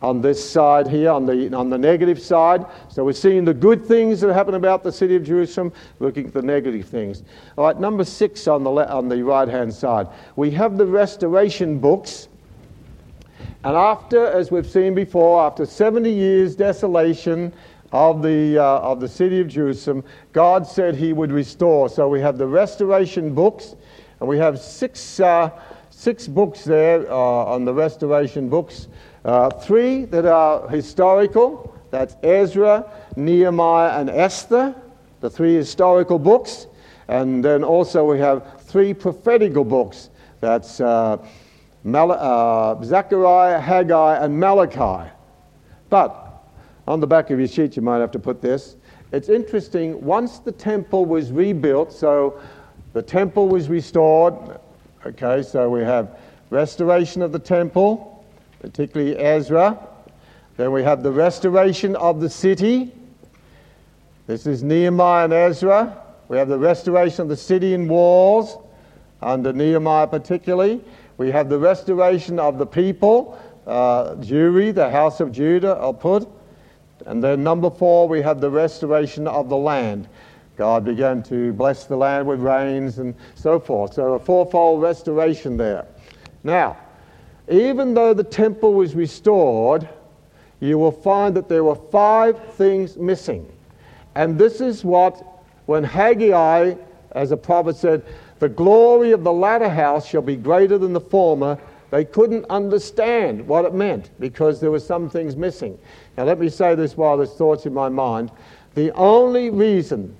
on 0.04 0.20
this 0.20 0.48
side 0.48 0.86
here, 0.86 1.10
on 1.10 1.24
the, 1.24 1.54
on 1.56 1.70
the 1.70 1.78
negative 1.78 2.20
side. 2.20 2.66
So 2.88 3.04
we're 3.04 3.12
seeing 3.12 3.44
the 3.44 3.54
good 3.54 3.84
things 3.86 4.20
that 4.20 4.34
happen 4.34 4.54
about 4.54 4.82
the 4.82 4.92
city 4.92 5.16
of 5.16 5.24
Jerusalem, 5.24 5.72
looking 5.98 6.26
at 6.26 6.34
the 6.34 6.42
negative 6.42 6.86
things. 6.86 7.22
All 7.56 7.64
right, 7.64 7.80
number 7.80 8.04
six 8.04 8.46
on 8.46 8.64
the, 8.64 8.70
le- 8.70 8.86
on 8.86 9.08
the 9.08 9.24
right 9.24 9.48
hand 9.48 9.72
side. 9.72 10.08
We 10.36 10.50
have 10.52 10.76
the 10.76 10.84
restoration 10.84 11.78
books. 11.78 12.28
And 13.64 13.74
after, 13.74 14.26
as 14.26 14.50
we've 14.50 14.68
seen 14.68 14.94
before, 14.94 15.42
after 15.42 15.64
70 15.64 16.10
years 16.10 16.54
desolation 16.54 17.50
of 17.90 18.22
the, 18.22 18.58
uh, 18.58 18.80
of 18.80 19.00
the 19.00 19.08
city 19.08 19.40
of 19.40 19.48
Jerusalem, 19.48 20.04
God 20.34 20.66
said 20.66 20.96
he 20.96 21.14
would 21.14 21.32
restore. 21.32 21.88
So 21.88 22.08
we 22.08 22.20
have 22.20 22.36
the 22.36 22.46
restoration 22.46 23.34
books, 23.34 23.74
and 24.20 24.28
we 24.28 24.36
have 24.36 24.58
six 24.58 25.18
uh, 25.18 25.48
six 25.94 26.26
books 26.26 26.64
there 26.64 27.10
uh, 27.10 27.14
on 27.14 27.64
the 27.64 27.72
restoration 27.72 28.48
books. 28.48 28.88
Uh, 29.24 29.48
three 29.50 30.04
that 30.06 30.26
are 30.26 30.68
historical 30.68 31.74
that's 31.90 32.16
Ezra, 32.24 32.90
Nehemiah, 33.14 34.00
and 34.00 34.10
Esther, 34.10 34.74
the 35.20 35.30
three 35.30 35.54
historical 35.54 36.18
books. 36.18 36.66
And 37.06 37.44
then 37.44 37.62
also 37.62 38.04
we 38.04 38.18
have 38.18 38.60
three 38.62 38.92
prophetical 38.92 39.64
books 39.64 40.10
that's 40.40 40.80
uh, 40.80 41.18
Mal- 41.84 42.10
uh, 42.12 42.82
Zechariah, 42.82 43.60
Haggai, 43.60 44.24
and 44.24 44.38
Malachi. 44.38 45.08
But 45.88 46.44
on 46.88 46.98
the 46.98 47.06
back 47.06 47.30
of 47.30 47.38
your 47.38 47.46
sheet, 47.46 47.76
you 47.76 47.82
might 47.82 47.98
have 47.98 48.10
to 48.10 48.18
put 48.18 48.42
this. 48.42 48.76
It's 49.12 49.28
interesting, 49.28 50.04
once 50.04 50.40
the 50.40 50.52
temple 50.52 51.06
was 51.06 51.30
rebuilt, 51.30 51.92
so 51.92 52.40
the 52.92 53.02
temple 53.02 53.48
was 53.48 53.68
restored, 53.68 54.34
Okay, 55.06 55.42
so 55.42 55.68
we 55.68 55.82
have 55.82 56.18
restoration 56.48 57.20
of 57.20 57.30
the 57.30 57.38
temple, 57.38 58.13
particularly 58.60 59.16
Ezra. 59.16 59.78
Then 60.56 60.72
we 60.72 60.82
have 60.82 61.02
the 61.02 61.10
restoration 61.10 61.96
of 61.96 62.20
the 62.20 62.30
city. 62.30 62.92
This 64.26 64.46
is 64.46 64.62
Nehemiah 64.62 65.24
and 65.24 65.32
Ezra. 65.32 66.00
We 66.28 66.38
have 66.38 66.48
the 66.48 66.58
restoration 66.58 67.22
of 67.22 67.28
the 67.28 67.36
city 67.36 67.74
and 67.74 67.88
walls, 67.88 68.56
under 69.20 69.52
Nehemiah 69.52 70.06
particularly. 70.06 70.82
We 71.16 71.30
have 71.30 71.48
the 71.48 71.58
restoration 71.58 72.38
of 72.38 72.58
the 72.58 72.66
people, 72.66 73.38
uh, 73.66 74.14
Jewry, 74.16 74.74
the 74.74 74.90
house 74.90 75.20
of 75.20 75.32
Judah, 75.32 75.76
I'll 75.80 75.94
put. 75.94 76.28
And 77.06 77.22
then 77.22 77.42
number 77.42 77.70
four, 77.70 78.08
we 78.08 78.22
have 78.22 78.40
the 78.40 78.50
restoration 78.50 79.28
of 79.28 79.48
the 79.48 79.56
land. 79.56 80.08
God 80.56 80.84
began 80.84 81.22
to 81.24 81.52
bless 81.52 81.84
the 81.84 81.96
land 81.96 82.26
with 82.26 82.40
rains 82.40 82.98
and 82.98 83.14
so 83.34 83.58
forth. 83.58 83.94
So 83.94 84.14
a 84.14 84.18
fourfold 84.18 84.82
restoration 84.82 85.56
there. 85.56 85.86
Now, 86.44 86.76
even 87.48 87.94
though 87.94 88.14
the 88.14 88.24
temple 88.24 88.74
was 88.74 88.94
restored, 88.94 89.88
you 90.60 90.78
will 90.78 90.92
find 90.92 91.36
that 91.36 91.48
there 91.48 91.64
were 91.64 91.74
five 91.74 92.54
things 92.54 92.96
missing. 92.96 93.50
And 94.14 94.38
this 94.38 94.60
is 94.60 94.84
what, 94.84 95.22
when 95.66 95.84
Haggai, 95.84 96.74
as 97.12 97.32
a 97.32 97.36
prophet, 97.36 97.76
said, 97.76 98.02
the 98.38 98.48
glory 98.48 99.12
of 99.12 99.24
the 99.24 99.32
latter 99.32 99.68
house 99.68 100.06
shall 100.06 100.22
be 100.22 100.36
greater 100.36 100.78
than 100.78 100.92
the 100.92 101.00
former, 101.00 101.58
they 101.90 102.04
couldn't 102.04 102.46
understand 102.50 103.46
what 103.46 103.64
it 103.64 103.74
meant 103.74 104.10
because 104.18 104.60
there 104.60 104.70
were 104.70 104.80
some 104.80 105.08
things 105.08 105.36
missing. 105.36 105.78
Now, 106.16 106.24
let 106.24 106.38
me 106.38 106.48
say 106.48 106.74
this 106.74 106.96
while 106.96 107.16
there's 107.16 107.34
thoughts 107.34 107.66
in 107.66 107.74
my 107.74 107.88
mind. 107.88 108.30
The 108.74 108.90
only 108.92 109.50
reason 109.50 110.16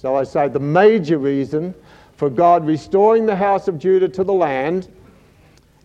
so 0.00 0.16
I 0.16 0.24
say 0.24 0.48
the 0.48 0.58
major 0.58 1.18
reason 1.18 1.74
for 2.16 2.30
God 2.30 2.66
restoring 2.66 3.26
the 3.26 3.36
house 3.36 3.68
of 3.68 3.78
Judah 3.78 4.08
to 4.08 4.24
the 4.24 4.32
land, 4.32 4.88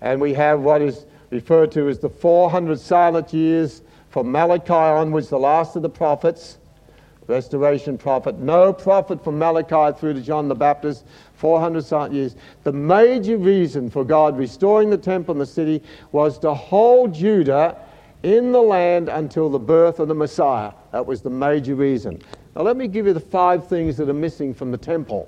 and 0.06 0.22
we 0.22 0.34
have 0.36 0.62
what 0.62 0.84
is 0.84 1.08
referred 1.32 1.72
to 1.72 1.90
as 1.90 1.98
the 1.98 2.08
400 2.08 2.80
silent 2.80 3.34
years 3.34 3.82
from 4.12 4.32
Malachi 4.32 4.72
onwards, 4.72 5.30
the 5.30 5.40
last 5.40 5.76
of 5.76 5.82
the 5.82 5.90
prophets, 5.90 6.60
restoration 7.26 7.98
prophet. 7.98 8.38
No 8.38 8.72
prophet 8.72 9.24
from 9.24 9.40
Malachi 9.40 9.98
through 10.00 10.14
to 10.14 10.22
John 10.22 10.48
the 10.48 10.54
Baptist, 10.54 11.06
400 11.34 11.84
silent 11.84 12.14
years. 12.14 12.36
The 12.64 12.72
major 12.72 13.38
reason 13.38 13.90
for 13.90 14.06
God 14.06 14.38
restoring 14.38 14.92
the 14.92 14.98
temple 14.98 15.32
and 15.32 15.42
the 15.42 15.46
city 15.48 15.82
was 16.12 16.38
to 16.40 16.54
hold 16.54 17.16
Judah 17.16 17.76
in 18.22 18.52
the 18.52 18.62
land 18.62 19.10
until 19.10 19.50
the 19.50 19.60
birth 19.60 20.00
of 20.00 20.08
the 20.08 20.14
Messiah. 20.14 20.72
That 20.92 21.08
was 21.08 21.24
the 21.24 21.32
major 21.32 21.74
reason. 21.74 22.22
Now, 22.56 22.62
let 22.62 22.78
me 22.78 22.88
give 22.88 23.08
you 23.08 23.14
the 23.14 23.20
five 23.20 23.68
things 23.68 23.98
that 23.98 24.08
are 24.08 24.14
missing 24.14 24.54
from 24.54 24.70
the 24.72 24.78
temple. 24.78 25.28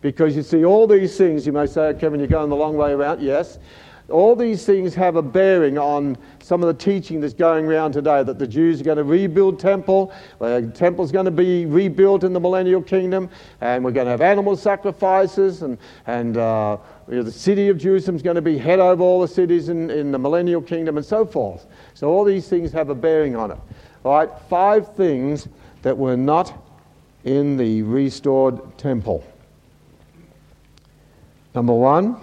Because 0.00 0.36
you 0.36 0.42
see, 0.42 0.64
all 0.64 0.86
these 0.86 1.16
things, 1.18 1.46
you 1.46 1.52
may 1.52 1.66
say, 1.66 1.88
oh, 1.88 1.94
Kevin, 1.94 2.20
you're 2.20 2.28
going 2.28 2.50
the 2.50 2.56
long 2.56 2.76
way 2.76 2.92
around. 2.92 3.20
Yes. 3.20 3.58
All 4.08 4.36
these 4.36 4.64
things 4.64 4.94
have 4.94 5.16
a 5.16 5.22
bearing 5.22 5.78
on 5.78 6.16
some 6.40 6.62
of 6.62 6.68
the 6.68 6.84
teaching 6.84 7.20
that's 7.20 7.34
going 7.34 7.66
around 7.66 7.90
today 7.90 8.22
that 8.22 8.38
the 8.38 8.46
Jews 8.46 8.80
are 8.80 8.84
going 8.84 8.98
to 8.98 9.04
rebuild 9.04 9.58
temple, 9.58 10.12
the 10.38 10.70
temple's 10.74 11.10
going 11.10 11.24
to 11.24 11.32
be 11.32 11.66
rebuilt 11.66 12.22
in 12.22 12.32
the 12.32 12.38
millennial 12.38 12.80
kingdom, 12.80 13.28
and 13.60 13.84
we're 13.84 13.90
going 13.90 14.06
to 14.06 14.12
have 14.12 14.20
animal 14.20 14.56
sacrifices, 14.56 15.62
and, 15.62 15.76
and 16.06 16.36
uh, 16.36 16.76
you 17.08 17.16
know, 17.16 17.24
the 17.24 17.32
city 17.32 17.68
of 17.68 17.78
Jerusalem 17.78 18.14
is 18.14 18.22
going 18.22 18.36
to 18.36 18.42
be 18.42 18.56
head 18.56 18.78
over 18.78 19.02
all 19.02 19.20
the 19.20 19.28
cities 19.28 19.70
in, 19.70 19.90
in 19.90 20.12
the 20.12 20.18
millennial 20.18 20.62
kingdom, 20.62 20.98
and 20.98 21.04
so 21.04 21.26
forth. 21.26 21.66
So 21.94 22.08
all 22.08 22.22
these 22.22 22.48
things 22.48 22.70
have 22.70 22.90
a 22.90 22.94
bearing 22.94 23.34
on 23.34 23.50
it. 23.50 23.58
All 24.04 24.12
right, 24.12 24.30
five 24.48 24.94
things 24.94 25.48
that 25.82 25.98
were 25.98 26.16
not 26.16 26.54
in 27.24 27.56
the 27.56 27.82
restored 27.82 28.78
temple. 28.78 29.24
Number 31.56 31.72
one, 31.72 32.20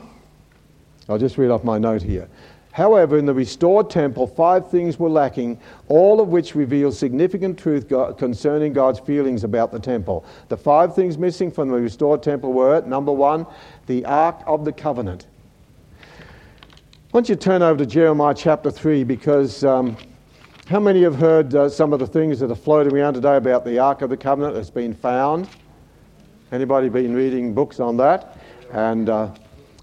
I'll 1.10 1.18
just 1.18 1.38
read 1.38 1.52
off 1.52 1.64
my 1.64 1.78
note 1.78 2.02
here. 2.02 2.30
However, 2.74 3.20
in 3.20 3.28
the 3.28 3.34
restored 3.34 3.92
temple, 3.92 4.26
five 4.26 4.72
things 4.72 4.98
were 4.98 5.10
lacking, 5.10 5.60
all 5.90 6.20
of 6.20 6.30
which 6.30 6.56
reveal 6.56 6.92
significant 6.92 7.60
truth 7.60 7.88
concerning 8.18 8.74
God's 8.74 9.00
feelings 9.00 9.44
about 9.44 9.72
the 9.72 9.80
temple. 9.80 10.26
The 10.50 10.58
five 10.58 10.96
things 10.96 11.20
missing 11.20 11.52
from 11.52 11.70
the 11.70 11.76
restored 11.76 12.24
temple 12.24 12.52
were 12.52 12.82
number 12.82 13.12
one, 13.12 13.46
the 13.86 14.04
Ark 14.06 14.42
of 14.48 14.66
the 14.66 14.72
Covenant. 14.72 15.28
Why 17.12 17.20
don't 17.20 17.30
you 17.30 17.36
turn 17.36 17.62
over 17.62 17.78
to 17.78 17.86
Jeremiah 17.86 18.34
chapter 18.36 18.72
3 18.72 19.04
because 19.04 19.64
um, 19.64 19.96
how 20.66 20.80
many 20.80 21.04
have 21.04 21.16
heard 21.16 21.54
uh, 21.54 21.70
some 21.70 21.94
of 21.94 22.00
the 22.00 22.08
things 22.08 22.40
that 22.40 22.50
are 22.50 22.56
floating 22.56 22.92
around 22.92 23.14
today 23.14 23.38
about 23.38 23.66
the 23.66 23.78
Ark 23.78 24.02
of 24.02 24.10
the 24.10 24.18
Covenant 24.18 24.56
that's 24.56 24.72
been 24.72 24.96
found? 24.96 25.48
Anybody 26.52 26.90
been 26.90 27.14
reading 27.14 27.54
books 27.54 27.80
on 27.80 27.98
that? 27.98 28.40
And 28.72 29.10
uh, 29.10 29.30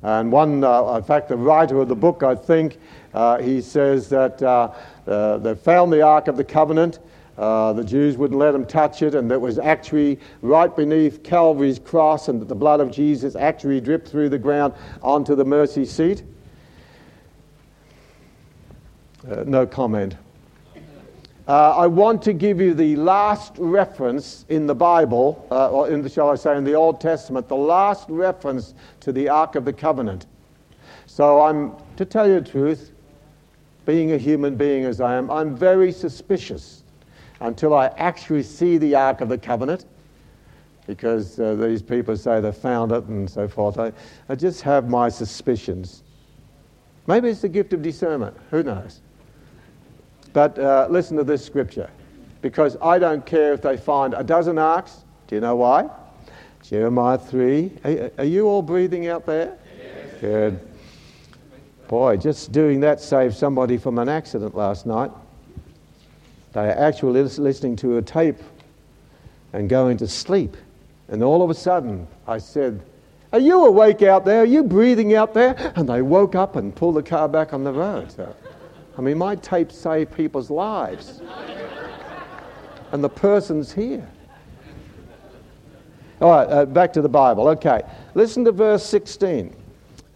and 0.02 0.32
one, 0.32 0.64
uh, 0.64 0.94
in 0.94 1.02
fact, 1.02 1.28
the 1.28 1.36
writer 1.36 1.80
of 1.80 1.88
the 1.88 1.96
book, 1.96 2.22
I 2.22 2.34
think, 2.34 2.78
uh, 3.12 3.38
he 3.38 3.60
says 3.60 4.08
that 4.08 4.42
uh, 4.42 4.72
uh 5.06 5.38
they 5.38 5.54
found 5.54 5.92
the 5.92 6.02
Ark 6.02 6.28
of 6.28 6.36
the 6.36 6.44
Covenant. 6.44 7.00
Uh, 7.36 7.72
the 7.72 7.84
Jews 7.84 8.18
wouldn't 8.18 8.38
let 8.38 8.52
them 8.52 8.66
touch 8.66 9.02
it, 9.02 9.14
and 9.14 9.32
it 9.32 9.40
was 9.40 9.58
actually 9.58 10.20
right 10.42 10.74
beneath 10.74 11.22
Calvary's 11.22 11.78
cross, 11.78 12.28
and 12.28 12.40
that 12.40 12.48
the 12.48 12.54
blood 12.54 12.80
of 12.80 12.90
Jesus 12.90 13.34
actually 13.34 13.80
dripped 13.80 14.08
through 14.08 14.28
the 14.28 14.38
ground 14.38 14.74
onto 15.02 15.34
the 15.34 15.44
mercy 15.44 15.84
seat. 15.86 16.22
Uh, 19.30 19.44
no 19.46 19.66
comment. 19.66 20.16
Uh, 21.50 21.74
I 21.76 21.88
want 21.88 22.22
to 22.22 22.32
give 22.32 22.60
you 22.60 22.74
the 22.74 22.94
last 22.94 23.54
reference 23.58 24.44
in 24.50 24.68
the 24.68 24.74
Bible, 24.76 25.44
uh, 25.50 25.68
or 25.70 25.90
in 25.90 26.00
the, 26.00 26.08
shall 26.08 26.30
I 26.30 26.36
say, 26.36 26.56
in 26.56 26.62
the 26.62 26.74
Old 26.74 27.00
Testament, 27.00 27.48
the 27.48 27.56
last 27.56 28.08
reference 28.08 28.72
to 29.00 29.10
the 29.10 29.28
Ark 29.28 29.56
of 29.56 29.64
the 29.64 29.72
Covenant. 29.72 30.26
So 31.06 31.40
I'm, 31.40 31.72
to 31.96 32.04
tell 32.04 32.28
you 32.28 32.38
the 32.38 32.48
truth, 32.48 32.92
being 33.84 34.12
a 34.12 34.16
human 34.16 34.54
being 34.54 34.84
as 34.84 35.00
I 35.00 35.16
am, 35.16 35.28
I'm 35.28 35.56
very 35.56 35.90
suspicious 35.90 36.84
until 37.40 37.74
I 37.74 37.86
actually 37.96 38.44
see 38.44 38.78
the 38.78 38.94
Ark 38.94 39.20
of 39.20 39.28
the 39.28 39.38
Covenant, 39.38 39.86
because 40.86 41.40
uh, 41.40 41.56
these 41.56 41.82
people 41.82 42.16
say 42.16 42.40
they 42.40 42.52
found 42.52 42.92
it 42.92 43.02
and 43.06 43.28
so 43.28 43.48
forth. 43.48 43.76
I, 43.76 43.90
I 44.28 44.36
just 44.36 44.62
have 44.62 44.88
my 44.88 45.08
suspicions. 45.08 46.04
Maybe 47.08 47.28
it's 47.28 47.40
the 47.40 47.48
gift 47.48 47.72
of 47.72 47.82
discernment. 47.82 48.36
Who 48.52 48.62
knows? 48.62 49.00
But 50.32 50.58
uh, 50.58 50.86
listen 50.90 51.16
to 51.16 51.24
this 51.24 51.44
scripture, 51.44 51.90
because 52.40 52.76
I 52.80 52.98
don't 52.98 53.24
care 53.26 53.52
if 53.52 53.62
they 53.62 53.76
find 53.76 54.14
a 54.14 54.22
dozen 54.22 54.58
arks. 54.58 55.04
Do 55.26 55.34
you 55.34 55.40
know 55.40 55.56
why? 55.56 55.88
Jeremiah 56.62 57.18
3. 57.18 57.72
Are, 57.84 58.10
are 58.18 58.24
you 58.24 58.46
all 58.46 58.62
breathing 58.62 59.08
out 59.08 59.26
there? 59.26 59.58
Yes. 59.78 60.20
Good. 60.20 60.60
Boy, 61.88 62.16
just 62.16 62.52
doing 62.52 62.80
that 62.80 63.00
saved 63.00 63.34
somebody 63.34 63.76
from 63.76 63.98
an 63.98 64.08
accident 64.08 64.54
last 64.54 64.86
night. 64.86 65.10
They 66.52 66.60
are 66.60 66.78
actually 66.78 67.22
listening 67.22 67.76
to 67.76 67.96
a 67.96 68.02
tape 68.02 68.38
and 69.52 69.68
going 69.68 69.96
to 69.98 70.06
sleep. 70.06 70.56
And 71.08 71.22
all 71.24 71.42
of 71.42 71.50
a 71.50 71.54
sudden, 71.54 72.06
I 72.28 72.38
said, 72.38 72.80
Are 73.32 73.40
you 73.40 73.64
awake 73.66 74.02
out 74.02 74.24
there? 74.24 74.42
Are 74.42 74.46
you 74.46 74.62
breathing 74.62 75.14
out 75.14 75.34
there? 75.34 75.72
And 75.74 75.88
they 75.88 76.02
woke 76.02 76.36
up 76.36 76.54
and 76.54 76.74
pulled 76.74 76.96
the 76.96 77.02
car 77.02 77.28
back 77.28 77.52
on 77.52 77.64
the 77.64 77.72
road. 77.72 78.12
So. 78.12 78.34
I 78.98 79.00
mean, 79.00 79.18
my 79.18 79.36
tapes 79.36 79.76
save 79.76 80.12
people's 80.12 80.50
lives. 80.50 81.20
and 82.92 83.02
the 83.02 83.08
person's 83.08 83.72
here. 83.72 84.06
All 86.20 86.30
right, 86.30 86.48
uh, 86.48 86.66
back 86.66 86.92
to 86.94 87.02
the 87.02 87.08
Bible. 87.08 87.48
Okay, 87.48 87.80
listen 88.14 88.44
to 88.44 88.52
verse 88.52 88.84
16 88.84 89.56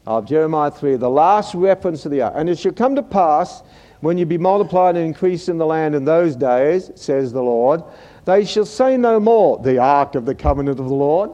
of 0.07 0.27
Jeremiah 0.27 0.71
3, 0.71 0.97
the 0.97 1.09
last 1.09 1.55
reference 1.55 2.03
to 2.03 2.11
the 2.11 2.21
ark. 2.23 2.35
And 2.37 2.51
it 2.51 2.59
shall 2.59 2.73
come 2.73 2.95
to 2.97 3.03
pass 3.03 3.63
when 4.01 4.19
you 4.19 4.27
be 4.27 4.37
multiplied 4.37 4.97
and 4.97 5.07
increased 5.07 5.49
in 5.49 5.57
the 5.57 5.65
land 5.65 5.95
in 5.95 6.05
those 6.05 6.37
days, 6.37 6.91
says 6.95 7.33
the 7.33 7.43
Lord, 7.43 7.83
they 8.27 8.45
shall 8.45 8.67
say 8.67 8.99
no 8.99 9.19
more, 9.19 9.59
the 9.59 9.79
ark 9.79 10.15
of 10.15 10.27
the 10.27 10.35
covenant 10.35 10.79
of 10.79 10.87
the 10.89 10.95
Lord. 10.95 11.31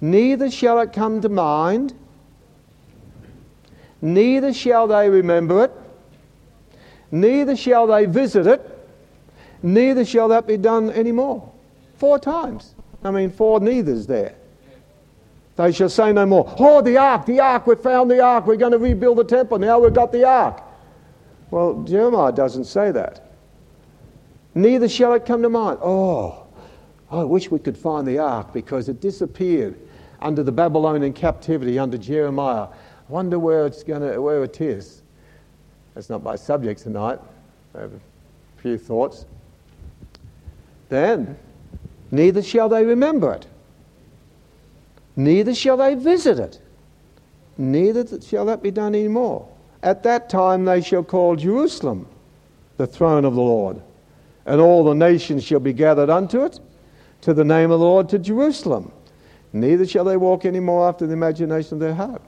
Neither 0.00 0.50
shall 0.50 0.80
it 0.80 0.94
come 0.94 1.20
to 1.20 1.28
mind, 1.28 1.92
neither 4.00 4.54
shall 4.54 4.86
they 4.86 5.10
remember 5.10 5.64
it 5.64 5.72
neither 7.14 7.54
shall 7.54 7.86
they 7.86 8.06
visit 8.06 8.46
it, 8.46 8.60
neither 9.62 10.04
shall 10.04 10.28
that 10.28 10.46
be 10.46 10.56
done 10.56 10.90
anymore. 10.90 11.50
Four 11.96 12.18
times. 12.18 12.74
I 13.04 13.10
mean, 13.10 13.30
four 13.30 13.60
neithers 13.60 14.06
there. 14.06 14.34
They 15.56 15.70
shall 15.70 15.88
say 15.88 16.12
no 16.12 16.26
more, 16.26 16.52
Oh, 16.58 16.82
the 16.82 16.96
ark, 16.96 17.26
the 17.26 17.38
ark, 17.38 17.66
we 17.68 17.76
found 17.76 18.10
the 18.10 18.20
ark, 18.20 18.46
we're 18.46 18.56
going 18.56 18.72
to 18.72 18.78
rebuild 18.78 19.18
the 19.18 19.24
temple, 19.24 19.58
now 19.58 19.78
we've 19.78 19.94
got 19.94 20.10
the 20.10 20.24
ark. 20.24 20.60
Well, 21.52 21.84
Jeremiah 21.84 22.32
doesn't 22.32 22.64
say 22.64 22.90
that. 22.90 23.30
Neither 24.56 24.88
shall 24.88 25.14
it 25.14 25.24
come 25.24 25.42
to 25.42 25.48
mind. 25.48 25.78
Oh, 25.82 26.46
I 27.10 27.22
wish 27.22 27.50
we 27.50 27.60
could 27.60 27.78
find 27.78 28.06
the 28.06 28.18
ark 28.18 28.52
because 28.52 28.88
it 28.88 29.00
disappeared 29.00 29.78
under 30.20 30.42
the 30.42 30.50
Babylonian 30.50 31.12
captivity 31.12 31.78
under 31.78 31.98
Jeremiah. 31.98 32.66
I 32.66 33.12
wonder 33.12 33.38
where 33.38 33.66
it's 33.66 33.84
going 33.84 34.02
to, 34.02 34.20
where 34.20 34.42
it 34.42 34.60
is. 34.60 35.03
That's 35.94 36.10
not 36.10 36.22
my 36.22 36.36
subject 36.36 36.82
tonight. 36.82 37.18
I 37.74 37.80
have 37.80 37.92
a 37.92 38.60
few 38.60 38.78
thoughts. 38.78 39.26
Then, 40.88 41.36
neither 42.10 42.42
shall 42.42 42.68
they 42.68 42.84
remember 42.84 43.32
it, 43.32 43.46
neither 45.16 45.54
shall 45.54 45.76
they 45.76 45.94
visit 45.94 46.38
it, 46.38 46.60
neither 47.56 48.20
shall 48.20 48.44
that 48.46 48.62
be 48.62 48.70
done 48.70 48.94
any 48.94 49.08
more. 49.08 49.48
At 49.82 50.02
that 50.04 50.28
time 50.28 50.64
they 50.64 50.80
shall 50.80 51.02
call 51.02 51.36
Jerusalem 51.36 52.06
the 52.76 52.86
throne 52.86 53.24
of 53.24 53.34
the 53.34 53.40
Lord, 53.40 53.80
and 54.46 54.60
all 54.60 54.84
the 54.84 54.94
nations 54.94 55.44
shall 55.44 55.60
be 55.60 55.72
gathered 55.72 56.10
unto 56.10 56.44
it, 56.44 56.58
to 57.22 57.32
the 57.32 57.44
name 57.44 57.70
of 57.70 57.80
the 57.80 57.84
Lord, 57.86 58.08
to 58.10 58.18
Jerusalem. 58.18 58.92
Neither 59.52 59.86
shall 59.86 60.04
they 60.04 60.16
walk 60.16 60.44
any 60.44 60.60
more 60.60 60.88
after 60.88 61.06
the 61.06 61.12
imagination 61.12 61.74
of 61.74 61.80
their 61.80 61.94
heart. 61.94 62.22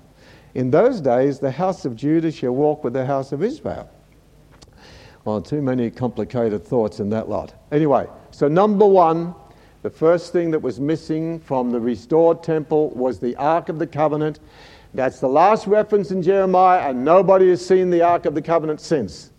In 0.57 0.71
those 0.71 1.03
days, 1.03 1.39
the 1.39 1.51
house 1.51 1.85
of 1.85 1.95
Judah 1.95 2.33
shall 2.33 2.53
walk 2.53 2.83
with 2.83 2.95
the 2.95 3.05
house 3.05 3.31
of 3.31 3.43
Israel. 3.43 3.91
Well, 5.27 5.43
too 5.43 5.61
many 5.61 5.91
complicated 5.91 6.65
thoughts 6.65 6.99
in 6.99 7.11
that 7.11 7.29
lot. 7.29 7.53
Anyway, 7.73 8.07
so 8.31 8.49
number 8.49 8.87
one, 8.87 9.35
the 9.83 9.91
first 9.91 10.33
thing 10.33 10.51
that 10.53 10.61
was 10.61 10.81
missing 10.81 11.41
from 11.41 11.73
the 11.73 11.79
restored 11.79 12.43
temple 12.43 12.89
was 12.93 13.21
the 13.21 13.37
Ark 13.37 13.69
of 13.69 13.79
the 13.79 13.87
Covenant. 13.87 14.41
That's 14.95 15.21
the 15.21 15.29
last 15.29 15.67
reference 15.67 16.11
in 16.11 16.23
Jeremiah, 16.23 16.89
and 16.89 17.05
nobody 17.05 17.51
has 17.51 17.65
seen 17.65 17.91
the 17.91 18.01
Ark 18.01 18.25
of 18.25 18.35
the 18.35 18.41
Covenant 18.41 18.81
since, 18.81 19.33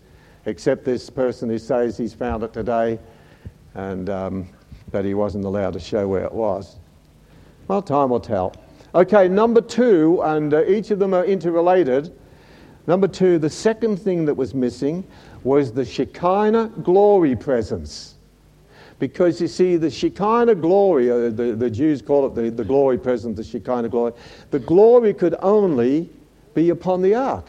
except 0.46 0.84
this 0.84 1.10
person 1.10 1.48
who 1.48 1.58
says 1.58 1.98
he's 1.98 2.14
found 2.14 2.44
it 2.44 2.52
today 2.52 2.96
and 3.74 4.08
um, 4.08 4.48
that 4.92 5.04
he 5.04 5.14
wasn't 5.14 5.44
allowed 5.44 5.72
to 5.72 5.80
show 5.80 6.06
where 6.06 6.22
it 6.22 6.32
was. 6.32 6.76
Well, 7.66 7.82
time 7.82 8.10
will 8.10 8.20
tell. 8.20 8.54
Okay, 8.94 9.28
number 9.28 9.60
two, 9.60 10.22
and 10.22 10.54
uh, 10.54 10.64
each 10.64 10.90
of 10.90 10.98
them 10.98 11.12
are 11.12 11.24
interrelated. 11.24 12.16
Number 12.86 13.06
two, 13.06 13.38
the 13.38 13.50
second 13.50 13.98
thing 13.98 14.24
that 14.24 14.34
was 14.34 14.54
missing 14.54 15.06
was 15.44 15.72
the 15.72 15.84
Shekinah 15.84 16.72
glory 16.82 17.36
presence. 17.36 18.14
Because 18.98 19.40
you 19.40 19.46
see, 19.46 19.76
the 19.76 19.90
Shekinah 19.90 20.54
glory, 20.56 21.10
uh, 21.10 21.30
the, 21.30 21.54
the 21.54 21.70
Jews 21.70 22.00
call 22.00 22.26
it 22.26 22.34
the, 22.34 22.50
the 22.50 22.64
glory 22.64 22.96
presence, 22.98 23.36
the 23.36 23.44
Shekinah 23.44 23.90
glory, 23.90 24.14
the 24.50 24.58
glory 24.58 25.12
could 25.12 25.36
only 25.40 26.08
be 26.54 26.70
upon 26.70 27.02
the 27.02 27.14
ark. 27.14 27.46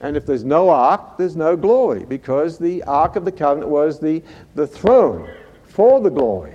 And 0.00 0.16
if 0.16 0.24
there's 0.24 0.44
no 0.44 0.70
ark, 0.70 1.18
there's 1.18 1.36
no 1.36 1.56
glory, 1.56 2.04
because 2.04 2.58
the 2.58 2.82
ark 2.84 3.16
of 3.16 3.24
the 3.24 3.32
covenant 3.32 3.70
was 3.70 4.00
the, 4.00 4.22
the 4.54 4.66
throne 4.66 5.30
for 5.64 6.00
the 6.00 6.10
glory. 6.10 6.54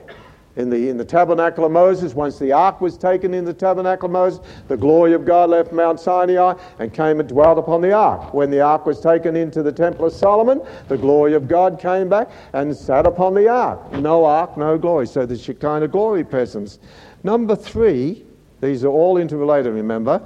In 0.60 0.70
the, 0.70 0.90
in 0.90 0.98
the 0.98 1.06
tabernacle 1.06 1.64
of 1.64 1.72
Moses. 1.72 2.14
Once 2.14 2.38
the 2.38 2.52
ark 2.52 2.82
was 2.82 2.98
taken 2.98 3.34
in 3.34 3.46
the 3.46 3.54
tabernacle 3.54 4.08
of 4.08 4.12
Moses, 4.12 4.42
the 4.68 4.76
glory 4.76 5.14
of 5.14 5.26
God 5.26 5.50
left 5.50 5.72
Mount 5.72 6.00
Sinai 6.00 6.54
and 6.80 6.94
came 6.94 7.22
and 7.22 7.30
dwelt 7.30 7.58
upon 7.58 7.82
the 7.82 7.94
ark. 7.94 8.34
When 8.34 8.52
the 8.52 8.60
ark 8.60 8.86
was 8.86 9.00
taken 9.00 9.38
into 9.38 9.64
the 9.64 9.72
temple 9.72 10.06
of 10.06 10.14
Solomon, 10.14 10.62
the 10.90 10.98
glory 10.98 11.34
of 11.34 11.48
God 11.48 11.80
came 11.80 12.10
back 12.10 12.30
and 12.54 12.76
sat 12.76 13.06
upon 13.06 13.34
the 13.34 13.48
ark. 13.48 13.94
No 13.94 14.26
ark, 14.26 14.58
no 14.58 14.78
glory. 14.78 15.08
So 15.08 15.26
the 15.26 15.38
Shekinah 15.38 15.88
glory 15.88 16.26
presence. 16.26 16.80
Number 17.24 17.56
three, 17.56 18.26
these 18.60 18.84
are 18.84 18.90
all 18.90 19.18
interrelated, 19.18 19.74
remember. 19.74 20.22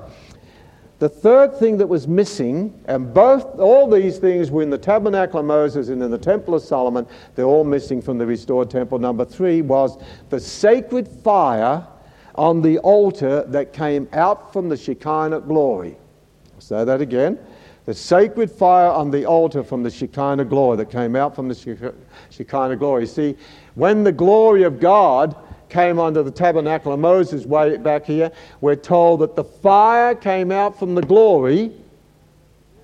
The 1.03 1.09
third 1.09 1.57
thing 1.57 1.79
that 1.79 1.87
was 1.87 2.07
missing, 2.07 2.81
and 2.85 3.13
both 3.13 3.59
all 3.59 3.89
these 3.89 4.19
things 4.19 4.49
were 4.49 4.63
in 4.63 4.69
the 4.69 4.77
tabernacle 4.77 5.37
of 5.37 5.45
Moses 5.45 5.89
and 5.89 6.01
in 6.01 6.09
the 6.09 6.17
temple 6.17 6.55
of 6.55 6.61
Solomon, 6.61 7.05
they're 7.35 7.43
all 7.43 7.65
missing 7.65 8.01
from 8.01 8.17
the 8.17 8.25
restored 8.25 8.69
temple. 8.69 8.97
Number 8.99 9.25
three 9.25 9.61
was 9.61 10.01
the 10.29 10.39
sacred 10.39 11.05
fire 11.05 11.85
on 12.35 12.61
the 12.61 12.77
altar 12.77 13.43
that 13.47 13.73
came 13.73 14.07
out 14.13 14.53
from 14.53 14.69
the 14.69 14.77
Shekinah 14.77 15.41
glory. 15.41 15.97
I'll 16.55 16.61
say 16.61 16.85
that 16.85 17.01
again. 17.01 17.37
The 17.83 17.93
sacred 17.93 18.49
fire 18.49 18.89
on 18.89 19.11
the 19.11 19.25
altar 19.25 19.61
from 19.61 19.83
the 19.83 19.91
Shekinah 19.91 20.45
glory 20.45 20.77
that 20.77 20.89
came 20.89 21.17
out 21.17 21.35
from 21.35 21.49
the 21.49 21.93
Shekinah 22.29 22.77
glory. 22.77 23.07
See, 23.07 23.35
when 23.75 24.05
the 24.05 24.13
glory 24.13 24.63
of 24.63 24.79
God 24.79 25.35
came 25.73 25.99
onto 25.99 26.23
the 26.23 26.31
tabernacle 26.31 26.93
of 26.93 26.99
Moses 26.99 27.45
way 27.45 27.75
back 27.77 28.05
here, 28.05 28.31
we're 28.61 28.75
told 28.75 29.19
that 29.21 29.35
the 29.35 29.43
fire 29.43 30.15
came 30.15 30.51
out 30.51 30.77
from 30.79 30.95
the 30.95 31.01
glory, 31.01 31.71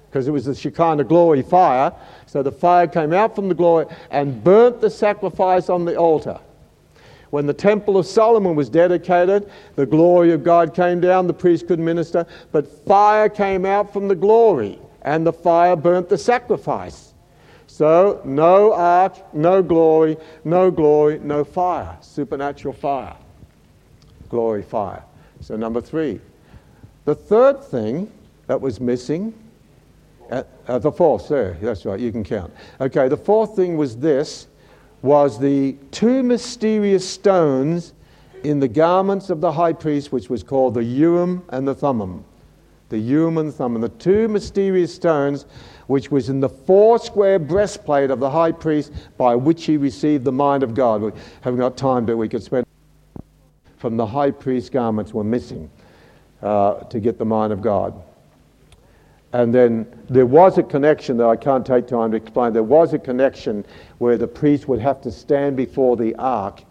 because 0.08 0.28
it 0.28 0.32
was 0.32 0.46
the 0.46 0.56
Shekinah 0.56 1.04
glory 1.04 1.44
fire. 1.44 1.94
So 2.26 2.42
the 2.42 2.52
fire 2.52 2.88
came 2.88 3.14
out 3.14 3.36
from 3.36 3.48
the 3.48 3.54
glory 3.54 3.86
and 4.10 4.44
burnt 4.44 4.82
the 4.82 4.90
sacrifice 4.90 5.70
on 5.70 5.86
the 5.86 5.96
altar. 5.96 6.40
When 7.30 7.46
the 7.46 7.54
temple 7.54 7.96
of 7.96 8.08
Solomon 8.08 8.56
was 8.56 8.70
dedicated, 8.70 9.52
the 9.76 9.86
glory 9.86 10.32
of 10.32 10.44
God 10.44 10.74
came 10.74 11.00
down, 11.00 11.28
the 11.28 11.34
priest 11.34 11.68
could 11.68 11.80
minister, 11.80 12.26
but 12.52 12.68
fire 12.88 13.30
came 13.30 13.66
out 13.66 13.94
from 13.94 14.08
the 14.08 14.16
glory, 14.16 14.80
and 15.04 15.28
the 15.28 15.34
fire 15.34 15.76
burnt 15.76 16.10
the 16.10 16.18
sacrifice. 16.18 17.09
So, 17.80 18.20
no 18.26 18.74
ark, 18.74 19.34
no 19.34 19.64
glory, 19.64 20.18
no 20.44 20.70
glory, 20.70 21.18
no 21.20 21.46
fire. 21.46 21.98
Supernatural 22.02 22.74
fire. 22.74 23.16
Glory, 24.28 24.64
fire. 24.64 25.02
So, 25.40 25.56
number 25.56 25.80
three. 25.80 26.20
The 27.06 27.16
third 27.16 27.64
thing 27.64 28.12
that 28.48 28.60
was 28.60 28.82
missing, 28.82 29.34
uh, 30.30 30.44
uh, 30.68 30.80
the 30.80 30.92
fourth, 30.92 31.30
there, 31.30 31.58
that's 31.62 31.86
right, 31.86 32.02
you 32.02 32.12
can 32.12 32.26
count. 32.26 32.54
Okay, 32.82 33.08
the 33.08 33.16
fourth 33.16 33.56
thing 33.56 33.78
was 33.78 33.96
this 33.96 34.48
was 35.02 35.40
the 35.40 35.78
two 35.92 36.22
mysterious 36.22 37.10
stones 37.10 37.94
in 38.44 38.60
the 38.60 38.68
garments 38.68 39.30
of 39.30 39.40
the 39.40 39.54
high 39.54 39.72
priest, 39.72 40.12
which 40.12 40.30
was 40.30 40.44
called 40.44 40.74
the 40.74 40.84
Urim 40.84 41.46
and 41.48 41.66
the 41.66 41.76
Thummim. 41.76 42.26
The 42.90 42.98
Urim 42.98 43.38
and 43.38 43.54
Thummim, 43.54 43.82
the 43.82 43.88
two 43.88 44.28
mysterious 44.28 44.94
stones 44.94 45.46
which 45.90 46.12
was 46.12 46.30
in 46.30 46.40
the 46.40 46.48
four 46.48 47.00
square 47.00 47.40
breastplate 47.40 48.12
of 48.12 48.20
the 48.20 48.30
high 48.30 48.52
priest 48.52 48.94
by 49.18 49.34
which 49.34 49.66
he 49.66 49.76
received 49.76 50.24
the 50.24 50.32
mind 50.32 50.62
of 50.62 50.76
God. 50.76 51.02
We 51.02 51.12
haven't 51.42 51.60
got 51.60 51.78
time, 51.78 52.06
but 52.06 52.16
we 52.16 52.30
could 52.30 52.44
spend 52.44 52.64
from 53.78 53.98
the 53.98 54.06
high 54.06 54.30
priest's 54.30 54.70
garments 54.70 55.16
were 55.16 55.24
missing 55.24 55.68
uh, 56.44 56.76
to 56.76 57.00
get 57.00 57.18
the 57.18 57.26
mind 57.26 57.52
of 57.52 57.64
God. 57.64 58.00
And 59.34 59.52
then 59.52 59.88
there 60.08 60.28
was 60.28 60.60
a 60.60 60.64
connection 60.64 61.18
that 61.18 61.26
I 61.26 61.36
can't 61.36 61.66
take 61.66 61.88
time 61.88 62.12
to 62.12 62.18
explain. 62.18 62.54
There 62.54 62.62
was 62.62 62.94
a 62.94 63.00
connection 63.00 63.66
where 63.98 64.16
the 64.16 64.28
priest 64.28 64.68
would 64.68 64.80
have 64.80 65.02
to 65.02 65.12
stand 65.12 65.58
before 65.58 65.98
the 65.98 66.14
ark, 66.18 66.62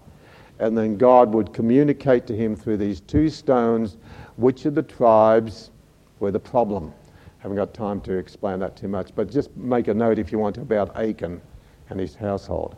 and 0.60 0.78
then 0.78 0.96
God 0.96 1.34
would 1.34 1.52
communicate 1.52 2.28
to 2.28 2.36
him 2.36 2.54
through 2.54 2.76
these 2.76 3.00
two 3.00 3.30
stones 3.30 3.96
which 4.36 4.64
of 4.64 4.76
the 4.76 4.82
tribes 4.84 5.72
were 6.20 6.30
the 6.30 6.38
problem 6.38 6.94
haven't 7.38 7.56
got 7.56 7.72
time 7.72 8.00
to 8.02 8.14
explain 8.14 8.58
that 8.60 8.76
too 8.76 8.88
much, 8.88 9.14
but 9.14 9.30
just 9.30 9.56
make 9.56 9.88
a 9.88 9.94
note 9.94 10.18
if 10.18 10.32
you 10.32 10.38
want 10.38 10.58
about 10.58 10.96
Achan 10.96 11.40
and 11.90 12.00
his 12.00 12.14
household. 12.14 12.76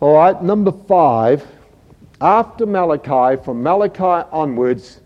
All 0.00 0.14
right, 0.14 0.42
number 0.42 0.72
five. 0.72 1.46
After 2.20 2.66
Malachi, 2.66 3.42
from 3.42 3.62
Malachi 3.62 4.28
onwards, 4.32 5.00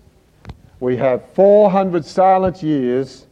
we 0.80 0.96
have 0.96 1.24
400 1.32 2.04
silent 2.04 2.62
years. 2.62 3.26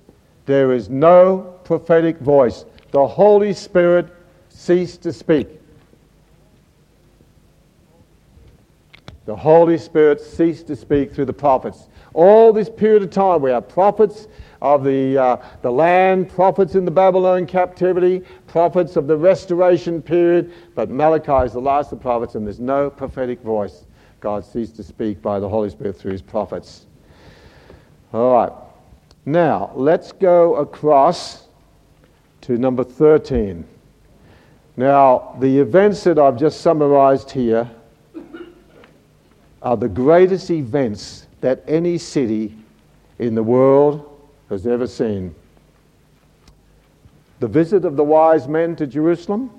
There 0.47 0.73
is 0.73 0.89
no 0.89 1.59
prophetic 1.65 2.19
voice. 2.19 2.65
The 2.93 3.07
Holy 3.07 3.53
Spirit 3.53 4.15
ceased 4.49 5.03
to 5.03 5.13
speak. 5.13 5.49
The 9.25 9.37
Holy 9.37 9.79
Spirit 9.79 10.21
ceased 10.21 10.67
to 10.67 10.77
speak 10.77 11.13
through 11.13 11.27
the 11.27 11.33
prophets. 11.33 11.89
All 12.13 12.53
this 12.53 12.69
period 12.69 13.03
of 13.03 13.11
time, 13.11 13.41
we 13.41 13.51
have 13.51 13.69
prophets 13.69 14.27
of 14.63 14.85
the, 14.85 15.19
uh, 15.19 15.37
the 15.63 15.71
land, 15.71 16.29
prophets 16.31 16.77
in 16.77 16.85
the 16.85 16.91
Babylon 16.91 17.47
captivity, 17.47 18.23
prophets 18.47 18.95
of 18.95 19.09
the 19.09 19.17
restoration 19.17 20.01
period, 20.01 20.53
but 20.77 20.89
Malachi 20.89 21.45
is 21.45 21.53
the 21.53 21.61
last 21.61 21.91
of 21.93 21.99
the 21.99 22.03
prophets, 22.03 22.37
and 22.37 22.47
there's 22.47 22.61
no 22.61 22.89
prophetic 22.89 23.43
voice. 23.43 23.85
God 24.21 24.45
ceased 24.45 24.77
to 24.77 24.85
speak 24.85 25.21
by 25.21 25.41
the 25.41 25.49
Holy 25.49 25.69
Spirit 25.69 25.97
through 25.97 26.13
his 26.13 26.23
prophets. 26.23 26.87
All 28.15 28.33
right. 28.33 28.53
Now, 29.27 29.73
let's 29.75 30.13
go 30.13 30.55
across 30.55 31.49
to 32.43 32.57
number 32.57 32.85
13. 32.85 33.65
Now, 34.77 35.37
the 35.41 35.59
events 35.59 36.05
that 36.05 36.21
I've 36.21 36.39
just 36.39 36.61
summarized 36.61 37.33
here 37.33 37.69
are 39.61 39.77
the 39.77 39.89
greatest 39.89 40.53
events 40.53 41.27
that 41.41 41.65
any 41.67 41.99
city 41.99 42.57
in 43.19 43.35
the 43.35 43.43
world 43.43 44.09
has 44.53 44.67
ever 44.67 44.87
seen. 44.87 45.35
The 47.41 47.49
visit 47.49 47.85
of 47.85 47.97
the 47.97 48.05
wise 48.05 48.47
men 48.47 48.77
to 48.77 48.87
Jerusalem, 48.87 49.51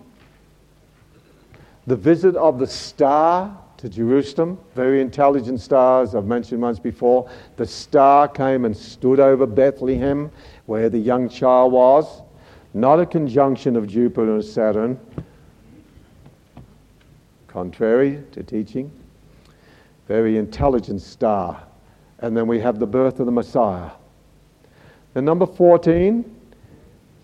the 1.85 1.95
visit 1.95 2.35
of 2.35 2.59
the 2.59 2.67
star 2.67 3.57
to 3.77 3.89
Jerusalem, 3.89 4.57
very 4.73 5.01
intelligent 5.01 5.59
stars, 5.59 6.15
I've 6.15 6.25
mentioned 6.25 6.61
once 6.61 6.79
before. 6.79 7.29
The 7.57 7.67
star 7.67 8.29
came 8.29 8.63
and 8.63 8.75
stood 8.75 9.19
over 9.19 9.45
Bethlehem, 9.45 10.31
where 10.65 10.89
the 10.89 10.99
young 10.99 11.27
child 11.27 11.73
was. 11.73 12.21
Not 12.73 12.99
a 12.99 13.05
conjunction 13.05 13.75
of 13.75 13.87
Jupiter 13.87 14.35
and 14.35 14.43
Saturn, 14.43 14.99
contrary 17.47 18.23
to 18.31 18.41
teaching. 18.41 18.89
Very 20.07 20.37
intelligent 20.37 21.01
star 21.01 21.63
and 22.23 22.37
then 22.37 22.47
we 22.47 22.57
have 22.61 22.79
the 22.79 22.87
birth 22.87 23.19
of 23.19 23.25
the 23.25 23.31
Messiah. 23.33 23.91
Then, 25.13 25.25
number 25.25 25.45
14, 25.45 26.23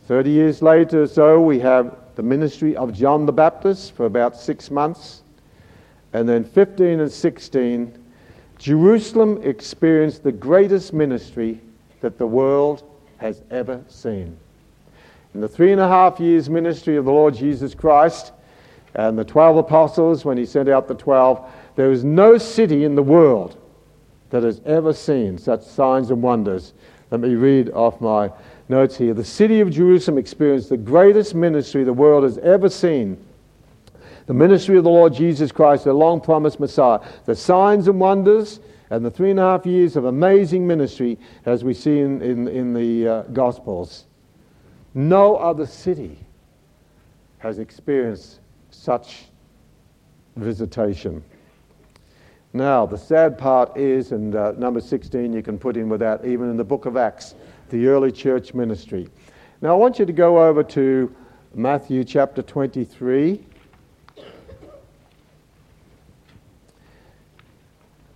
30 0.08 0.30
years 0.30 0.62
later 0.62 1.04
or 1.04 1.08
so, 1.08 1.42
we 1.42 1.60
have 1.60 1.96
the 2.16 2.24
ministry 2.24 2.76
of 2.76 2.94
John 2.94 3.26
the 3.26 3.32
Baptist 3.32 3.94
for 3.94 4.06
about 4.06 4.36
six 4.36 4.70
months. 4.70 5.22
And 6.14 6.28
then 6.28 6.44
15 6.44 7.00
and 7.00 7.12
16, 7.12 7.98
Jerusalem 8.58 9.40
experienced 9.44 10.24
the 10.24 10.32
greatest 10.32 10.94
ministry 10.94 11.62
that 12.02 12.18
the 12.18 12.28
world 12.28 12.84
has 13.18 13.42
ever 13.52 13.84
seen. 13.88 14.38
In 15.34 15.42
the 15.42 15.48
three 15.48 15.72
and 15.72 15.80
a 15.80 15.88
half 15.88 16.20
years 16.20 16.50
ministry 16.50 16.98
of 16.98 17.06
the 17.06 17.12
Lord 17.12 17.36
Jesus 17.36 17.76
Christ 17.76 18.34
and 18.96 19.18
the 19.18 19.24
12 19.24 19.58
apostles, 19.58 20.26
when 20.26 20.38
he 20.38 20.46
sent 20.46 20.68
out 20.68 20.88
the 20.88 20.96
12, 20.96 21.48
there 21.76 21.92
is 21.92 22.04
no 22.04 22.38
city 22.38 22.84
in 22.84 22.96
the 22.96 23.04
world 23.04 23.56
that 24.32 24.44
has 24.44 24.62
ever 24.66 24.94
seen 24.94 25.38
such 25.38 25.64
signs 25.64 26.12
and 26.12 26.22
wonders. 26.22 26.74
Let 27.12 27.22
me 27.22 27.36
read 27.36 27.72
off 27.72 27.99
my 28.01 28.32
notes 28.68 28.97
here. 28.97 29.14
The 29.14 29.24
city 29.24 29.62
of 29.62 29.72
Jerusalem 29.72 30.18
experienced 30.18 30.70
the 30.70 30.78
greatest 30.78 31.34
ministry 31.34 31.84
the 31.84 31.93
world 31.93 32.24
has 32.24 32.38
ever 32.39 32.70
seen. 32.70 33.18
The 34.28 34.34
ministry 34.34 34.78
of 34.78 34.84
the 34.84 34.91
Lord 34.91 35.14
Jesus 35.14 35.51
Christ, 35.51 35.86
the 35.86 35.93
long 35.93 36.22
promised 36.22 36.60
Messiah. 36.60 36.99
The 37.26 37.36
signs 37.36 37.88
and 37.88 37.99
wonders 37.99 38.60
and 38.91 39.03
the 39.03 39.10
three 39.10 39.32
and 39.32 39.39
a 39.39 39.43
half 39.43 39.66
years 39.66 39.95
of 39.95 40.05
amazing 40.05 40.68
ministry 40.68 41.18
as 41.45 41.64
we 41.64 41.74
see 41.74 41.99
in, 41.99 42.22
in, 42.22 42.47
in 42.47 42.74
the 42.74 43.07
uh, 43.07 43.22
Gospels. 43.34 44.05
No 44.93 45.36
other 45.36 45.66
city 45.66 46.20
has 47.39 47.60
experienced 47.60 48.39
such 48.70 49.26
visitation. 50.36 51.24
Now, 52.54 52.88
the 52.88 52.97
sad 52.97 53.38
part 53.38 53.78
is, 53.78 54.12
and 54.12 54.36
uh, 54.36 54.54
number 54.54 54.82
16 54.82 55.32
you 55.34 55.43
can 55.43 55.60
put 55.60 55.78
in 55.78 55.88
with 55.88 56.00
that, 56.00 56.26
even 56.26 56.50
in 56.50 56.58
the 56.58 56.64
book 56.64 56.86
of 56.88 56.97
Acts, 56.97 57.36
the 57.70 57.88
early 57.88 58.12
church 58.12 58.56
ministry. 58.56 59.08
Now, 59.62 59.74
I 59.74 59.76
want 59.76 60.00
you 60.00 60.06
to 60.06 60.14
go 60.14 60.43
over 60.43 60.64
to 60.64 61.16
Matthew 61.54 62.04
chapter 62.04 62.41
23. 62.41 63.43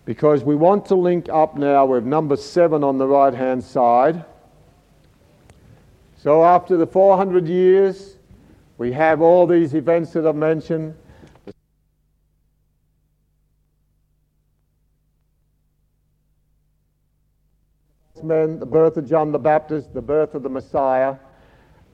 Because 0.05 0.43
we 0.43 0.55
want 0.55 0.85
to 0.87 0.95
link 0.95 1.29
up 1.29 1.55
now 1.55 1.85
with 1.85 2.03
number 2.03 2.35
7 2.35 2.83
on 2.83 2.97
the 2.97 3.07
right 3.07 3.33
hand 3.33 3.63
side. 3.63 4.25
So, 6.17 6.43
after 6.43 6.75
the 6.75 6.87
400 6.87 7.47
years, 7.47 8.17
we 8.79 8.91
have 8.93 9.21
all 9.21 9.45
these 9.45 9.75
events 9.75 10.11
that 10.13 10.25
I've 10.25 10.35
mentioned 10.35 10.95
men, 18.23 18.59
the 18.59 18.65
birth 18.65 18.97
of 18.97 19.07
John 19.07 19.31
the 19.31 19.39
Baptist, 19.39 19.93
the 19.93 20.01
birth 20.01 20.35
of 20.35 20.43
the 20.43 20.49
Messiah. 20.49 21.15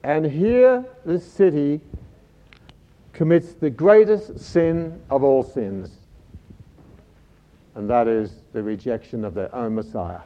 And 0.02 0.24
here, 0.24 0.84
this 1.04 1.30
city 1.30 1.80
commits 3.12 3.52
the 3.52 3.70
greatest 3.70 4.40
sin 4.40 5.00
of 5.10 5.22
all 5.22 5.42
sins, 5.42 5.90
and 7.74 7.90
that 7.90 8.08
is 8.08 8.32
the 8.52 8.62
rejection 8.62 9.24
of 9.24 9.34
their 9.34 9.54
own 9.54 9.74
Messiah. 9.74 10.20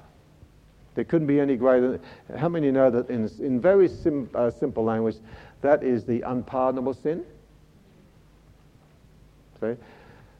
There 0.94 1.04
couldn't 1.04 1.26
be 1.26 1.40
any 1.40 1.56
greater. 1.56 1.98
How 2.36 2.48
many 2.48 2.70
know 2.70 2.90
that 2.90 3.10
in, 3.10 3.28
in 3.40 3.60
very 3.60 3.88
sim, 3.88 4.30
uh, 4.34 4.50
simple 4.50 4.84
language, 4.84 5.16
that 5.60 5.82
is 5.82 6.04
the 6.04 6.20
unpardonable 6.20 6.94
sin? 6.94 7.24
See? 9.60 9.74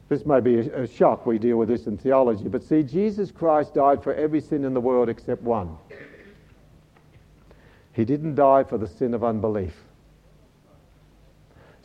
This 0.07 0.25
may 0.25 0.39
be 0.39 0.59
a, 0.59 0.83
a 0.83 0.87
shock, 0.87 1.25
we 1.25 1.39
deal 1.39 1.57
with 1.57 1.67
this 1.67 1.87
in 1.87 1.97
theology, 1.97 2.47
but 2.47 2.63
see, 2.63 2.83
Jesus 2.83 3.31
Christ 3.31 3.73
died 3.73 4.03
for 4.03 4.13
every 4.13 4.39
sin 4.39 4.63
in 4.63 4.73
the 4.73 4.81
world 4.81 5.09
except 5.09 5.41
one. 5.41 5.77
He 7.93 8.05
didn't 8.05 8.35
die 8.35 8.63
for 8.63 8.77
the 8.77 8.87
sin 8.87 9.13
of 9.13 9.23
unbelief. 9.23 9.73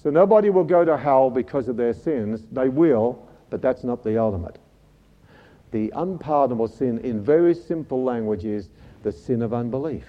So 0.02 0.10
nobody 0.10 0.50
will 0.50 0.64
go 0.64 0.84
to 0.84 0.96
hell 0.96 1.30
because 1.30 1.68
of 1.68 1.76
their 1.76 1.92
sins. 1.92 2.42
They 2.50 2.68
will, 2.68 3.28
but 3.48 3.62
that's 3.62 3.84
not 3.84 4.02
the 4.02 4.18
ultimate. 4.18 4.58
The 5.70 5.92
unpardonable 5.94 6.68
sin, 6.68 6.98
in 6.98 7.22
very 7.22 7.54
simple 7.54 8.02
language, 8.02 8.44
is 8.44 8.70
the 9.02 9.12
sin 9.12 9.40
of 9.40 9.54
unbelief. 9.54 10.04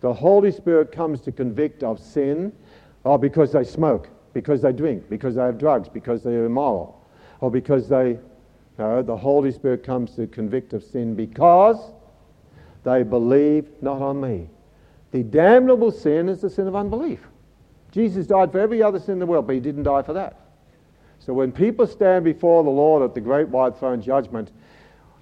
The 0.00 0.12
Holy 0.12 0.52
Spirit 0.52 0.92
comes 0.92 1.20
to 1.22 1.32
convict 1.32 1.82
of 1.82 1.98
sin, 1.98 2.52
oh, 3.04 3.18
because 3.18 3.52
they 3.52 3.64
smoke, 3.64 4.08
because 4.34 4.62
they 4.62 4.72
drink, 4.72 5.08
because 5.08 5.36
they 5.36 5.42
have 5.42 5.58
drugs, 5.58 5.88
because 5.88 6.22
they 6.22 6.34
are 6.34 6.44
immoral, 6.44 6.97
or 7.40 7.50
because 7.50 7.88
they. 7.88 8.18
No, 8.78 9.02
the 9.02 9.16
Holy 9.16 9.50
Spirit 9.50 9.82
comes 9.82 10.14
to 10.14 10.28
convict 10.28 10.72
of 10.72 10.84
sin 10.84 11.16
because 11.16 11.92
they 12.84 13.02
believe 13.02 13.66
not 13.82 14.00
on 14.00 14.20
me. 14.20 14.48
The 15.10 15.24
damnable 15.24 15.90
sin 15.90 16.28
is 16.28 16.40
the 16.40 16.50
sin 16.50 16.68
of 16.68 16.76
unbelief. 16.76 17.20
Jesus 17.90 18.26
died 18.26 18.52
for 18.52 18.60
every 18.60 18.82
other 18.82 19.00
sin 19.00 19.14
in 19.14 19.18
the 19.18 19.26
world, 19.26 19.46
but 19.46 19.54
he 19.54 19.60
didn't 19.60 19.82
die 19.84 20.02
for 20.02 20.12
that. 20.12 20.40
So 21.18 21.32
when 21.32 21.50
people 21.50 21.86
stand 21.86 22.24
before 22.24 22.62
the 22.62 22.70
Lord 22.70 23.02
at 23.02 23.14
the 23.14 23.20
great 23.20 23.48
white 23.48 23.76
throne 23.76 24.00
judgment, 24.00 24.52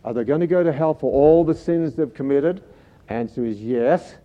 are 0.05 0.13
they 0.13 0.25
going 0.25 0.41
to 0.41 0.47
go 0.47 0.63
to 0.63 0.73
hell 0.73 0.95
for 0.95 1.11
all 1.13 1.45
the 1.45 1.55
sins 1.55 1.95
they've 1.95 2.13
committed? 2.13 2.63
Answer 3.09 3.45
is 3.45 3.61
yes, 3.61 4.17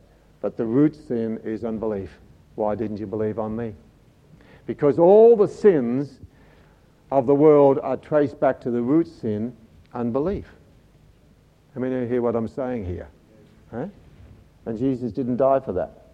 but 0.41 0.57
the 0.57 0.65
root 0.65 0.95
sin 1.07 1.39
is 1.43 1.63
unbelief. 1.63 2.19
Why 2.55 2.75
didn't 2.75 2.97
you 2.97 3.07
believe 3.07 3.39
on 3.39 3.55
me? 3.55 3.73
Because 4.65 4.99
all 4.99 5.35
the 5.35 5.47
sins 5.47 6.19
of 7.11 7.27
the 7.27 7.35
world 7.35 7.79
are 7.83 7.97
traced 7.97 8.39
back 8.39 8.61
to 8.61 8.71
the 8.71 8.81
root 8.81 9.07
sin, 9.07 9.55
unbelief. 9.93 10.47
I 11.75 11.79
mean, 11.79 11.91
you 11.91 12.05
hear 12.07 12.21
what 12.21 12.35
I'm 12.35 12.47
saying 12.47 12.85
here? 12.85 13.07
Huh? 13.69 13.87
And 14.65 14.77
Jesus 14.77 15.11
didn't 15.11 15.37
die 15.37 15.59
for 15.59 15.73
that. 15.73 16.07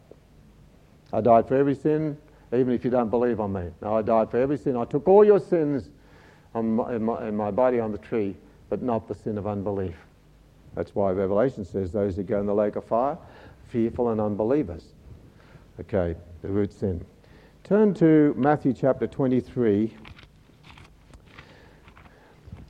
I 1.13 1.21
died 1.21 1.47
for 1.47 1.55
every 1.55 1.75
sin, 1.75 2.17
even 2.51 2.73
if 2.73 2.83
you 2.83 2.91
don't 2.91 3.09
believe 3.09 3.39
on 3.39 3.53
me. 3.53 3.69
No, 3.81 3.95
I 3.95 4.01
died 4.01 4.31
for 4.31 4.37
every 4.37 4.57
sin. 4.57 4.75
I 4.75 4.85
took 4.85 5.07
all 5.07 5.23
your 5.23 5.39
sins 5.39 5.89
my, 6.53 6.95
in, 6.95 7.03
my, 7.03 7.27
in 7.27 7.35
my 7.35 7.51
body 7.51 7.79
on 7.79 7.91
the 7.91 7.97
tree, 7.97 8.35
but 8.69 8.81
not 8.81 9.07
the 9.07 9.15
sin 9.15 9.37
of 9.37 9.47
unbelief. 9.47 9.95
That's 10.75 10.93
why 10.95 11.11
Revelation 11.11 11.65
says 11.65 11.91
those 11.91 12.15
who 12.15 12.23
go 12.23 12.39
in 12.39 12.45
the 12.45 12.55
lake 12.55 12.75
of 12.75 12.85
fire, 12.85 13.17
fearful 13.69 14.09
and 14.09 14.21
unbelievers. 14.21 14.85
Okay, 15.79 16.15
the 16.41 16.47
root 16.47 16.73
sin. 16.73 17.05
Turn 17.63 17.93
to 17.95 18.33
Matthew 18.37 18.73
chapter 18.73 19.07
23. 19.07 19.93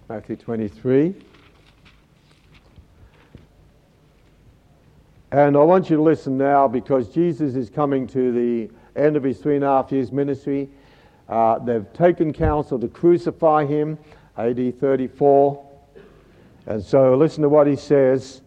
Matthew 0.10 0.38
23. 0.38 1.14
And 5.34 5.58
I 5.58 5.60
want 5.60 5.90
you 5.90 5.98
to 5.98 6.02
listen 6.02 6.38
now 6.38 6.66
because 6.66 7.10
Jesus 7.10 7.56
is 7.56 7.70
coming 7.70 8.08
to 8.08 8.32
the 8.32 8.74
end 8.96 9.18
of 9.18 9.24
his 9.24 9.40
three 9.40 9.56
and 9.56 9.66
a 9.66 9.68
half 9.68 9.92
years 9.92 10.14
ministry. 10.14 10.70
Uh, 11.28 11.60
they've 11.60 11.92
taken 11.92 12.32
counsel 12.32 12.80
to 12.80 12.88
crucify 12.88 13.66
him, 13.66 13.98
AD 14.38 14.80
34. 14.80 15.66
And 16.68 16.82
so 16.82 17.14
listen 17.18 17.44
to 17.44 17.50
what 17.50 17.68
he 17.68 17.76
says 17.76 18.42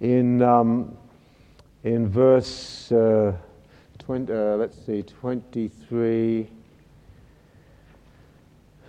in, 0.00 0.42
um, 0.42 0.96
in 1.84 2.08
verse, 2.08 2.90
uh, 2.90 3.32
20, 4.00 4.32
uh, 4.32 4.36
let's 4.56 4.76
see, 4.84 5.04
23. 5.04 6.48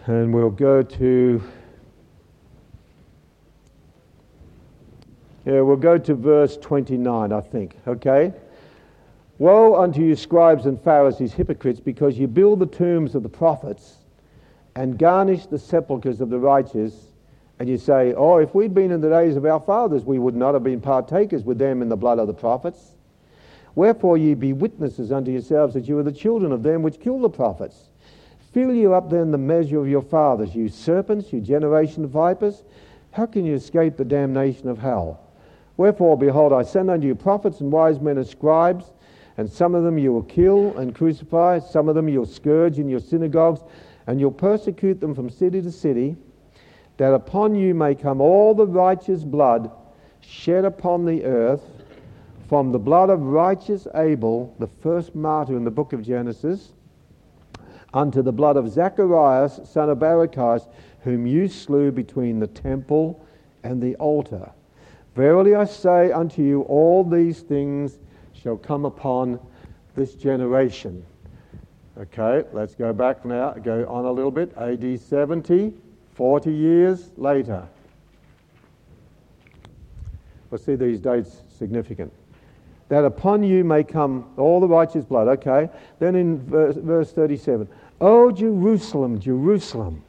And 0.07 0.33
we'll 0.33 0.49
go 0.49 0.81
to 0.81 1.43
Yeah, 5.47 5.61
we'll 5.61 5.77
go 5.77 5.97
to 5.97 6.13
verse 6.13 6.57
29, 6.57 7.31
I 7.31 7.39
think. 7.39 7.77
Okay? 7.87 8.33
Woe 9.37 9.81
unto 9.81 10.01
you, 10.01 10.13
scribes 10.13 10.65
and 10.65 10.77
Pharisees, 10.81 11.31
hypocrites, 11.31 11.79
because 11.79 12.17
you 12.17 12.27
build 12.27 12.59
the 12.59 12.65
tombs 12.65 13.15
of 13.15 13.23
the 13.23 13.29
prophets 13.29 13.95
and 14.75 14.99
garnish 14.99 15.45
the 15.45 15.57
sepulchres 15.57 16.19
of 16.19 16.29
the 16.29 16.37
righteous. 16.37 16.93
And 17.59 17.69
you 17.69 17.77
say, 17.77 18.13
Oh, 18.13 18.39
if 18.39 18.53
we'd 18.53 18.73
been 18.73 18.91
in 18.91 18.99
the 18.99 19.09
days 19.09 19.37
of 19.37 19.45
our 19.45 19.61
fathers, 19.61 20.03
we 20.03 20.19
would 20.19 20.35
not 20.35 20.53
have 20.53 20.65
been 20.65 20.81
partakers 20.81 21.45
with 21.45 21.57
them 21.57 21.81
in 21.81 21.87
the 21.87 21.95
blood 21.95 22.19
of 22.19 22.27
the 22.27 22.33
prophets. 22.33 22.95
Wherefore 23.73 24.17
ye 24.17 24.33
be 24.33 24.51
witnesses 24.51 25.13
unto 25.13 25.31
yourselves 25.31 25.75
that 25.75 25.87
you 25.87 25.97
are 25.97 26.03
the 26.03 26.11
children 26.11 26.51
of 26.51 26.61
them 26.61 26.81
which 26.81 26.99
killed 26.99 27.21
the 27.21 27.29
prophets. 27.29 27.87
Fill 28.51 28.73
you 28.73 28.93
up 28.93 29.09
then 29.09 29.31
the 29.31 29.37
measure 29.37 29.79
of 29.79 29.87
your 29.87 30.01
fathers, 30.01 30.53
you 30.53 30.67
serpents, 30.67 31.31
you 31.31 31.39
generation 31.39 32.03
of 32.03 32.09
vipers. 32.09 32.63
How 33.11 33.27
can 33.27 33.45
you 33.45 33.53
escape 33.55 33.95
the 33.95 34.03
damnation 34.03 34.67
of 34.67 34.79
hell? 34.79 35.21
Wherefore, 35.77 36.17
behold, 36.17 36.53
I 36.53 36.63
send 36.63 36.89
unto 36.89 37.05
you 37.05 37.15
prophets 37.15 37.61
and 37.61 37.71
wise 37.71 37.99
men 37.99 38.17
and 38.17 38.27
scribes, 38.27 38.93
and 39.37 39.49
some 39.49 39.75
of 39.75 39.83
them 39.83 39.99
you 39.99 40.11
will 40.11 40.23
kill 40.23 40.75
and 40.77 40.93
crucify, 40.93 41.59
some 41.59 41.87
of 41.87 41.95
them 41.95 42.09
you'll 42.09 42.25
scourge 42.25 42.79
in 42.79 42.89
your 42.89 42.99
synagogues, 42.99 43.61
and 44.07 44.19
you'll 44.19 44.31
persecute 44.31 44.99
them 44.99 45.13
from 45.13 45.29
city 45.29 45.61
to 45.61 45.71
city, 45.71 46.15
that 46.97 47.13
upon 47.13 47.53
you 47.53 47.75
may 47.75 47.93
come 47.93 48.19
all 48.19 48.55
the 48.55 48.65
righteous 48.65 49.23
blood 49.23 49.71
shed 50.21 50.65
upon 50.65 51.05
the 51.05 51.23
earth, 51.23 51.61
from 52.49 52.71
the 52.71 52.79
blood 52.79 53.09
of 53.09 53.21
righteous 53.21 53.87
Abel, 53.93 54.55
the 54.57 54.67
first 54.67 55.13
martyr 55.13 55.55
in 55.55 55.63
the 55.63 55.71
book 55.71 55.93
of 55.93 56.01
Genesis, 56.01 56.73
unto 57.93 58.21
the 58.21 58.31
blood 58.31 58.57
of 58.57 58.69
Zacharias, 58.69 59.59
son 59.65 59.89
of 59.89 59.99
Barachias, 59.99 60.67
whom 61.01 61.27
you 61.27 61.47
slew 61.47 61.91
between 61.91 62.39
the 62.39 62.47
temple 62.47 63.23
and 63.63 63.81
the 63.81 63.95
altar. 63.95 64.51
Verily 65.17 65.55
I 65.55 65.65
say 65.65 66.11
unto 66.11 66.43
you, 66.43 66.61
all 66.61 67.03
these 67.03 67.39
things 67.39 67.97
shall 68.33 68.55
come 68.55 68.85
upon 68.85 69.39
this 69.95 70.13
generation. 70.13 71.03
Okay, 71.97 72.43
let's 72.53 72.75
go 72.75 72.93
back 72.93 73.25
now, 73.25 73.53
go 73.53 73.83
on 73.89 74.05
a 74.05 74.11
little 74.11 74.29
bit. 74.29 74.55
AD 74.55 74.99
70, 74.99 75.73
40 76.13 76.53
years 76.53 77.09
later. 77.17 77.67
We'll 80.51 80.59
see 80.59 80.75
these 80.75 80.99
dates 80.99 81.41
significant. 81.49 82.13
That 82.89 83.03
upon 83.03 83.41
you 83.41 83.63
may 83.63 83.83
come 83.83 84.29
all 84.37 84.59
the 84.59 84.67
righteous 84.67 85.03
blood. 85.03 85.27
Okay, 85.39 85.67
then 85.97 86.15
in 86.15 86.45
verse, 86.45 86.75
verse 86.75 87.11
37, 87.11 87.67
O 88.01 88.31
Jerusalem, 88.31 89.19
Jerusalem. 89.19 90.03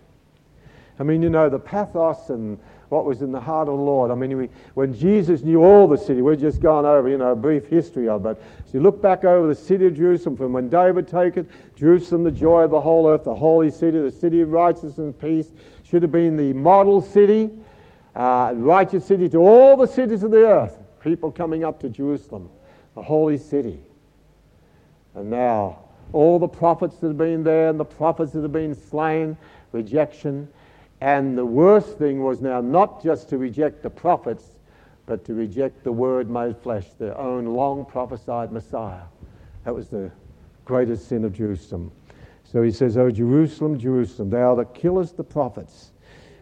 I 0.98 1.02
mean, 1.02 1.22
you 1.22 1.30
know, 1.30 1.48
the 1.48 1.58
pathos 1.58 2.28
and 2.28 2.58
what 2.88 3.04
was 3.04 3.20
in 3.20 3.32
the 3.32 3.40
heart 3.40 3.68
of 3.68 3.76
the 3.76 3.82
Lord. 3.82 4.10
I 4.10 4.14
mean, 4.14 4.36
we, 4.36 4.48
when 4.74 4.94
Jesus 4.94 5.42
knew 5.42 5.62
all 5.62 5.86
the 5.86 5.98
city, 5.98 6.22
we've 6.22 6.40
just 6.40 6.60
gone 6.60 6.86
over, 6.86 7.08
you 7.08 7.18
know, 7.18 7.32
a 7.32 7.36
brief 7.36 7.66
history 7.66 8.08
of 8.08 8.24
it. 8.26 8.40
So 8.64 8.70
you 8.74 8.80
look 8.80 9.02
back 9.02 9.24
over 9.24 9.46
the 9.46 9.54
city 9.54 9.86
of 9.86 9.94
Jerusalem 9.94 10.36
from 10.36 10.52
when 10.52 10.68
David 10.68 11.06
took 11.06 11.36
it, 11.36 11.46
Jerusalem, 11.76 12.24
the 12.24 12.30
joy 12.30 12.62
of 12.62 12.70
the 12.70 12.80
whole 12.80 13.06
earth, 13.08 13.24
the 13.24 13.34
holy 13.34 13.70
city, 13.70 14.00
the 14.00 14.10
city 14.10 14.40
of 14.40 14.50
righteousness 14.50 14.98
and 14.98 15.18
peace, 15.18 15.52
should 15.84 16.02
have 16.02 16.12
been 16.12 16.36
the 16.36 16.52
model 16.52 17.00
city, 17.02 17.50
uh, 18.14 18.52
righteous 18.56 19.04
city 19.04 19.28
to 19.28 19.38
all 19.38 19.76
the 19.76 19.86
cities 19.86 20.22
of 20.22 20.30
the 20.30 20.46
earth. 20.46 20.78
People 21.02 21.30
coming 21.30 21.64
up 21.64 21.80
to 21.80 21.88
Jerusalem, 21.88 22.48
the 22.94 23.02
holy 23.02 23.38
city. 23.38 23.80
And 25.14 25.30
now, 25.30 25.78
all 26.12 26.38
the 26.38 26.48
prophets 26.48 26.96
that 26.96 27.08
have 27.08 27.18
been 27.18 27.44
there 27.44 27.68
and 27.68 27.78
the 27.78 27.84
prophets 27.84 28.32
that 28.32 28.42
have 28.42 28.52
been 28.52 28.74
slain, 28.74 29.36
rejection, 29.72 30.48
and 31.00 31.38
the 31.38 31.46
worst 31.46 31.98
thing 31.98 32.22
was 32.22 32.40
now 32.40 32.60
not 32.60 33.02
just 33.02 33.28
to 33.30 33.38
reject 33.38 33.82
the 33.82 33.90
prophets, 33.90 34.44
but 35.06 35.24
to 35.24 35.34
reject 35.34 35.84
the 35.84 35.92
Word 35.92 36.28
made 36.28 36.56
flesh, 36.58 36.86
their 36.98 37.16
own 37.16 37.46
long 37.46 37.84
prophesied 37.84 38.52
Messiah. 38.52 39.02
That 39.64 39.74
was 39.74 39.88
the 39.88 40.10
greatest 40.64 41.08
sin 41.08 41.24
of 41.24 41.32
Jerusalem. 41.32 41.92
So 42.44 42.62
he 42.62 42.70
says, 42.70 42.96
O 42.96 43.10
Jerusalem, 43.10 43.78
Jerusalem, 43.78 44.30
thou 44.30 44.54
that 44.56 44.74
killest 44.74 45.16
the 45.16 45.24
prophets 45.24 45.92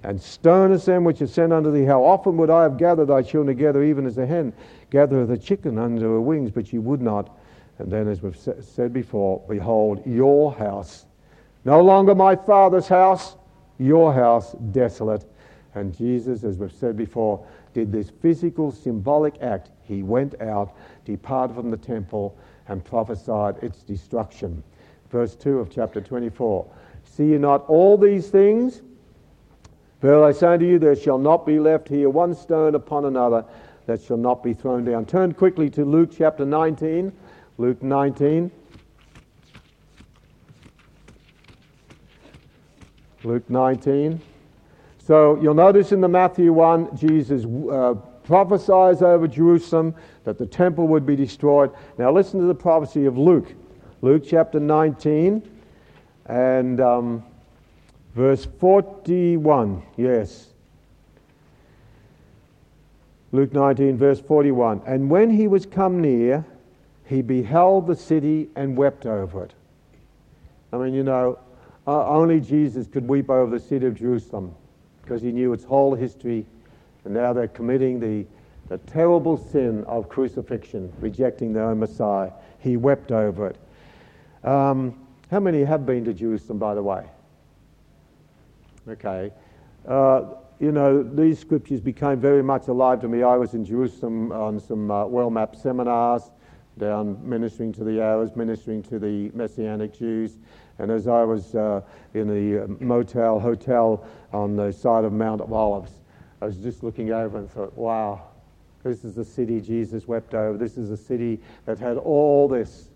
and 0.03 0.21
stonest 0.21 0.87
them 0.87 1.05
which 1.05 1.21
are 1.21 1.27
sent 1.27 1.53
unto 1.53 1.73
thee, 1.73 1.85
how 1.85 2.05
often 2.05 2.37
would 2.37 2.51
I 2.51 2.63
have 2.63 2.77
gathered 2.77 3.07
thy 3.07 3.23
children 3.23 3.57
together, 3.57 3.83
even 3.83 4.07
as 4.07 4.19
a 4.19 4.27
hen 4.27 4.53
gathereth 4.91 5.31
a 5.31 5.39
chicken 5.39 5.79
under 5.79 6.07
her 6.07 6.21
wings, 6.21 6.51
but 6.51 6.73
ye 6.73 6.79
would 6.79 7.03
not. 7.03 7.37
And 7.79 7.91
then, 7.91 8.09
as 8.09 8.23
we've 8.23 8.37
said 8.37 8.93
before, 8.93 9.43
behold, 9.49 10.07
your 10.07 10.53
house, 10.53 11.07
no 11.65 11.81
longer 11.81 12.15
my 12.15 12.37
father's 12.37 12.87
house, 12.87 13.37
your 13.79 14.13
house 14.13 14.53
desolate. 14.73 15.25
And 15.75 15.97
Jesus, 15.97 16.43
as 16.45 16.57
we've 16.57 16.73
said 16.73 16.97
before, 16.97 17.47
did 17.75 17.93
this 17.93 18.11
physical, 18.23 18.73
symbolic 18.73 19.41
act. 19.43 19.71
He 19.83 20.03
went 20.03 20.41
out, 20.41 20.75
departed 21.05 21.55
from 21.55 21.71
the 21.71 21.77
temple, 21.77 22.37
and 22.69 22.85
prophesied 22.85 23.63
its 23.63 23.83
destruction. 23.83 24.63
Verse 25.11 25.37
2 25.37 25.59
of 25.59 25.71
chapter 25.71 26.01
24. 26.01 26.67
See 27.05 27.27
you 27.27 27.39
not 27.39 27.65
all 27.69 27.97
these 27.99 28.29
things? 28.29 28.83
Verily 30.01 30.29
I 30.29 30.33
say 30.33 30.47
unto 30.47 30.67
you, 30.67 30.79
there 30.79 30.97
shall 30.97 31.19
not 31.19 31.47
be 31.47 31.59
left 31.59 31.89
here 31.89 32.11
one 32.11 32.35
stone 32.35 32.75
upon 32.75 33.05
another 33.05 33.45
that 33.87 34.03
shall 34.03 34.17
not 34.17 34.43
be 34.43 34.53
thrown 34.53 34.85
down. 34.85 35.07
Turn 35.07 35.33
quickly 35.33 35.71
to 35.71 35.85
Luke 35.85 36.11
chapter 36.17 36.45
19. 36.45 37.13
Luke 37.59 37.83
19. 37.83 38.51
Luke 43.25 43.49
19. 43.49 44.21
So 44.99 45.41
you'll 45.41 45.55
notice 45.55 45.93
in 45.93 46.01
the 46.01 46.09
Matthew 46.09 46.53
1, 46.53 46.97
Jesus 46.97 47.45
uh, 47.45 47.95
prophesies 48.25 49.03
over 49.03 49.29
Jerusalem 49.29 49.95
that 50.25 50.39
the 50.39 50.47
temple 50.47 50.89
would 50.89 51.07
be 51.07 51.17
destroyed. 51.17 51.71
Now 51.99 52.11
listen 52.13 52.41
to 52.41 52.47
the 52.47 52.55
prophecy 52.55 53.07
of 53.07 53.17
Luke. 53.17 53.55
Luke 54.03 54.25
chapter 54.27 54.61
19 54.61 55.49
and 56.27 56.81
um, 56.81 57.25
verse 58.15 58.47
41. 58.59 59.83
Yes. 59.97 60.49
Luke 63.33 63.53
19, 63.53 63.97
verse 63.97 64.21
41. 64.21 64.83
And 64.87 65.11
when 65.11 65.31
he 65.31 65.47
was 65.47 65.67
come 65.67 66.01
near, 66.01 66.45
he 67.05 67.23
beheld 67.23 67.87
the 67.87 67.97
city 67.97 68.49
and 68.57 68.77
wept 68.77 69.07
over 69.07 69.45
it. 69.45 69.55
I 70.73 70.79
mean, 70.79 70.95
you 70.95 71.05
know, 71.05 71.39
uh, 71.87 72.07
only 72.09 72.41
Jesus 72.41 72.87
could 72.87 73.07
weep 73.07 73.31
over 73.31 73.51
the 73.51 73.65
city 73.65 73.87
of 73.87 73.95
Jerusalem 73.95 74.55
because 75.03 75.23
he 75.23 75.31
knew 75.31 75.53
its 75.53 75.65
whole 75.65 75.95
history, 75.95 76.45
and 77.05 77.15
now 77.15 77.33
they're 77.33 77.47
committing 77.47 78.01
the, 78.01 78.27
the 78.69 78.79
terrible 78.79 79.37
sin 79.37 79.85
of 79.85 80.09
crucifixion, 80.09 80.93
rejecting 81.01 81.53
their 81.53 81.65
own 81.65 81.79
Messiah. 81.79 82.33
He 82.59 82.77
wept 82.77 83.13
over 83.13 83.47
it. 83.47 83.57
Um, 84.43 85.07
how 85.31 85.41
many 85.41 85.65
have 85.65 85.87
been 85.87 86.05
to 86.05 86.13
Jerusalem, 86.13 86.59
by 86.59 86.75
the 86.75 86.83
way? 86.83 87.05
Okay. 88.89 89.33
Uh, 89.87 90.23
you 90.59 90.73
know, 90.73 91.03
these 91.03 91.39
scriptures 91.39 91.81
became 91.81 92.19
very 92.19 92.43
much 92.43 92.69
alive 92.69 93.01
to 93.03 93.09
me. 93.09 93.23
I 93.23 93.37
was 93.37 93.55
in 93.55 93.65
Jerusalem 93.65 94.33
on 94.33 94.59
some 94.59 94.91
uh, 94.91 95.07
well 95.07 95.31
mapped 95.31 95.57
seminars, 95.57 96.31
down 96.79 97.19
ministering 97.29 97.73
to 97.75 97.85
the 97.85 98.01
Arabs, 98.01 98.35
ministering 98.37 98.83
to 98.85 98.99
the 98.99 99.31
Messianic 99.35 99.97
Jews. 99.97 100.39
And 100.79 100.91
as 100.91 101.07
I 101.09 101.25
was 101.25 101.55
uh, 101.55 101.81
in 102.15 102.29
the 102.29 102.65
uh, 102.65 102.67
motel, 102.81 103.41
hotel 103.41 104.07
on 104.33 104.57
the 104.57 104.73
side 104.73 105.05
of 105.05 105.13
Mount 105.13 105.41
of 105.41 105.53
Olives, 105.53 105.93
I 106.41 106.47
was 106.47 106.57
just 106.59 106.83
looking 106.83 107.13
over 107.13 107.39
and 107.39 107.51
thought, 107.51 107.77
wow, 107.77 108.23
this 108.83 109.05
is 109.05 109.15
the 109.15 109.25
city 109.25 109.61
Jesus 109.61 110.07
wept 110.07 110.35
over. 110.35 110.59
This 110.59 110.77
is 110.77 110.91
a 110.91 110.97
city 110.97 111.41
that 111.65 111.79
had 111.79 111.97
all 111.97 112.47
this 112.47 112.89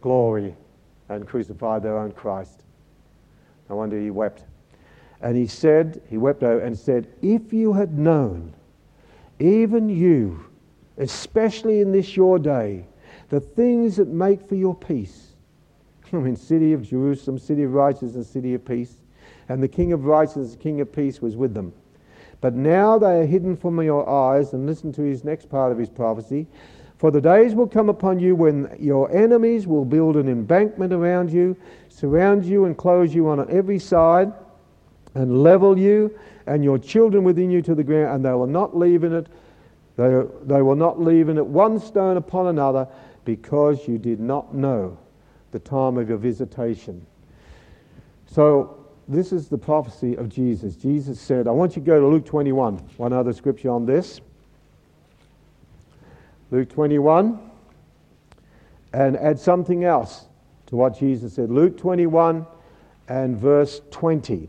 glory 0.00 0.56
and 1.08 1.26
crucified 1.26 1.82
their 1.82 1.98
own 1.98 2.12
Christ. 2.12 2.62
No 3.68 3.76
wonder 3.76 4.00
he 4.00 4.10
wept. 4.10 4.44
And 5.20 5.36
he 5.36 5.46
said, 5.46 6.00
he 6.08 6.16
wept 6.16 6.42
over 6.42 6.60
and 6.60 6.76
said, 6.76 7.06
If 7.20 7.52
you 7.52 7.74
had 7.74 7.98
known, 7.98 8.54
even 9.38 9.88
you, 9.88 10.44
especially 10.96 11.80
in 11.80 11.92
this 11.92 12.16
your 12.16 12.38
day, 12.38 12.86
the 13.28 13.40
things 13.40 13.96
that 13.96 14.08
make 14.08 14.48
for 14.48 14.54
your 14.54 14.74
peace, 14.74 15.29
I 16.12 16.16
mean, 16.16 16.36
city 16.36 16.72
of 16.72 16.82
Jerusalem, 16.82 17.38
city 17.38 17.62
of 17.62 17.72
righteousness, 17.72 18.28
city 18.28 18.54
of 18.54 18.64
peace. 18.64 18.96
And 19.48 19.62
the 19.62 19.68
King 19.68 19.92
of 19.92 20.04
righteousness, 20.04 20.56
King 20.60 20.80
of 20.80 20.92
peace, 20.92 21.20
was 21.20 21.36
with 21.36 21.54
them. 21.54 21.72
But 22.40 22.54
now 22.54 22.98
they 22.98 23.20
are 23.20 23.26
hidden 23.26 23.56
from 23.56 23.80
your 23.82 24.08
eyes. 24.08 24.52
And 24.52 24.66
listen 24.66 24.92
to 24.92 25.02
his 25.02 25.24
next 25.24 25.48
part 25.48 25.72
of 25.72 25.78
his 25.78 25.88
prophecy. 25.88 26.46
For 26.98 27.10
the 27.10 27.20
days 27.20 27.54
will 27.54 27.66
come 27.66 27.88
upon 27.88 28.18
you 28.18 28.34
when 28.34 28.76
your 28.78 29.10
enemies 29.10 29.66
will 29.66 29.84
build 29.84 30.16
an 30.16 30.28
embankment 30.28 30.92
around 30.92 31.32
you, 31.32 31.56
surround 31.88 32.44
you, 32.44 32.66
and 32.66 32.76
close 32.76 33.14
you 33.14 33.28
on 33.28 33.50
every 33.50 33.78
side, 33.78 34.32
and 35.14 35.42
level 35.42 35.78
you 35.78 36.16
and 36.46 36.62
your 36.62 36.78
children 36.78 37.24
within 37.24 37.50
you 37.50 37.62
to 37.62 37.74
the 37.74 37.84
ground, 37.84 38.16
and 38.16 38.24
they 38.24 38.32
will 38.32 38.46
not 38.46 38.76
leave 38.76 39.04
in 39.04 39.14
it. 39.14 39.28
They, 39.96 40.22
they 40.44 40.62
will 40.62 40.76
not 40.76 41.00
leave 41.00 41.28
in 41.28 41.38
it 41.38 41.46
one 41.46 41.78
stone 41.78 42.16
upon 42.16 42.48
another, 42.48 42.86
because 43.24 43.88
you 43.88 43.96
did 43.96 44.20
not 44.20 44.54
know 44.54 44.98
the 45.52 45.58
time 45.58 45.98
of 45.98 46.08
your 46.08 46.18
visitation. 46.18 47.04
So, 48.26 48.76
this 49.08 49.32
is 49.32 49.48
the 49.48 49.58
prophecy 49.58 50.14
of 50.16 50.28
Jesus. 50.28 50.76
Jesus 50.76 51.20
said, 51.20 51.48
I 51.48 51.50
want 51.50 51.74
you 51.74 51.82
to 51.82 51.86
go 51.86 52.00
to 52.00 52.06
Luke 52.06 52.24
21, 52.24 52.76
one 52.96 53.12
other 53.12 53.32
scripture 53.32 53.70
on 53.70 53.84
this. 53.84 54.20
Luke 56.52 56.68
21, 56.68 57.38
and 58.92 59.16
add 59.16 59.38
something 59.38 59.84
else 59.84 60.26
to 60.66 60.76
what 60.76 60.98
Jesus 60.98 61.34
said. 61.34 61.50
Luke 61.50 61.76
21 61.76 62.46
and 63.08 63.36
verse 63.36 63.80
20. 63.90 64.48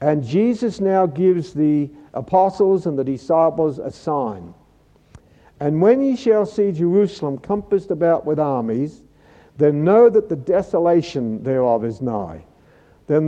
And 0.00 0.24
Jesus 0.24 0.80
now 0.80 1.06
gives 1.06 1.52
the 1.52 1.90
apostles 2.14 2.86
and 2.86 2.98
the 2.98 3.04
disciples 3.04 3.78
a 3.78 3.90
sign. 3.90 4.54
And 5.60 5.80
when 5.80 6.02
ye 6.02 6.16
shall 6.16 6.46
see 6.46 6.72
Jerusalem 6.72 7.38
compassed 7.38 7.90
about 7.90 8.24
with 8.24 8.40
armies, 8.40 9.02
then 9.60 9.84
know 9.84 10.08
that 10.08 10.28
the 10.28 10.36
desolation 10.36 11.42
thereof 11.42 11.84
is 11.84 12.00
nigh. 12.00 12.44
Then, 13.06 13.26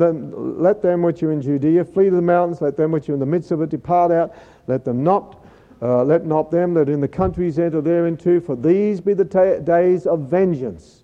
let 0.61 0.80
them 0.80 1.03
which 1.03 1.24
are 1.24 1.33
in 1.33 1.43
Judea 1.43 1.85
flee 1.85 2.09
to 2.09 2.14
the 2.14 2.22
mountains, 2.22 2.61
let 2.61 2.76
them 2.76 2.93
which 2.93 3.09
are 3.09 3.14
in 3.14 3.18
the 3.18 3.26
midst 3.26 3.51
of 3.51 3.62
it 3.62 3.68
depart 3.68 4.12
out, 4.12 4.33
let 4.68 4.85
them 4.85 5.03
not, 5.03 5.45
uh, 5.83 6.05
let 6.05 6.24
not 6.24 6.53
them 6.53 6.72
that 6.74 6.89
in 6.89 7.01
the 7.01 7.09
countries 7.09 7.59
enter 7.59 7.83
thereinto, 7.83 8.39
for 8.39 8.55
these 8.55 9.01
be 9.01 9.12
the 9.12 9.24
ta- 9.24 9.59
days 9.59 10.07
of 10.07 10.20
vengeance, 10.20 11.03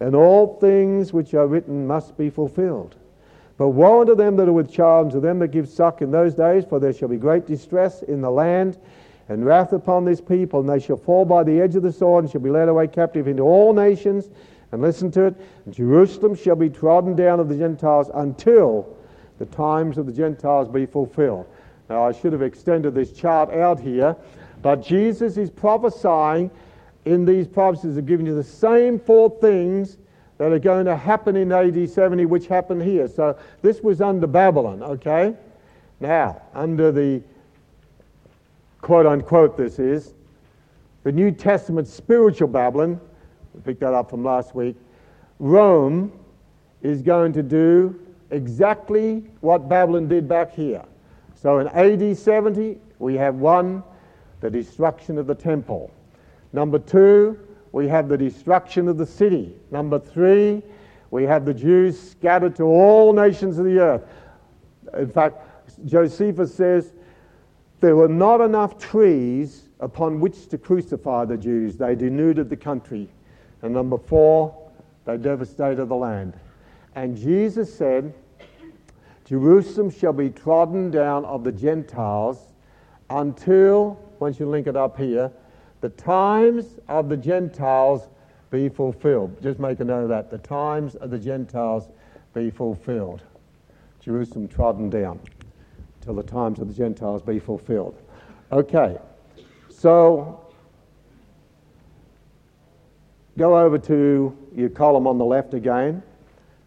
and 0.00 0.16
all 0.16 0.58
things 0.58 1.12
which 1.12 1.32
are 1.32 1.46
written 1.46 1.86
must 1.86 2.16
be 2.18 2.28
fulfilled. 2.28 2.96
But 3.56 3.68
woe 3.68 4.00
unto 4.00 4.16
them 4.16 4.34
that 4.36 4.48
are 4.48 4.52
with 4.52 4.68
child, 4.68 5.06
and 5.06 5.12
to 5.12 5.20
them 5.20 5.38
that 5.38 5.48
give 5.48 5.68
suck 5.68 6.02
in 6.02 6.10
those 6.10 6.34
days, 6.34 6.64
for 6.64 6.80
there 6.80 6.92
shall 6.92 7.08
be 7.08 7.18
great 7.18 7.46
distress 7.46 8.02
in 8.02 8.20
the 8.20 8.30
land, 8.30 8.78
and 9.28 9.46
wrath 9.46 9.72
upon 9.72 10.04
this 10.04 10.20
people, 10.20 10.58
and 10.58 10.68
they 10.68 10.80
shall 10.80 10.96
fall 10.96 11.24
by 11.24 11.44
the 11.44 11.60
edge 11.60 11.76
of 11.76 11.84
the 11.84 11.92
sword, 11.92 12.24
and 12.24 12.32
shall 12.32 12.40
be 12.40 12.50
led 12.50 12.68
away 12.68 12.88
captive 12.88 13.28
into 13.28 13.44
all 13.44 13.72
nations, 13.72 14.28
and 14.72 14.82
listen 14.82 15.10
to 15.12 15.26
it 15.26 15.34
Jerusalem 15.70 16.34
shall 16.34 16.56
be 16.56 16.68
trodden 16.68 17.16
down 17.16 17.40
of 17.40 17.48
the 17.48 17.56
Gentiles 17.56 18.10
until 18.14 18.96
the 19.38 19.46
times 19.46 19.98
of 19.98 20.06
the 20.06 20.12
Gentiles 20.12 20.68
be 20.68 20.86
fulfilled. 20.86 21.46
Now, 21.88 22.06
I 22.06 22.12
should 22.12 22.32
have 22.32 22.42
extended 22.42 22.94
this 22.94 23.12
chart 23.12 23.50
out 23.50 23.80
here, 23.80 24.16
but 24.62 24.82
Jesus 24.82 25.36
is 25.36 25.48
prophesying 25.48 26.50
in 27.04 27.24
these 27.24 27.46
prophecies 27.46 27.96
of 27.96 28.04
giving 28.04 28.26
you 28.26 28.34
the 28.34 28.42
same 28.42 28.98
four 28.98 29.30
things 29.40 29.96
that 30.36 30.52
are 30.52 30.58
going 30.58 30.84
to 30.86 30.96
happen 30.96 31.36
in 31.36 31.50
AD 31.50 31.88
70, 31.88 32.26
which 32.26 32.46
happened 32.46 32.82
here. 32.82 33.08
So 33.08 33.38
this 33.62 33.80
was 33.80 34.00
under 34.00 34.26
Babylon, 34.26 34.82
okay? 34.82 35.34
Now, 36.00 36.42
under 36.54 36.92
the 36.92 37.22
quote 38.80 39.06
unquote, 39.06 39.56
this 39.56 39.78
is 39.78 40.14
the 41.02 41.12
New 41.12 41.30
Testament 41.32 41.88
spiritual 41.88 42.48
Babylon, 42.48 43.00
picked 43.64 43.80
that 43.80 43.94
up 43.94 44.10
from 44.10 44.24
last 44.24 44.54
week. 44.54 44.76
Rome 45.38 46.12
is 46.82 47.02
going 47.02 47.32
to 47.32 47.42
do 47.42 47.98
exactly 48.30 49.24
what 49.40 49.68
Babylon 49.68 50.08
did 50.08 50.28
back 50.28 50.54
here. 50.54 50.84
So 51.34 51.58
in 51.58 51.68
AD 51.68 52.16
70, 52.16 52.78
we 52.98 53.14
have 53.14 53.36
one, 53.36 53.82
the 54.40 54.50
destruction 54.50 55.18
of 55.18 55.26
the 55.26 55.34
temple. 55.34 55.90
Number 56.52 56.78
two, 56.78 57.38
we 57.72 57.88
have 57.88 58.08
the 58.08 58.16
destruction 58.16 58.88
of 58.88 58.96
the 58.96 59.06
city. 59.06 59.54
Number 59.70 59.98
three, 59.98 60.62
we 61.10 61.24
have 61.24 61.44
the 61.44 61.54
Jews 61.54 61.98
scattered 61.98 62.56
to 62.56 62.64
all 62.64 63.12
nations 63.12 63.58
of 63.58 63.64
the 63.64 63.78
earth. 63.78 64.02
In 64.96 65.08
fact, 65.08 65.42
Josephus 65.86 66.54
says 66.54 66.92
there 67.80 67.96
were 67.96 68.08
not 68.08 68.40
enough 68.40 68.78
trees 68.78 69.68
upon 69.80 70.20
which 70.20 70.48
to 70.48 70.58
crucify 70.58 71.24
the 71.24 71.36
Jews. 71.36 71.76
They 71.76 71.94
denuded 71.94 72.50
the 72.50 72.56
country. 72.56 73.08
And 73.62 73.74
number 73.74 73.98
four, 73.98 74.70
they 75.04 75.16
devastated 75.16 75.86
the 75.86 75.96
land. 75.96 76.38
And 76.94 77.16
Jesus 77.16 77.72
said, 77.72 78.14
Jerusalem 79.24 79.90
shall 79.90 80.12
be 80.12 80.30
trodden 80.30 80.90
down 80.90 81.24
of 81.24 81.44
the 81.44 81.52
Gentiles 81.52 82.52
until, 83.10 84.00
once 84.18 84.40
you 84.40 84.48
link 84.48 84.66
it 84.66 84.76
up 84.76 84.96
here, 84.96 85.30
the 85.80 85.90
times 85.90 86.78
of 86.88 87.08
the 87.08 87.16
Gentiles 87.16 88.08
be 88.50 88.68
fulfilled. 88.68 89.40
Just 89.42 89.58
make 89.58 89.80
a 89.80 89.84
note 89.84 90.04
of 90.04 90.08
that. 90.08 90.30
The 90.30 90.38
times 90.38 90.94
of 90.96 91.10
the 91.10 91.18
Gentiles 91.18 91.88
be 92.34 92.50
fulfilled. 92.50 93.22
Jerusalem 94.00 94.48
trodden 94.48 94.88
down 94.88 95.20
till 96.00 96.14
the 96.14 96.22
times 96.22 96.58
of 96.58 96.68
the 96.68 96.74
Gentiles 96.74 97.22
be 97.22 97.38
fulfilled. 97.38 98.00
Okay, 98.50 98.96
so 99.68 100.47
Go 103.38 103.56
over 103.56 103.78
to 103.78 104.36
your 104.54 104.68
column 104.68 105.06
on 105.06 105.16
the 105.16 105.24
left 105.24 105.54
again. 105.54 106.02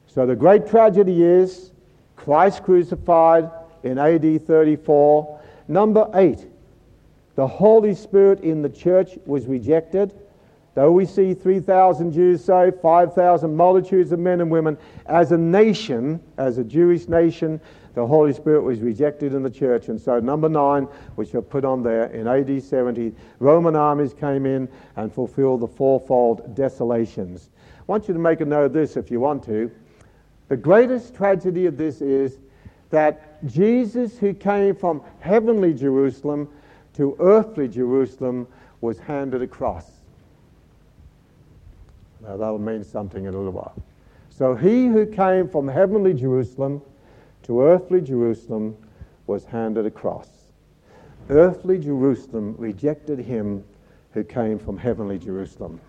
So 0.08 0.26
the 0.26 0.36
great 0.36 0.68
tragedy 0.68 1.22
is 1.22 1.72
Christ 2.16 2.64
crucified, 2.64 3.52
in 3.84 3.98
AD 3.98 4.46
34. 4.48 5.40
Number 5.68 6.10
eight, 6.14 6.48
the 7.36 7.46
Holy 7.46 7.94
Spirit 7.94 8.40
in 8.40 8.62
the 8.62 8.70
church 8.70 9.18
was 9.26 9.48
rejected. 9.48 10.14
Though 10.74 10.94
we 10.94 11.06
see 11.06 11.34
3,000 11.34 12.14
Jews 12.14 12.44
saved, 12.46 12.80
5,000 12.82 13.54
multitudes 13.54 14.14
of 14.14 14.20
men 14.20 14.40
and 14.40 14.50
women, 14.50 14.78
as 15.08 15.34
a 15.34 15.38
nation, 15.38 16.22
as 16.38 16.58
a 16.58 16.64
Jewish 16.64 17.10
nation, 17.10 17.60
the 17.94 18.06
Holy 18.06 18.32
Spirit 18.34 18.62
was 18.62 18.80
rejected 18.80 19.34
in 19.34 19.44
the 19.44 19.50
church. 19.50 19.90
And 19.90 20.00
so, 20.00 20.20
number 20.20 20.48
nine, 20.48 20.84
which 21.16 21.36
are 21.36 21.42
put 21.42 21.66
on 21.66 21.84
there 21.84 22.06
in 22.06 22.28
AD 22.28 22.64
70, 22.64 23.14
Roman 23.40 23.76
armies 23.76 24.14
came 24.14 24.46
in 24.46 24.70
and 24.96 25.14
fulfilled 25.14 25.62
the 25.62 25.68
fourfold 25.68 26.56
desolations. 26.56 27.50
I 27.80 27.84
want 27.88 28.08
you 28.08 28.14
to 28.14 28.20
make 28.20 28.42
a 28.42 28.46
note 28.46 28.66
of 28.66 28.74
this 28.74 28.96
if 28.96 29.12
you 29.12 29.20
want 29.20 29.44
to. 29.46 29.70
The 30.48 30.58
greatest 30.58 31.16
tragedy 31.16 31.66
of 31.66 31.78
this 31.78 32.02
is 32.02 32.38
that 32.90 33.46
Jesus, 33.46 34.18
who 34.18 34.34
came 34.34 34.76
from 34.76 35.02
heavenly 35.20 35.74
Jerusalem 35.74 36.50
to 36.94 37.16
earthly 37.20 37.68
Jerusalem, 37.68 38.48
was 38.82 39.00
handed 39.00 39.42
a 39.42 39.48
cross. 39.48 39.90
Now 42.22 42.38
that'll 42.38 42.60
mean 42.60 42.84
something 42.84 43.26
in 43.26 43.34
a 43.34 43.38
little 43.38 43.52
while. 43.52 43.76
So 44.30 44.56
he 44.56 44.88
who 44.88 45.06
came 45.06 45.50
from 45.50 45.68
heavenly 45.68 46.14
Jerusalem 46.14 46.82
to 47.44 47.62
earthly 47.62 48.02
Jerusalem 48.02 48.78
was 49.28 49.46
handed 49.46 49.86
a 49.86 49.92
cross. 49.92 50.30
Earthly 51.30 51.80
Jerusalem 51.80 52.56
rejected 52.58 53.20
him 53.20 53.64
who 54.14 54.24
came 54.24 54.60
from 54.60 54.78
heavenly 54.78 55.18
Jerusalem. 55.18 55.80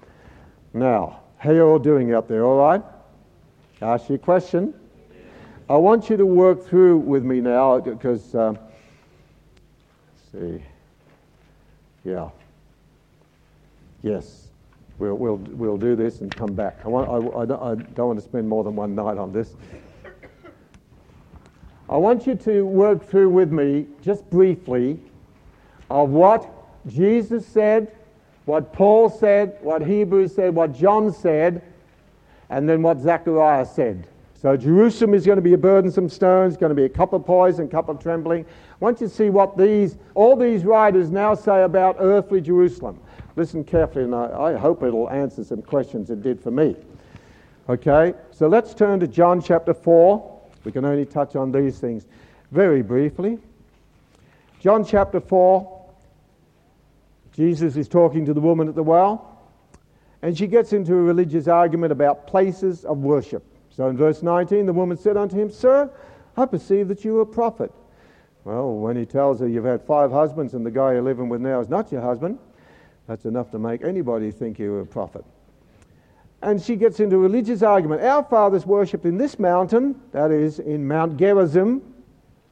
Now, 0.72 1.20
how 1.38 1.50
are 1.50 1.54
you 1.54 1.64
all 1.64 1.78
doing 1.78 2.14
out 2.14 2.28
there? 2.28 2.44
All 2.44 2.58
right? 2.58 2.82
Ask 3.80 4.08
you 4.08 4.14
a 4.14 4.18
question. 4.18 4.74
I 5.68 5.76
want 5.76 6.08
you 6.08 6.16
to 6.16 6.26
work 6.26 6.66
through 6.66 6.98
with 6.98 7.24
me 7.24 7.40
now 7.40 7.80
because, 7.80 8.34
uh, 8.34 8.54
see, 10.30 10.62
yeah, 12.04 12.28
yes. 14.02 14.48
We'll, 14.98 15.14
we'll, 15.14 15.36
we'll 15.36 15.78
do 15.78 15.96
this 15.96 16.20
and 16.20 16.34
come 16.34 16.54
back. 16.54 16.78
I, 16.84 16.88
want, 16.88 17.08
I, 17.08 17.40
I, 17.40 17.44
don't, 17.44 17.62
I 17.62 17.74
don't 17.94 18.06
want 18.08 18.20
to 18.20 18.24
spend 18.24 18.48
more 18.48 18.62
than 18.62 18.76
one 18.76 18.94
night 18.94 19.18
on 19.18 19.32
this. 19.32 19.54
I 21.92 21.96
want 21.96 22.26
you 22.26 22.34
to 22.36 22.64
work 22.64 23.06
through 23.06 23.28
with 23.28 23.52
me, 23.52 23.86
just 24.00 24.28
briefly, 24.30 24.98
of 25.90 26.08
what 26.08 26.50
Jesus 26.86 27.46
said, 27.46 27.94
what 28.46 28.72
Paul 28.72 29.10
said, 29.10 29.58
what 29.60 29.82
Hebrews 29.82 30.34
said, 30.34 30.54
what 30.54 30.72
John 30.72 31.12
said, 31.12 31.60
and 32.48 32.66
then 32.66 32.80
what 32.80 32.98
Zechariah 32.98 33.66
said. 33.66 34.08
So 34.40 34.56
Jerusalem 34.56 35.12
is 35.12 35.26
going 35.26 35.36
to 35.36 35.42
be 35.42 35.52
a 35.52 35.58
burdensome 35.58 36.08
stone, 36.08 36.48
it's 36.48 36.56
going 36.56 36.70
to 36.70 36.74
be 36.74 36.86
a 36.86 36.88
cup 36.88 37.12
of 37.12 37.26
poison, 37.26 37.68
cup 37.68 37.90
of 37.90 38.02
trembling. 38.02 38.46
I 38.46 38.76
want 38.78 39.02
you 39.02 39.08
to 39.08 39.12
see 39.12 39.28
what 39.28 39.58
these, 39.58 39.98
all 40.14 40.34
these 40.34 40.64
writers 40.64 41.10
now 41.10 41.34
say 41.34 41.62
about 41.62 41.96
earthly 41.98 42.40
Jerusalem. 42.40 42.98
Listen 43.36 43.64
carefully, 43.64 44.04
and 44.04 44.14
I, 44.14 44.54
I 44.54 44.54
hope 44.54 44.82
it'll 44.82 45.10
answer 45.10 45.44
some 45.44 45.60
questions 45.60 46.08
it 46.08 46.22
did 46.22 46.40
for 46.40 46.52
me. 46.52 46.74
Okay, 47.68 48.14
so 48.30 48.48
let's 48.48 48.72
turn 48.72 48.98
to 49.00 49.06
John 49.06 49.42
chapter 49.42 49.74
4. 49.74 50.31
We 50.64 50.72
can 50.72 50.84
only 50.84 51.04
touch 51.04 51.36
on 51.36 51.52
these 51.52 51.78
things 51.78 52.06
very 52.50 52.82
briefly. 52.82 53.38
John 54.60 54.84
chapter 54.84 55.20
4, 55.20 55.84
Jesus 57.32 57.76
is 57.76 57.88
talking 57.88 58.24
to 58.26 58.34
the 58.34 58.40
woman 58.40 58.68
at 58.68 58.74
the 58.74 58.82
well, 58.82 59.40
and 60.22 60.36
she 60.36 60.46
gets 60.46 60.72
into 60.72 60.94
a 60.94 61.02
religious 61.02 61.48
argument 61.48 61.92
about 61.92 62.26
places 62.26 62.84
of 62.84 62.98
worship. 62.98 63.42
So 63.70 63.88
in 63.88 63.96
verse 63.96 64.22
19, 64.22 64.66
the 64.66 64.72
woman 64.72 64.96
said 64.96 65.16
unto 65.16 65.36
him, 65.36 65.50
Sir, 65.50 65.90
I 66.36 66.46
perceive 66.46 66.88
that 66.88 67.04
you 67.04 67.18
are 67.18 67.22
a 67.22 67.26
prophet. 67.26 67.72
Well, 68.44 68.74
when 68.74 68.96
he 68.96 69.06
tells 69.06 69.40
her 69.40 69.48
you've 69.48 69.64
had 69.64 69.82
five 69.82 70.10
husbands 70.10 70.54
and 70.54 70.64
the 70.64 70.70
guy 70.70 70.92
you're 70.92 71.02
living 71.02 71.28
with 71.28 71.40
now 71.40 71.60
is 71.60 71.68
not 71.68 71.90
your 71.90 72.02
husband, 72.02 72.38
that's 73.06 73.24
enough 73.24 73.50
to 73.52 73.58
make 73.58 73.82
anybody 73.82 74.30
think 74.30 74.58
you're 74.58 74.80
a 74.80 74.86
prophet. 74.86 75.24
And 76.42 76.60
she 76.60 76.76
gets 76.76 76.98
into 77.00 77.18
religious 77.18 77.62
argument. 77.62 78.02
Our 78.02 78.24
fathers 78.24 78.66
worshipped 78.66 79.04
in 79.04 79.16
this 79.16 79.38
mountain, 79.38 80.00
that 80.10 80.30
is, 80.30 80.58
in 80.58 80.86
Mount 80.86 81.16
Gerizim. 81.16 81.82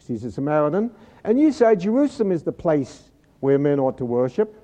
She's 0.07 0.24
a 0.24 0.30
Samaritan. 0.30 0.91
And 1.24 1.41
you 1.41 1.53
say 1.53 1.76
Jerusalem 1.76 2.32
is 2.32 2.43
the 2.43 2.53
place 2.53 3.11
where 3.41 3.59
men 3.59 3.80
ought 3.80 3.99
to 3.99 4.05
worship. 4.05 4.57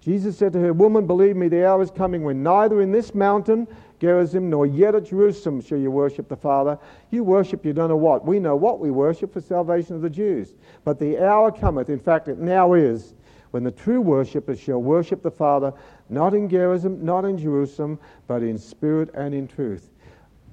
Jesus 0.00 0.38
said 0.38 0.52
to 0.54 0.60
her, 0.60 0.72
Woman, 0.72 1.06
believe 1.06 1.36
me, 1.36 1.48
the 1.48 1.66
hour 1.66 1.82
is 1.82 1.90
coming 1.90 2.22
when 2.22 2.42
neither 2.42 2.80
in 2.80 2.90
this 2.90 3.14
mountain, 3.14 3.66
Gerizim, 3.98 4.48
nor 4.48 4.66
yet 4.66 4.94
at 4.94 5.06
Jerusalem 5.06 5.60
shall 5.60 5.76
you 5.76 5.90
worship 5.90 6.28
the 6.28 6.36
Father. 6.36 6.78
You 7.10 7.22
worship 7.22 7.66
you 7.66 7.74
don't 7.74 7.90
know 7.90 7.96
what. 7.96 8.24
We 8.24 8.40
know 8.40 8.56
what 8.56 8.80
we 8.80 8.90
worship 8.90 9.32
for 9.34 9.42
salvation 9.42 9.94
of 9.94 10.00
the 10.00 10.08
Jews. 10.08 10.54
But 10.84 10.98
the 10.98 11.22
hour 11.22 11.52
cometh, 11.52 11.90
in 11.90 11.98
fact, 11.98 12.28
it 12.28 12.38
now 12.38 12.72
is, 12.72 13.14
when 13.50 13.64
the 13.64 13.70
true 13.70 14.00
worshippers 14.00 14.60
shall 14.60 14.82
worship 14.82 15.22
the 15.22 15.30
Father, 15.30 15.72
not 16.08 16.34
in 16.34 16.48
Gerizim, 16.48 17.04
not 17.04 17.24
in 17.24 17.36
Jerusalem, 17.36 17.98
but 18.26 18.42
in 18.42 18.58
spirit 18.58 19.10
and 19.14 19.34
in 19.34 19.48
truth. 19.48 19.90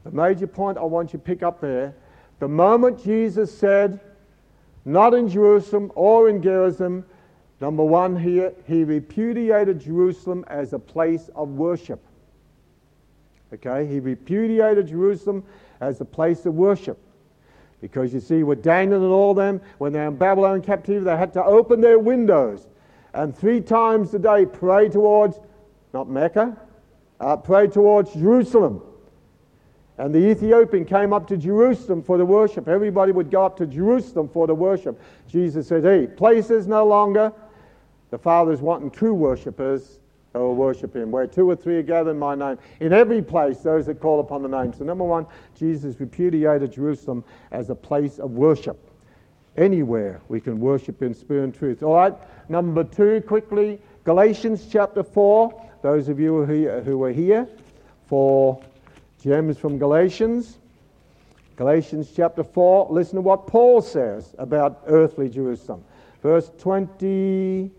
The 0.03 0.11
major 0.11 0.47
point 0.47 0.77
I 0.77 0.83
want 0.83 1.13
you 1.13 1.19
to 1.19 1.25
pick 1.25 1.43
up 1.43 1.61
there 1.61 1.93
the 2.39 2.47
moment 2.47 3.03
Jesus 3.03 3.55
said, 3.55 3.99
not 4.85 5.13
in 5.13 5.27
Jerusalem 5.27 5.91
or 5.95 6.29
in 6.29 6.41
Gerizim, 6.41 7.03
number 7.59 7.83
one 7.83 8.15
here, 8.15 8.53
he 8.67 8.83
repudiated 8.83 9.79
Jerusalem 9.79 10.45
as 10.47 10.73
a 10.73 10.79
place 10.79 11.29
of 11.35 11.49
worship. 11.49 11.99
Okay, 13.53 13.87
he 13.87 13.99
repudiated 13.99 14.87
Jerusalem 14.87 15.43
as 15.81 15.99
a 15.99 16.05
place 16.05 16.45
of 16.45 16.53
worship. 16.53 16.99
Because 17.81 18.13
you 18.13 18.19
see, 18.19 18.43
with 18.43 18.63
Daniel 18.63 19.03
and 19.03 19.11
all 19.11 19.33
them, 19.33 19.61
when 19.77 19.93
they're 19.93 20.07
in 20.07 20.15
Babylon 20.15 20.61
captivity, 20.61 21.05
they 21.05 21.17
had 21.17 21.33
to 21.33 21.43
open 21.43 21.79
their 21.79 21.99
windows 21.99 22.67
and 23.13 23.35
three 23.35 23.61
times 23.61 24.13
a 24.13 24.19
day 24.19 24.45
pray 24.45 24.89
towards, 24.89 25.39
not 25.93 26.09
Mecca, 26.09 26.57
uh, 27.19 27.37
pray 27.37 27.67
towards 27.67 28.13
Jerusalem. 28.13 28.81
And 29.97 30.13
the 30.13 30.29
Ethiopian 30.29 30.85
came 30.85 31.11
up 31.11 31.27
to 31.27 31.37
Jerusalem 31.37 32.03
for 32.03 32.17
the 32.17 32.25
worship. 32.25 32.67
Everybody 32.67 33.11
would 33.11 33.31
go 33.31 33.45
up 33.45 33.57
to 33.57 33.65
Jerusalem 33.65 34.29
for 34.29 34.45
the 34.45 34.53
worship. 34.53 35.01
Jesus 35.27 35.67
said, 35.67 35.83
Hey, 35.83 36.05
places 36.05 36.67
no 36.67 36.85
longer. 36.85 37.33
The 38.11 38.17
Father's 38.17 38.61
wanting 38.61 38.91
true 38.91 39.13
worshippers 39.13 39.99
who 40.33 40.39
will 40.39 40.55
worship 40.55 40.95
Him. 40.95 41.09
Where 41.09 41.25
two 41.25 41.49
or 41.49 41.55
three 41.55 41.77
are 41.77 41.83
gathered 41.83 42.11
in 42.11 42.19
my 42.19 42.35
name. 42.35 42.59
In 42.79 42.93
every 42.93 43.23
place, 43.23 43.57
those 43.59 43.87
that 43.87 43.99
call 43.99 44.19
upon 44.19 44.43
the 44.43 44.47
name. 44.47 44.71
So, 44.71 44.83
number 44.83 45.03
one, 45.03 45.25
Jesus 45.57 45.99
repudiated 45.99 46.73
Jerusalem 46.73 47.23
as 47.51 47.71
a 47.71 47.75
place 47.75 48.19
of 48.19 48.31
worship. 48.31 48.86
Anywhere 49.57 50.21
we 50.29 50.39
can 50.39 50.59
worship 50.59 51.01
in 51.01 51.13
spirit 51.13 51.43
and 51.43 51.53
truth. 51.55 51.81
All 51.81 51.95
right, 51.95 52.13
number 52.47 52.83
two, 52.83 53.21
quickly, 53.21 53.79
Galatians 54.03 54.67
chapter 54.71 55.03
4. 55.03 55.69
Those 55.81 56.09
of 56.09 56.19
you 56.19 56.45
who 56.45 57.03
are 57.03 57.11
here 57.11 57.47
for 58.07 58.61
gems 59.21 59.57
from 59.57 59.77
Galatians. 59.77 60.57
Galatians 61.55 62.11
chapter 62.15 62.43
4, 62.43 62.87
listen 62.91 63.15
to 63.15 63.21
what 63.21 63.47
Paul 63.47 63.81
says 63.81 64.35
about 64.37 64.83
earthly 64.85 65.27
Jerusalem. 65.27 65.83
Verse 66.21 66.51
21. 66.59 67.71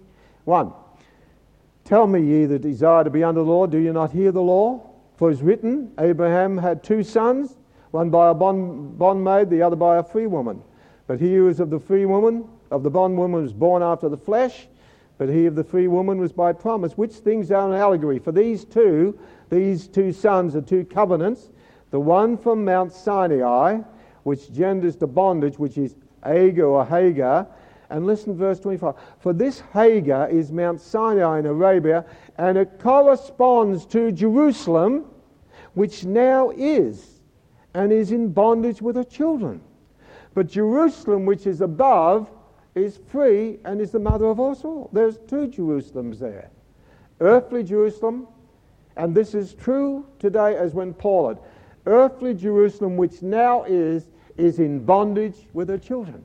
Tell 1.85 2.07
me, 2.07 2.20
ye 2.20 2.45
that 2.47 2.61
desire 2.61 3.05
to 3.05 3.11
be 3.11 3.22
under 3.22 3.41
the 3.41 3.47
law, 3.47 3.66
do 3.66 3.79
you 3.79 3.93
not 3.93 4.11
hear 4.11 4.33
the 4.33 4.43
law? 4.43 4.85
For 5.16 5.31
it 5.31 5.35
is 5.35 5.43
written, 5.43 5.93
Abraham 5.99 6.59
had 6.59 6.83
two 6.83 7.03
sons, 7.05 7.57
one 7.93 8.11
by 8.11 8.31
a 8.31 8.35
bond, 8.35 8.99
bondmaid, 8.99 9.49
the 9.49 9.62
other 9.62 9.76
by 9.76 9.99
a 9.99 10.03
free 10.03 10.26
woman. 10.26 10.62
But 11.09 11.21
he 11.21 11.35
who 11.35 11.49
is 11.49 11.59
of 11.59 11.71
the 11.71 11.81
free 11.81 12.05
woman, 12.05 12.45
of 12.71 12.83
the 12.83 12.91
bondwoman, 12.91 13.43
was 13.43 13.55
born 13.55 13.83
after 13.83 14.11
the 14.11 14.17
flesh, 14.19 14.69
but 15.17 15.31
he 15.31 15.47
of 15.47 15.57
the 15.57 15.65
free 15.65 15.89
woman 15.89 16.19
was 16.19 16.33
by 16.33 16.53
promise. 16.53 16.99
Which 16.99 17.15
things 17.15 17.51
are 17.51 17.67
an 17.67 17.75
allegory? 17.75 18.19
For 18.19 18.31
these 18.31 18.65
two, 18.65 19.19
these 19.49 19.89
two 19.89 20.13
sons 20.13 20.55
are 20.55 20.61
two 20.61 20.85
covenants. 20.85 21.49
The 21.91 21.99
one 21.99 22.37
from 22.37 22.63
Mount 22.63 22.93
Sinai, 22.93 23.81
which 24.25 24.53
genders 24.53 24.97
to 24.97 25.07
bondage, 25.07 25.59
which 25.59 25.79
is 25.79 25.97
Agar 26.27 26.67
or 26.67 26.85
Hagar. 26.85 27.49
And 27.89 28.07
listen 28.07 28.37
verse 28.37 28.61
25. 28.61 28.95
For 29.19 29.33
this 29.33 29.63
Hagar 29.73 30.29
is 30.29 30.53
Mount 30.53 30.79
Sinai 30.79 31.39
in 31.39 31.47
Arabia, 31.47 32.05
and 32.37 32.59
it 32.59 32.79
corresponds 32.79 33.87
to 33.87 34.13
Jerusalem, 34.13 35.07
which 35.73 36.05
now 36.05 36.51
is, 36.51 37.23
and 37.73 37.93
is 37.95 38.13
in 38.13 38.31
bondage 38.31 38.83
with 38.83 38.95
her 38.95 39.05
children. 39.05 39.63
But 40.39 40.47
Jerusalem, 40.47 41.26
which 41.26 41.49
is 41.49 41.62
above, 41.62 42.30
is 42.76 42.97
free 42.97 43.59
and 43.64 43.80
is 43.80 43.91
the 43.91 43.99
mother 43.99 44.26
of 44.26 44.39
us 44.39 44.64
all. 44.64 44.89
There's 44.93 45.18
two 45.26 45.49
Jerusalems 45.49 46.20
there 46.20 46.49
earthly 47.18 47.64
Jerusalem, 47.64 48.28
and 48.97 49.12
this 49.12 49.34
is 49.34 49.55
true 49.55 50.07
today 50.20 50.55
as 50.55 50.74
when 50.74 50.95
Paul 50.95 51.30
had. 51.30 51.39
Earthly 51.86 52.34
Jerusalem, 52.34 52.97
which 52.97 53.20
now 53.20 53.64
is, 53.64 54.11
is 54.36 54.61
in 54.61 54.84
bondage 54.84 55.49
with 55.55 55.68
her 55.70 55.76
children. 55.76 56.24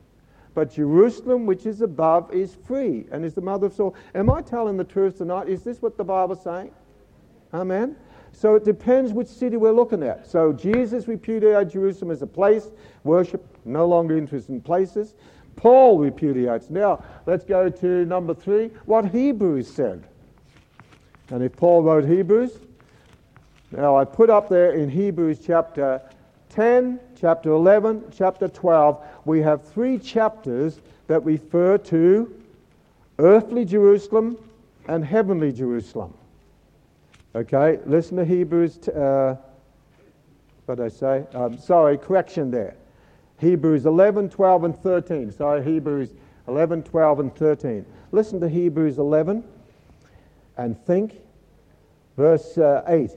But 0.54 0.70
Jerusalem, 0.70 1.44
which 1.44 1.66
is 1.66 1.80
above, 1.80 2.32
is 2.32 2.54
free 2.54 3.06
and 3.10 3.24
is 3.24 3.34
the 3.34 3.40
mother 3.40 3.66
of 3.66 3.72
us 3.72 3.80
all. 3.80 3.96
Am 4.14 4.30
I 4.30 4.42
telling 4.42 4.76
the 4.76 4.84
truth 4.84 5.18
tonight? 5.18 5.48
Is 5.48 5.64
this 5.64 5.82
what 5.82 5.96
the 5.96 6.04
Bible's 6.04 6.44
saying? 6.44 6.70
Amen. 7.52 7.96
So 8.34 8.56
it 8.56 8.64
depends 8.64 9.12
which 9.12 9.28
city 9.28 9.56
we're 9.56 9.72
looking 9.72 10.02
at. 10.02 10.26
So 10.26 10.52
Jesus 10.52 11.06
repudiated 11.06 11.70
Jerusalem 11.70 12.10
as 12.10 12.20
a 12.20 12.26
place, 12.26 12.68
worship, 13.04 13.46
no 13.64 13.86
longer 13.86 14.18
interested 14.18 14.52
in 14.52 14.60
places. 14.60 15.14
Paul 15.56 15.98
repudiates. 15.98 16.68
Now, 16.68 17.04
let's 17.26 17.44
go 17.44 17.70
to 17.70 18.04
number 18.04 18.34
three, 18.34 18.70
what 18.86 19.06
Hebrews 19.06 19.72
said. 19.72 20.04
And 21.30 21.42
if 21.42 21.56
Paul 21.56 21.84
wrote 21.84 22.04
Hebrews, 22.04 22.58
now 23.70 23.96
I 23.96 24.04
put 24.04 24.30
up 24.30 24.48
there 24.48 24.72
in 24.72 24.88
Hebrews 24.90 25.38
chapter 25.44 26.02
10, 26.50 27.00
chapter 27.18 27.50
11, 27.50 28.04
chapter 28.14 28.48
12, 28.48 29.04
we 29.24 29.40
have 29.40 29.66
three 29.66 29.98
chapters 29.98 30.80
that 31.06 31.24
refer 31.24 31.78
to 31.78 32.34
earthly 33.18 33.64
Jerusalem 33.64 34.36
and 34.88 35.04
heavenly 35.04 35.52
Jerusalem. 35.52 36.14
Okay, 37.36 37.80
listen 37.84 38.16
to 38.16 38.24
Hebrews, 38.24 38.88
uh, 38.88 39.36
what 40.66 40.76
did 40.76 40.84
I 40.84 40.88
say? 40.88 41.24
Um, 41.34 41.58
sorry, 41.58 41.98
correction 41.98 42.48
there. 42.48 42.76
Hebrews 43.40 43.86
11, 43.86 44.30
12, 44.30 44.64
and 44.64 44.78
13. 44.78 45.32
Sorry, 45.32 45.64
Hebrews 45.64 46.10
11, 46.46 46.84
12, 46.84 47.18
and 47.18 47.34
13. 47.34 47.84
Listen 48.12 48.40
to 48.40 48.48
Hebrews 48.48 48.98
11 48.98 49.42
and 50.56 50.86
think. 50.86 51.20
Verse 52.16 52.56
uh, 52.56 52.84
8. 52.86 53.10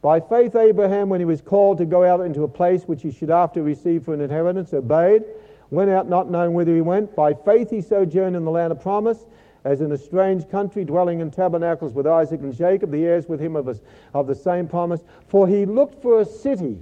By 0.00 0.20
faith, 0.20 0.56
Abraham, 0.56 1.10
when 1.10 1.20
he 1.20 1.26
was 1.26 1.42
called 1.42 1.76
to 1.78 1.84
go 1.84 2.04
out 2.04 2.20
into 2.20 2.44
a 2.44 2.48
place 2.48 2.84
which 2.84 3.02
he 3.02 3.12
should 3.12 3.30
after 3.30 3.62
receive 3.62 4.02
for 4.02 4.14
an 4.14 4.22
inheritance, 4.22 4.72
obeyed, 4.72 5.24
went 5.70 5.90
out 5.90 6.08
not 6.08 6.30
knowing 6.30 6.54
whither 6.54 6.74
he 6.74 6.80
went. 6.80 7.14
By 7.14 7.34
faith, 7.34 7.68
he 7.68 7.82
sojourned 7.82 8.34
in 8.34 8.46
the 8.46 8.50
land 8.50 8.72
of 8.72 8.80
promise, 8.80 9.26
as 9.68 9.80
in 9.80 9.92
a 9.92 9.98
strange 9.98 10.48
country, 10.48 10.84
dwelling 10.84 11.20
in 11.20 11.30
tabernacles 11.30 11.92
with 11.92 12.06
Isaac 12.06 12.40
and 12.40 12.54
Jacob, 12.54 12.90
the 12.90 13.04
heirs 13.04 13.28
with 13.28 13.40
him 13.40 13.56
of, 13.56 13.80
of 14.14 14.26
the 14.26 14.34
same 14.34 14.66
promise. 14.66 15.02
For 15.28 15.46
he 15.46 15.66
looked 15.66 16.00
for 16.02 16.20
a 16.20 16.24
city 16.24 16.78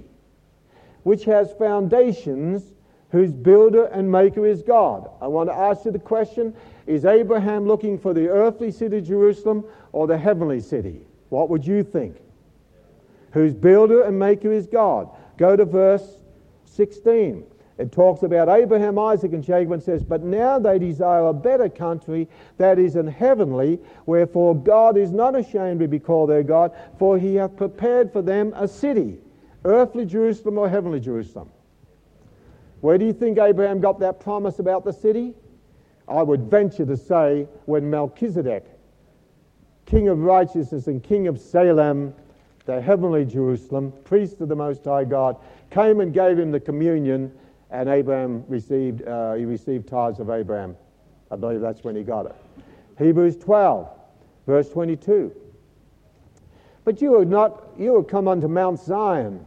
which 1.03 1.25
has 1.25 1.53
foundations, 1.53 2.73
whose 3.09 3.31
builder 3.31 3.85
and 3.85 4.11
maker 4.11 4.45
is 4.45 4.61
God. 4.61 5.09
I 5.21 5.27
want 5.27 5.49
to 5.49 5.55
ask 5.55 5.85
you 5.85 5.91
the 5.91 5.99
question 5.99 6.53
Is 6.85 7.05
Abraham 7.05 7.67
looking 7.67 7.97
for 7.97 8.13
the 8.13 8.27
earthly 8.27 8.71
city, 8.71 9.01
Jerusalem, 9.01 9.65
or 9.91 10.07
the 10.07 10.17
heavenly 10.17 10.59
city? 10.59 11.01
What 11.29 11.49
would 11.49 11.65
you 11.65 11.83
think? 11.83 12.17
whose 13.31 13.53
builder 13.53 14.03
and 14.03 14.17
maker 14.17 14.51
is 14.51 14.67
God. 14.67 15.09
Go 15.37 15.55
to 15.55 15.65
verse 15.65 16.17
16. 16.65 17.43
It 17.77 17.91
talks 17.91 18.23
about 18.23 18.49
Abraham, 18.49 18.97
Isaac, 18.97 19.33
and 19.33 19.43
Jacob 19.43 19.73
and 19.73 19.83
says, 19.83 20.03
But 20.03 20.23
now 20.23 20.57
they 20.57 20.79
desire 20.79 21.27
a 21.27 21.33
better 21.33 21.69
country 21.69 22.27
that 22.57 22.79
is 22.79 22.95
an 22.95 23.07
heavenly, 23.07 23.79
wherefore 24.07 24.55
God 24.55 24.97
is 24.97 25.11
not 25.11 25.35
ashamed 25.35 25.79
to 25.81 25.87
be 25.87 25.99
called 25.99 26.31
their 26.31 26.41
God, 26.41 26.71
for 26.97 27.19
he 27.19 27.35
hath 27.35 27.55
prepared 27.55 28.11
for 28.11 28.23
them 28.23 28.51
a 28.55 28.67
city, 28.67 29.19
earthly 29.63 30.05
Jerusalem 30.05 30.57
or 30.57 30.67
heavenly 30.67 30.99
Jerusalem. 30.99 31.51
Where 32.81 32.97
do 32.97 33.05
you 33.05 33.13
think 33.13 33.37
Abraham 33.37 33.79
got 33.79 33.99
that 33.99 34.19
promise 34.19 34.57
about 34.57 34.83
the 34.83 34.93
city? 34.93 35.33
I 36.07 36.23
would 36.23 36.49
venture 36.49 36.85
to 36.85 36.97
say 36.97 37.47
when 37.65 37.89
Melchizedek, 37.89 38.65
king 39.85 40.07
of 40.07 40.19
righteousness 40.19 40.87
and 40.87 41.03
king 41.03 41.27
of 41.27 41.39
Salem, 41.39 42.13
the 42.65 42.81
heavenly 42.81 43.25
Jerusalem, 43.25 43.93
priest 44.03 44.41
of 44.41 44.49
the 44.49 44.55
Most 44.55 44.83
High 44.83 45.05
God, 45.05 45.37
came 45.69 46.01
and 46.01 46.13
gave 46.13 46.39
him 46.39 46.51
the 46.51 46.59
communion, 46.59 47.31
and 47.71 47.89
Abraham 47.89 48.43
received, 48.47 49.05
uh, 49.07 49.33
he 49.33 49.45
received 49.45 49.87
tithes 49.87 50.19
of 50.19 50.29
Abraham. 50.29 50.75
I 51.29 51.35
believe 51.35 51.61
that's 51.61 51.83
when 51.83 51.95
he 51.95 52.03
got 52.03 52.25
it. 52.25 52.35
Hebrews 52.97 53.37
12, 53.37 53.89
verse 54.45 54.69
22. 54.69 55.33
But 56.85 57.01
you 57.01 57.19
are 57.19 57.25
not, 57.25 57.67
you 57.77 57.95
have 57.95 58.07
come 58.07 58.27
unto 58.27 58.47
Mount 58.47 58.79
Zion, 58.79 59.45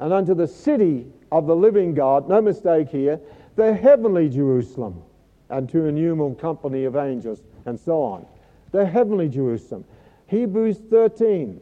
and 0.00 0.12
unto 0.12 0.34
the 0.34 0.48
city 0.48 1.06
of 1.30 1.46
the 1.46 1.54
living 1.54 1.94
God, 1.94 2.28
no 2.28 2.40
mistake 2.40 2.88
here, 2.88 3.20
the 3.54 3.72
heavenly 3.72 4.28
Jerusalem, 4.28 5.02
and 5.50 5.68
to 5.68 5.82
an 5.82 5.88
innumerable 5.90 6.34
company 6.34 6.84
of 6.84 6.96
angels, 6.96 7.42
and 7.66 7.78
so 7.78 8.02
on. 8.02 8.26
The 8.72 8.84
heavenly 8.84 9.28
Jerusalem. 9.28 9.84
Hebrews 10.26 10.78
13, 10.90 11.60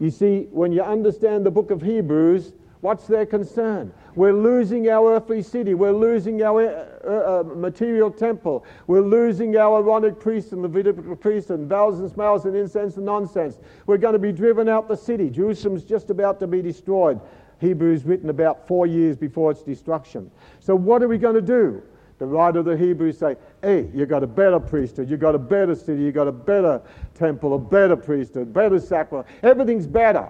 you 0.00 0.10
see, 0.10 0.48
when 0.50 0.72
you 0.72 0.82
understand 0.82 1.46
the 1.46 1.50
book 1.50 1.70
of 1.70 1.82
Hebrews, 1.82 2.52
what's 2.84 3.06
their 3.06 3.24
concern? 3.24 3.90
We're 4.14 4.34
losing 4.34 4.90
our 4.90 5.14
earthly 5.14 5.40
city. 5.40 5.72
We're 5.72 5.90
losing 5.90 6.42
our 6.42 6.68
uh, 7.02 7.40
uh, 7.40 7.42
material 7.42 8.10
temple. 8.10 8.66
We're 8.86 9.00
losing 9.00 9.56
our 9.56 9.78
Aaronic 9.78 10.20
priest 10.20 10.52
and 10.52 10.60
Levitical 10.60 11.16
priest 11.16 11.48
and 11.48 11.66
bells 11.66 12.00
and 12.00 12.10
smells 12.10 12.44
and 12.44 12.54
incense 12.54 12.98
and 12.98 13.06
nonsense. 13.06 13.58
We're 13.86 13.96
going 13.96 14.12
to 14.12 14.18
be 14.18 14.32
driven 14.32 14.68
out 14.68 14.86
the 14.86 14.96
city. 14.96 15.30
Jerusalem's 15.30 15.82
just 15.82 16.10
about 16.10 16.38
to 16.40 16.46
be 16.46 16.60
destroyed. 16.60 17.18
Hebrews 17.58 18.04
written 18.04 18.28
about 18.28 18.68
four 18.68 18.86
years 18.86 19.16
before 19.16 19.50
its 19.50 19.62
destruction. 19.62 20.30
So 20.60 20.76
what 20.76 21.02
are 21.02 21.08
we 21.08 21.16
going 21.16 21.36
to 21.36 21.42
do? 21.42 21.82
The 22.18 22.26
writer 22.26 22.58
of 22.58 22.66
the 22.66 22.76
Hebrews 22.76 23.16
say, 23.16 23.36
hey, 23.62 23.88
you 23.94 24.04
got 24.04 24.22
a 24.22 24.26
better 24.26 24.60
priesthood, 24.60 25.08
you 25.08 25.16
got 25.16 25.34
a 25.34 25.38
better 25.38 25.74
city, 25.74 26.02
you 26.02 26.12
got 26.12 26.28
a 26.28 26.32
better 26.32 26.82
temple, 27.14 27.54
a 27.54 27.58
better 27.58 27.96
priesthood, 27.96 28.52
better 28.52 28.78
sacrifice. 28.78 29.32
Everything's 29.42 29.86
better. 29.86 30.28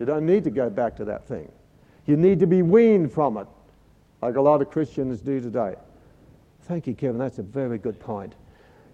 You 0.00 0.06
don't 0.06 0.26
need 0.26 0.42
to 0.44 0.50
go 0.50 0.68
back 0.68 0.96
to 0.96 1.04
that 1.04 1.28
thing. 1.28 1.50
You 2.06 2.16
need 2.16 2.38
to 2.40 2.46
be 2.46 2.62
weaned 2.62 3.12
from 3.12 3.36
it, 3.36 3.46
like 4.22 4.36
a 4.36 4.40
lot 4.40 4.62
of 4.62 4.70
Christians 4.70 5.20
do 5.20 5.40
today. 5.40 5.74
Thank 6.62 6.86
you, 6.86 6.94
Kevin. 6.94 7.18
That's 7.18 7.38
a 7.38 7.42
very 7.42 7.78
good 7.78 7.98
point. 8.00 8.34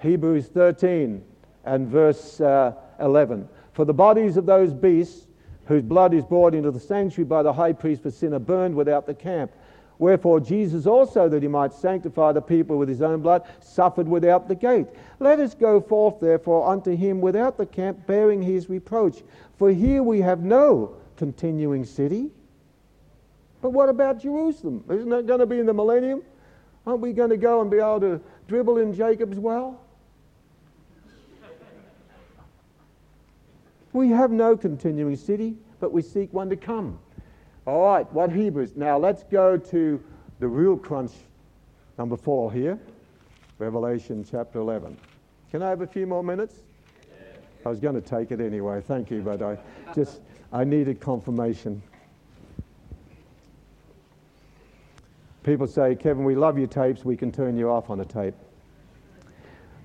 Hebrews 0.00 0.48
13 0.48 1.22
and 1.64 1.88
verse 1.88 2.40
uh, 2.40 2.72
11. 3.00 3.48
For 3.72 3.84
the 3.84 3.94
bodies 3.94 4.36
of 4.36 4.46
those 4.46 4.72
beasts 4.72 5.26
whose 5.66 5.82
blood 5.82 6.12
is 6.12 6.24
brought 6.24 6.54
into 6.54 6.70
the 6.70 6.80
sanctuary 6.80 7.26
by 7.26 7.42
the 7.42 7.52
high 7.52 7.72
priest 7.72 8.02
for 8.02 8.10
sin 8.10 8.34
are 8.34 8.38
burned 8.38 8.74
without 8.74 9.06
the 9.06 9.14
camp. 9.14 9.52
Wherefore 9.98 10.40
Jesus 10.40 10.86
also, 10.86 11.28
that 11.28 11.42
he 11.42 11.48
might 11.48 11.72
sanctify 11.72 12.32
the 12.32 12.42
people 12.42 12.76
with 12.76 12.88
his 12.88 13.02
own 13.02 13.20
blood, 13.20 13.46
suffered 13.60 14.08
without 14.08 14.48
the 14.48 14.54
gate. 14.54 14.88
Let 15.20 15.38
us 15.38 15.54
go 15.54 15.80
forth, 15.80 16.18
therefore, 16.20 16.68
unto 16.68 16.96
him 16.96 17.20
without 17.20 17.56
the 17.56 17.66
camp, 17.66 18.06
bearing 18.06 18.42
his 18.42 18.68
reproach. 18.68 19.22
For 19.58 19.70
here 19.70 20.02
we 20.02 20.20
have 20.20 20.42
no 20.42 20.96
continuing 21.16 21.84
city. 21.84 22.30
But 23.62 23.70
what 23.70 23.88
about 23.88 24.20
Jerusalem? 24.20 24.84
Isn't 24.90 25.08
that 25.10 25.26
going 25.26 25.38
to 25.38 25.46
be 25.46 25.60
in 25.60 25.66
the 25.66 25.72
millennium? 25.72 26.22
Aren't 26.84 27.00
we 27.00 27.12
going 27.12 27.30
to 27.30 27.36
go 27.36 27.60
and 27.62 27.70
be 27.70 27.78
able 27.78 28.00
to 28.00 28.20
dribble 28.48 28.78
in 28.78 28.92
Jacob's 28.92 29.38
well? 29.38 29.80
We 33.92 34.08
have 34.08 34.30
no 34.30 34.56
continuing 34.56 35.16
city, 35.16 35.54
but 35.78 35.92
we 35.92 36.02
seek 36.02 36.32
one 36.32 36.50
to 36.50 36.56
come. 36.56 36.98
All 37.66 37.84
right, 37.84 38.10
what 38.12 38.32
Hebrews? 38.32 38.72
Now 38.74 38.98
let's 38.98 39.22
go 39.22 39.56
to 39.56 40.02
the 40.40 40.48
real 40.48 40.76
crunch, 40.76 41.12
number 41.98 42.16
four 42.16 42.52
here, 42.52 42.80
Revelation 43.58 44.26
chapter 44.28 44.58
11. 44.58 44.96
Can 45.52 45.62
I 45.62 45.68
have 45.68 45.82
a 45.82 45.86
few 45.86 46.06
more 46.06 46.24
minutes? 46.24 46.56
I 47.64 47.68
was 47.68 47.78
going 47.78 47.94
to 47.94 48.00
take 48.00 48.32
it 48.32 48.40
anyway, 48.40 48.80
thank 48.80 49.10
you, 49.10 49.20
but 49.20 49.40
I 49.40 49.56
just, 49.94 50.20
I 50.52 50.64
needed 50.64 50.98
confirmation. 50.98 51.80
People 55.42 55.66
say, 55.66 55.94
Kevin, 55.94 56.24
we 56.24 56.34
love 56.34 56.58
your 56.58 56.68
tapes, 56.68 57.04
we 57.04 57.16
can 57.16 57.32
turn 57.32 57.56
you 57.56 57.70
off 57.70 57.90
on 57.90 58.00
a 58.00 58.04
tape. 58.04 58.34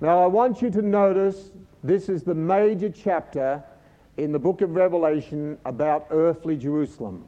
Now, 0.00 0.22
I 0.22 0.26
want 0.26 0.62
you 0.62 0.70
to 0.70 0.82
notice 0.82 1.50
this 1.82 2.08
is 2.08 2.22
the 2.22 2.34
major 2.34 2.88
chapter 2.88 3.62
in 4.16 4.30
the 4.32 4.38
book 4.38 4.60
of 4.60 4.76
Revelation 4.76 5.58
about 5.64 6.06
earthly 6.10 6.56
Jerusalem. 6.56 7.26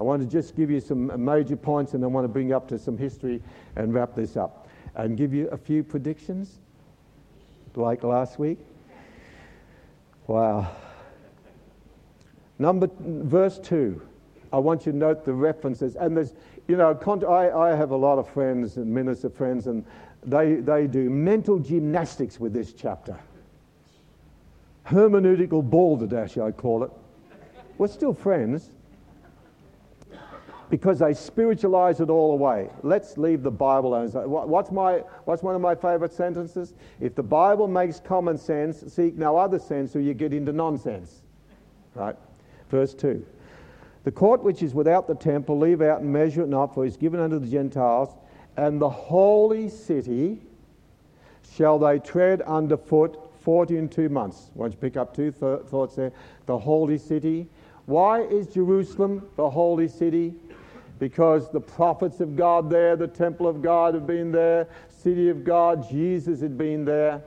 I 0.00 0.04
want 0.04 0.22
to 0.22 0.28
just 0.28 0.56
give 0.56 0.70
you 0.70 0.80
some 0.80 1.24
major 1.24 1.56
points 1.56 1.94
and 1.94 2.04
I 2.04 2.06
want 2.06 2.24
to 2.24 2.28
bring 2.28 2.52
up 2.52 2.68
to 2.68 2.78
some 2.78 2.96
history 2.96 3.42
and 3.76 3.92
wrap 3.92 4.14
this 4.14 4.36
up 4.36 4.68
and 4.94 5.16
give 5.16 5.34
you 5.34 5.48
a 5.48 5.56
few 5.56 5.82
predictions 5.82 6.58
like 7.74 8.02
last 8.02 8.38
week. 8.38 8.58
Wow. 10.26 10.70
Number 12.58 12.88
verse 12.98 13.58
2. 13.58 14.00
I 14.52 14.58
want 14.58 14.86
you 14.86 14.92
to 14.92 14.98
note 14.98 15.24
the 15.24 15.32
references. 15.32 15.96
And 15.96 16.16
there's, 16.16 16.34
you 16.68 16.76
know, 16.76 16.96
I, 17.26 17.70
I 17.72 17.74
have 17.74 17.90
a 17.90 17.96
lot 17.96 18.18
of 18.18 18.28
friends 18.28 18.76
and 18.76 18.86
minister 18.86 19.30
friends, 19.30 19.66
and 19.66 19.84
they, 20.24 20.56
they 20.56 20.86
do 20.86 21.08
mental 21.08 21.58
gymnastics 21.58 22.38
with 22.38 22.52
this 22.52 22.74
chapter. 22.74 23.18
Hermeneutical 24.86 25.68
balderdash, 25.68 26.36
I 26.38 26.50
call 26.50 26.84
it. 26.84 26.90
We're 27.78 27.88
still 27.88 28.12
friends, 28.12 28.70
because 30.70 30.98
they 30.98 31.14
spiritualize 31.14 32.00
it 32.00 32.10
all 32.10 32.32
away. 32.32 32.68
Let's 32.82 33.16
leave 33.16 33.42
the 33.42 33.50
Bible 33.50 33.94
alone. 33.94 34.10
What's, 34.28 34.70
my, 34.70 34.98
what's 35.24 35.42
one 35.42 35.54
of 35.54 35.60
my 35.60 35.74
favorite 35.74 36.12
sentences? 36.12 36.74
If 37.00 37.14
the 37.14 37.22
Bible 37.22 37.68
makes 37.68 38.00
common 38.00 38.36
sense, 38.36 38.84
seek 38.92 39.16
no 39.16 39.38
other 39.38 39.58
sense 39.58 39.96
or 39.96 40.00
you 40.00 40.12
get 40.14 40.34
into 40.34 40.52
nonsense. 40.52 41.22
Right? 41.94 42.16
Verse 42.70 42.92
2. 42.92 43.24
The 44.04 44.12
court 44.12 44.42
which 44.42 44.62
is 44.62 44.74
without 44.74 45.06
the 45.06 45.14
temple, 45.14 45.58
leave 45.58 45.82
out 45.82 46.00
and 46.00 46.12
measure 46.12 46.42
it 46.42 46.48
not, 46.48 46.74
for 46.74 46.84
it 46.84 46.88
is 46.88 46.96
given 46.96 47.20
unto 47.20 47.38
the 47.38 47.46
Gentiles, 47.46 48.16
and 48.56 48.80
the 48.80 48.88
holy 48.88 49.68
city 49.68 50.40
shall 51.54 51.78
they 51.78 51.98
tread 51.98 52.42
underfoot 52.42 53.18
forty 53.40 53.76
and 53.76 53.90
two 53.90 54.08
months. 54.08 54.50
Why 54.54 54.64
don't 54.64 54.72
you 54.72 54.78
pick 54.78 54.96
up 54.96 55.14
two 55.14 55.30
th- 55.30 55.62
thoughts 55.66 55.96
there? 55.96 56.12
The 56.46 56.58
holy 56.58 56.98
city. 56.98 57.48
Why 57.86 58.22
is 58.22 58.48
Jerusalem 58.48 59.26
the 59.36 59.48
holy 59.48 59.88
city? 59.88 60.34
because 60.98 61.48
the 61.52 61.60
prophets 61.60 62.18
of 62.18 62.34
God 62.34 62.68
there, 62.68 62.96
the 62.96 63.06
temple 63.06 63.46
of 63.46 63.62
God 63.62 63.94
have 63.94 64.04
been 64.04 64.32
there 64.32 64.66
city 64.98 65.28
of 65.28 65.44
God. 65.44 65.88
Jesus 65.88 66.40
had 66.40 66.58
been 66.58 66.84
there. 66.84 67.22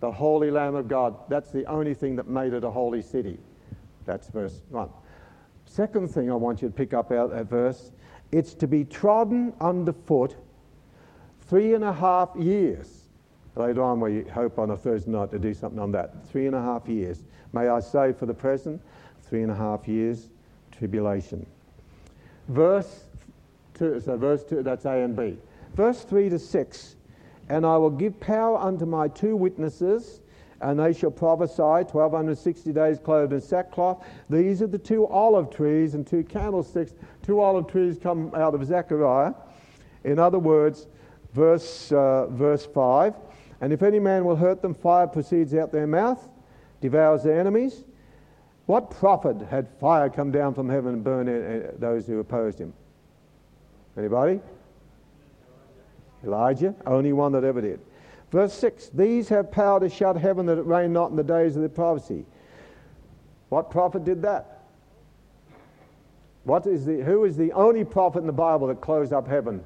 The 0.00 0.10
Holy 0.10 0.50
Lamb 0.50 0.74
of 0.74 0.88
God. 0.88 1.16
That's 1.28 1.50
the 1.50 1.66
only 1.66 1.92
thing 1.92 2.16
that 2.16 2.26
made 2.26 2.54
it 2.54 2.64
a 2.64 2.70
holy 2.70 3.02
city. 3.02 3.38
That's 4.06 4.28
verse 4.28 4.62
1. 4.70 4.88
Second 5.70 6.10
thing 6.10 6.32
I 6.32 6.34
want 6.34 6.62
you 6.62 6.68
to 6.68 6.74
pick 6.74 6.92
up 6.92 7.12
out 7.12 7.30
that 7.30 7.46
verse 7.46 7.92
it's 8.32 8.54
to 8.54 8.66
be 8.66 8.84
trodden 8.84 9.52
underfoot 9.60 10.34
three 11.42 11.74
and 11.74 11.84
a 11.84 11.92
half 11.92 12.30
years. 12.36 13.04
Later 13.54 13.82
on, 13.82 14.00
we 14.00 14.22
hope 14.22 14.58
on 14.58 14.70
a 14.70 14.76
Thursday 14.76 15.12
night 15.12 15.30
to 15.30 15.38
do 15.38 15.54
something 15.54 15.78
on 15.78 15.92
that. 15.92 16.26
Three 16.26 16.46
and 16.46 16.56
a 16.56 16.60
half 16.60 16.88
years. 16.88 17.22
May 17.52 17.68
I 17.68 17.78
say 17.78 18.12
for 18.12 18.26
the 18.26 18.34
present, 18.34 18.82
three 19.22 19.42
and 19.42 19.50
a 19.50 19.54
half 19.54 19.86
years 19.86 20.30
tribulation. 20.72 21.46
Verse 22.48 23.04
2, 23.74 24.00
so 24.00 24.16
verse 24.16 24.42
2, 24.42 24.64
that's 24.64 24.86
A 24.86 25.04
and 25.04 25.14
B. 25.14 25.36
Verse 25.74 26.02
3 26.02 26.30
to 26.30 26.38
6 26.38 26.96
And 27.48 27.64
I 27.64 27.76
will 27.76 27.90
give 27.90 28.18
power 28.18 28.58
unto 28.58 28.86
my 28.86 29.06
two 29.06 29.36
witnesses, 29.36 30.20
and 30.60 30.78
they 30.78 30.92
shall 30.92 31.10
prophesy 31.10 31.62
1260 31.62 32.72
days 32.72 32.98
clothed 32.98 33.32
in 33.32 33.40
sackcloth. 33.40 34.04
These 34.28 34.60
are 34.60 34.66
the 34.66 34.78
two 34.78 35.06
olive 35.06 35.50
trees 35.50 35.94
and 35.94 36.06
two 36.06 36.22
candlesticks. 36.22 36.92
Two 37.22 37.40
olive 37.40 37.66
trees 37.66 37.98
come 38.00 38.34
out 38.34 38.54
of 38.54 38.64
Zechariah. 38.64 39.32
In 40.04 40.18
other 40.18 40.38
words, 40.38 40.86
verse, 41.32 41.92
uh, 41.92 42.26
verse 42.26 42.66
5 42.66 43.14
And 43.60 43.72
if 43.72 43.82
any 43.82 43.98
man 43.98 44.24
will 44.24 44.36
hurt 44.36 44.60
them, 44.60 44.74
fire 44.74 45.06
proceeds 45.06 45.54
out 45.54 45.72
their 45.72 45.86
mouth, 45.86 46.28
devours 46.80 47.22
their 47.22 47.40
enemies. 47.40 47.84
What 48.66 48.90
prophet 48.90 49.40
had 49.50 49.68
fire 49.80 50.10
come 50.10 50.30
down 50.30 50.54
from 50.54 50.68
heaven 50.68 50.94
and 50.94 51.04
burn 51.04 51.28
uh, 51.28 51.72
those 51.78 52.06
who 52.06 52.20
opposed 52.20 52.60
him? 52.60 52.72
Anybody? 53.96 54.40
Elijah, 56.22 56.74
only 56.86 57.12
one 57.12 57.32
that 57.32 57.44
ever 57.44 57.60
did. 57.60 57.80
Verse 58.30 58.52
6 58.54 58.90
These 58.94 59.28
have 59.28 59.50
power 59.50 59.80
to 59.80 59.88
shut 59.88 60.16
heaven 60.16 60.46
that 60.46 60.58
it 60.58 60.66
rain 60.66 60.92
not 60.92 61.10
in 61.10 61.16
the 61.16 61.24
days 61.24 61.56
of 61.56 61.62
their 61.62 61.68
prophecy. 61.68 62.24
What 63.48 63.70
prophet 63.70 64.04
did 64.04 64.22
that? 64.22 64.60
What 66.44 66.66
is 66.66 66.86
the, 66.86 67.02
who 67.02 67.24
is 67.24 67.36
the 67.36 67.52
only 67.52 67.84
prophet 67.84 68.20
in 68.20 68.26
the 68.26 68.32
Bible 68.32 68.68
that 68.68 68.80
closed 68.80 69.12
up 69.12 69.28
heaven? 69.28 69.64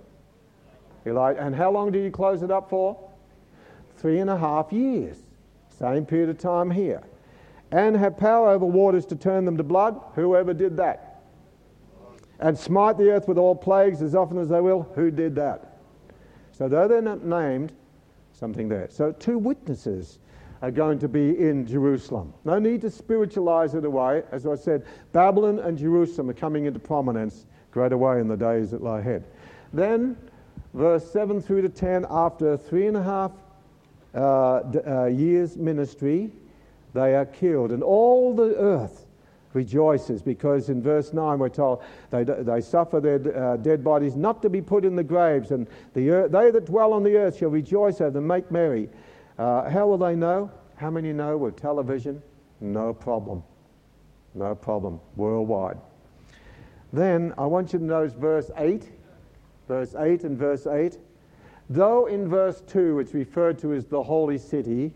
Elijah. 1.07 1.41
And 1.41 1.55
how 1.55 1.71
long 1.71 1.93
did 1.93 2.05
he 2.05 2.11
close 2.11 2.43
it 2.43 2.51
up 2.51 2.71
for? 2.71 2.99
Three 3.99 4.19
and 4.19 4.31
a 4.31 4.37
half 4.37 4.73
years. 4.73 5.19
Same 5.69 6.07
period 6.07 6.31
of 6.31 6.39
time 6.39 6.71
here. 6.71 7.03
And 7.71 7.97
have 7.97 8.17
power 8.17 8.51
over 8.51 8.65
waters 8.65 9.05
to 9.07 9.17
turn 9.17 9.45
them 9.45 9.57
to 9.57 9.62
blood. 9.62 10.01
Whoever 10.15 10.55
did 10.55 10.77
that? 10.79 11.23
And 12.41 12.59
smite 12.59 12.99
the 12.99 13.11
earth 13.11 13.29
with 13.29 13.39
all 13.39 13.55
plagues 13.55 14.03
as 14.03 14.15
often 14.15 14.39
as 14.39 14.49
they 14.49 14.61
will. 14.61 14.83
Who 14.95 15.11
did 15.11 15.35
that? 15.37 15.79
So 16.53 16.69
though 16.69 16.89
they're 16.89 17.03
not 17.03 17.25
named, 17.25 17.73
something 18.45 18.68
there. 18.68 18.86
So 18.90 19.11
two 19.11 19.38
witnesses 19.38 20.18
are 20.61 20.70
going 20.70 20.99
to 20.99 21.09
be 21.09 21.30
in 21.30 21.66
Jerusalem. 21.66 22.34
No 22.45 22.59
need 22.59 22.82
to 22.82 22.90
spiritualize 22.90 23.74
it 23.74 23.86
away. 23.86 24.22
As 24.32 24.47
I 24.47 24.55
said, 24.55 24.84
Babylon 25.12 25.61
and 25.61 25.78
Jerusalem 25.78 26.28
are 26.28 26.34
coming 26.34 26.66
into 26.66 26.78
prominence 26.78 27.47
great 27.70 27.92
away 27.92 28.20
in 28.20 28.28
the 28.28 28.36
days 28.36 28.70
that 28.72 28.82
lie 28.82 28.99
ahead. 28.99 29.24
Then, 29.72 30.18
verse 30.74 31.11
7 31.11 31.40
through 31.40 31.62
to 31.62 31.70
10, 31.70 32.05
after 32.11 32.59
three 32.59 32.86
and 32.86 32.99
a 32.99 33.03
half 33.03 33.32
uh, 34.12 34.61
d- 34.61 34.80
uh, 34.80 35.07
years' 35.07 35.57
ministry, 35.57 36.30
they 36.92 37.14
are 37.14 37.24
killed. 37.24 37.72
And 37.72 37.82
all 37.82 38.34
the 38.34 38.55
earth 38.57 39.03
rejoices 39.55 40.20
because 40.20 40.68
in 40.68 40.82
verse 40.82 41.12
9 41.12 41.38
we're 41.38 41.48
told 41.48 41.82
they, 42.11 42.24
they 42.24 42.61
suffer 42.61 43.00
their 43.00 43.36
uh, 43.36 43.57
dead 43.57 43.82
bodies 43.82 44.16
not 44.16 44.42
to 44.42 44.50
be 44.50 44.61
put 44.61 44.84
in 44.84 44.96
the 44.96 45.05
graves, 45.05 45.50
and 45.50 45.66
the 45.94 46.11
earth, 46.11 46.32
they 46.32 46.50
that 46.50 46.66
dwell 46.66 46.92
on 46.92 47.02
the 47.02 47.16
earth 47.16 47.38
shall 47.38 47.50
rejoice 47.50 48.00
over 48.00 48.11
them, 48.11 48.26
make 48.26 48.50
merry. 48.50 48.88
Uh, 49.38 49.68
how 49.70 49.86
will 49.86 49.98
they 49.98 50.14
know? 50.14 50.50
How 50.76 50.90
many 50.90 51.12
know 51.12 51.36
with 51.36 51.57
television? 51.57 52.22
No 52.61 52.92
problem. 52.92 53.42
No 54.34 54.55
problem. 54.55 55.00
Worldwide. 55.16 55.78
Then 56.92 57.32
I 57.38 57.46
want 57.46 57.72
you 57.72 57.78
to 57.78 57.84
notice 57.84 58.12
verse 58.12 58.50
8. 58.57 58.90
Verse 59.68 59.94
8 59.94 60.24
and 60.24 60.38
verse 60.38 60.66
8. 60.66 60.98
Though 61.70 62.07
in 62.07 62.28
verse 62.28 62.61
2 62.66 63.00
it's 63.00 63.14
referred 63.14 63.59
to 63.61 63.72
as 63.72 63.86
the 63.86 64.02
holy 64.02 64.38
city, 64.38 64.92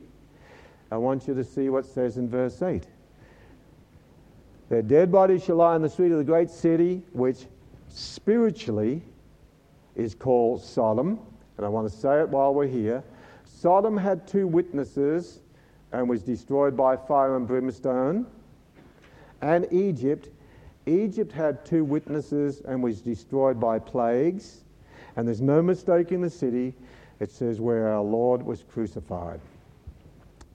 I 0.91 0.97
want 0.97 1.27
you 1.27 1.35
to 1.35 1.45
see 1.45 1.69
what 1.71 1.87
says 1.87 2.19
in 2.19 2.29
verse 2.29 2.61
8. 2.61 2.87
Their 4.69 4.83
dead 4.83 5.11
bodies 5.11 5.45
shall 5.45 5.57
lie 5.57 5.77
in 5.77 5.83
the 5.83 5.89
street 5.89 6.13
of 6.13 6.19
the 6.19 6.25
great 6.25 6.51
city, 6.51 7.03
which 7.13 7.47
spiritually 7.89 9.03
is 9.97 10.15
called 10.15 10.63
Sodom. 10.63 11.19
And 11.57 11.67
I 11.67 11.69
want 11.69 11.91
to 11.91 11.97
say 11.97 12.21
it 12.21 12.29
while 12.29 12.55
we're 12.55 12.67
here. 12.67 13.03
Sodom 13.45 13.97
had 13.97 14.27
two 14.27 14.47
witnesses 14.47 15.41
and 15.93 16.09
was 16.09 16.23
destroyed 16.23 16.77
by 16.77 16.97
fire 16.97 17.37
and 17.37 17.47
brimstone. 17.47 18.27
And 19.41 19.67
Egypt, 19.73 20.29
Egypt 20.87 21.33
had 21.33 21.65
two 21.65 21.85
witnesses 21.85 22.61
and 22.67 22.83
was 22.83 23.01
destroyed 23.01 23.59
by 23.59 23.79
plagues. 23.79 24.65
And 25.17 25.27
there's 25.27 25.41
no 25.41 25.63
mistake 25.63 26.13
in 26.13 26.21
the 26.21 26.31
city. 26.31 26.75
It 27.21 27.31
says 27.31 27.61
where 27.61 27.89
our 27.89 28.03
Lord 28.03 28.43
was 28.43 28.63
crucified. 28.63 29.41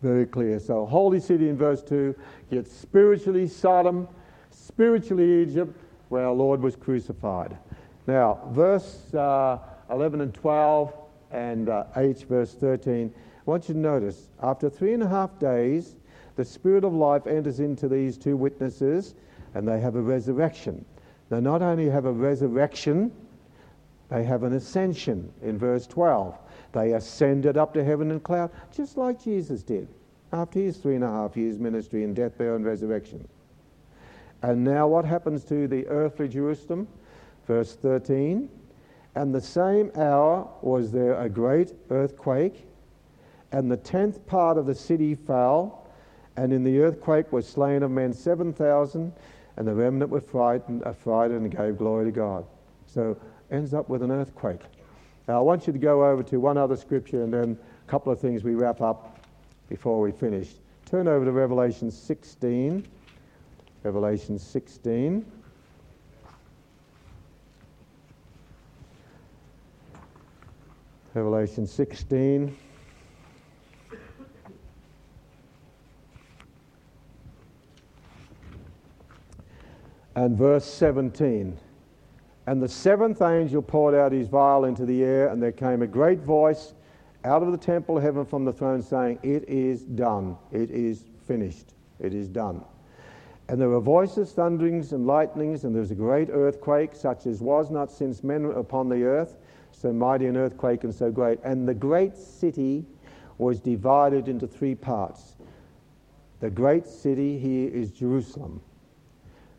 Very 0.01 0.26
clear. 0.26 0.59
So, 0.59 0.86
holy 0.86 1.20
city 1.20 1.49
in 1.49 1.57
verse 1.57 1.82
2, 1.82 2.14
yet 2.53 2.67
spiritually 2.67 3.47
Sodom, 3.47 4.07
spiritually 4.49 5.41
Egypt, 5.41 5.75
where 6.09 6.25
our 6.25 6.33
Lord 6.33 6.61
was 6.61 6.75
crucified. 6.75 7.57
Now, 8.07 8.39
verse 8.51 9.13
uh, 9.13 9.57
11 9.89 10.21
and 10.21 10.33
12 10.33 10.93
and 11.31 11.69
uh, 11.69 11.85
H, 11.95 12.23
verse 12.23 12.53
13, 12.53 13.13
I 13.15 13.49
want 13.49 13.67
you 13.67 13.73
to 13.73 13.79
notice 13.79 14.29
after 14.41 14.69
three 14.69 14.93
and 14.93 15.03
a 15.03 15.07
half 15.07 15.39
days, 15.39 15.95
the 16.35 16.45
Spirit 16.45 16.83
of 16.83 16.93
life 16.93 17.27
enters 17.27 17.59
into 17.59 17.87
these 17.87 18.17
two 18.17 18.37
witnesses 18.37 19.15
and 19.53 19.67
they 19.67 19.79
have 19.79 19.95
a 19.95 20.01
resurrection. 20.01 20.83
They 21.29 21.41
not 21.41 21.61
only 21.61 21.89
have 21.89 22.05
a 22.05 22.11
resurrection, 22.11 23.11
they 24.09 24.23
have 24.23 24.43
an 24.43 24.53
ascension 24.53 25.31
in 25.41 25.57
verse 25.57 25.87
12. 25.87 26.37
They 26.73 26.93
ascended 26.93 27.57
up 27.57 27.73
to 27.73 27.83
heaven 27.83 28.11
in 28.11 28.19
cloud, 28.19 28.51
just 28.71 28.97
like 28.97 29.23
Jesus 29.23 29.63
did 29.63 29.87
after 30.34 30.59
his 30.59 30.77
three 30.77 30.95
and 30.95 31.03
a 31.03 31.07
half 31.07 31.38
years 31.38 31.59
ministry 31.59 32.03
in 32.03 32.13
death, 32.13 32.38
burial, 32.38 32.55
and 32.55 32.65
resurrection. 32.65 33.25
And 34.41 34.63
now 34.63 34.88
what 34.88 35.05
happens 35.05 35.45
to 35.45 35.67
the 35.67 35.88
earthly 35.88 36.27
Jerusalem? 36.27 36.88
Verse 37.47 37.75
13. 37.75 38.49
And 39.15 39.34
the 39.34 39.39
same 39.39 39.91
hour 39.95 40.49
was 40.61 40.91
there 40.91 41.21
a 41.21 41.29
great 41.29 41.73
earthquake, 41.91 42.65
and 43.51 43.71
the 43.71 43.77
tenth 43.77 44.25
part 44.25 44.57
of 44.57 44.65
the 44.65 44.73
city 44.73 45.13
fell, 45.13 45.88
and 46.36 46.51
in 46.51 46.63
the 46.63 46.79
earthquake 46.79 47.31
was 47.31 47.47
slain 47.47 47.84
of 47.84 47.91
men 47.91 48.11
seven 48.11 48.51
thousand, 48.51 49.13
and 49.55 49.67
the 49.67 49.75
remnant 49.75 50.09
were 50.09 50.19
frightened, 50.19 50.81
affrighted, 50.84 51.38
and 51.38 51.55
gave 51.55 51.77
glory 51.77 52.05
to 52.05 52.11
God. 52.11 52.43
So 52.88 53.15
ends 53.51 53.75
up 53.75 53.88
with 53.88 54.01
an 54.01 54.11
earthquake. 54.11 54.61
Now, 55.27 55.38
I 55.38 55.41
want 55.41 55.67
you 55.67 55.73
to 55.73 55.79
go 55.79 56.03
over 56.03 56.23
to 56.23 56.39
one 56.39 56.57
other 56.57 56.75
scripture 56.75 57.23
and 57.23 57.31
then 57.31 57.57
a 57.88 57.89
couple 57.89 58.11
of 58.11 58.19
things 58.19 58.43
we 58.43 58.55
wrap 58.55 58.81
up 58.81 59.12
before 59.70 60.01
we 60.01 60.11
finish. 60.11 60.49
Turn 60.85 61.07
over 61.07 61.26
to 61.26 61.31
Revelation 61.31 61.90
16. 61.90 62.88
Revelation 63.84 64.38
16. 64.38 65.26
Revelation 71.14 71.68
16. 71.68 72.57
And 80.15 80.38
verse 80.38 80.65
17. 80.65 81.57
And 82.45 82.61
the 82.61 82.68
seventh 82.68 83.22
angel 83.22 83.61
poured 83.61 83.95
out 83.95 84.11
his 84.11 84.27
vial 84.27 84.65
into 84.65 84.85
the 84.85 85.03
air, 85.03 85.30
and 85.30 85.41
there 85.41 85.52
came 85.52 85.81
a 85.81 85.88
great 85.88 86.19
voice 86.19 86.73
out 87.25 87.41
of 87.41 87.51
the 87.51 87.57
temple 87.57 87.97
of 87.97 88.03
heaven 88.03 88.25
from 88.25 88.45
the 88.45 88.53
throne, 88.53 88.81
saying, 88.81 89.19
It 89.23 89.47
is 89.47 89.83
done. 89.83 90.37
It 90.51 90.71
is 90.71 91.05
finished. 91.27 91.73
It 91.99 92.13
is 92.13 92.27
done. 92.27 92.63
And 93.49 93.59
there 93.59 93.69
were 93.69 93.79
voices, 93.79 94.31
thunderings, 94.31 94.93
and 94.93 95.05
lightnings, 95.05 95.63
and 95.63 95.73
there 95.73 95.81
was 95.81 95.91
a 95.91 95.95
great 95.95 96.29
earthquake, 96.31 96.95
such 96.95 97.25
as 97.25 97.41
was 97.41 97.69
not 97.69 97.91
since 97.91 98.23
men 98.23 98.43
were 98.43 98.53
upon 98.53 98.89
the 98.89 99.03
earth, 99.03 99.37
so 99.71 99.91
mighty 99.91 100.27
an 100.27 100.37
earthquake 100.37 100.83
and 100.83 100.93
so 100.93 101.11
great. 101.11 101.39
And 101.43 101.67
the 101.67 101.73
great 101.73 102.15
city 102.15 102.85
was 103.37 103.59
divided 103.59 104.27
into 104.27 104.47
three 104.47 104.75
parts. 104.75 105.35
The 106.39 106.49
great 106.49 106.85
city 106.85 107.37
here 107.37 107.69
is 107.69 107.91
Jerusalem. 107.91 108.61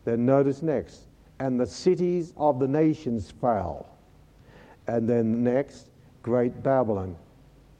Then 0.03 0.25
notice 0.25 0.61
next, 0.61 1.01
and 1.39 1.59
the 1.59 1.65
cities 1.65 2.33
of 2.37 2.59
the 2.59 2.67
nations 2.67 3.31
fell. 3.31 3.87
And 4.87 5.09
then 5.09 5.43
next, 5.43 5.89
great 6.21 6.61
Babylon 6.61 7.15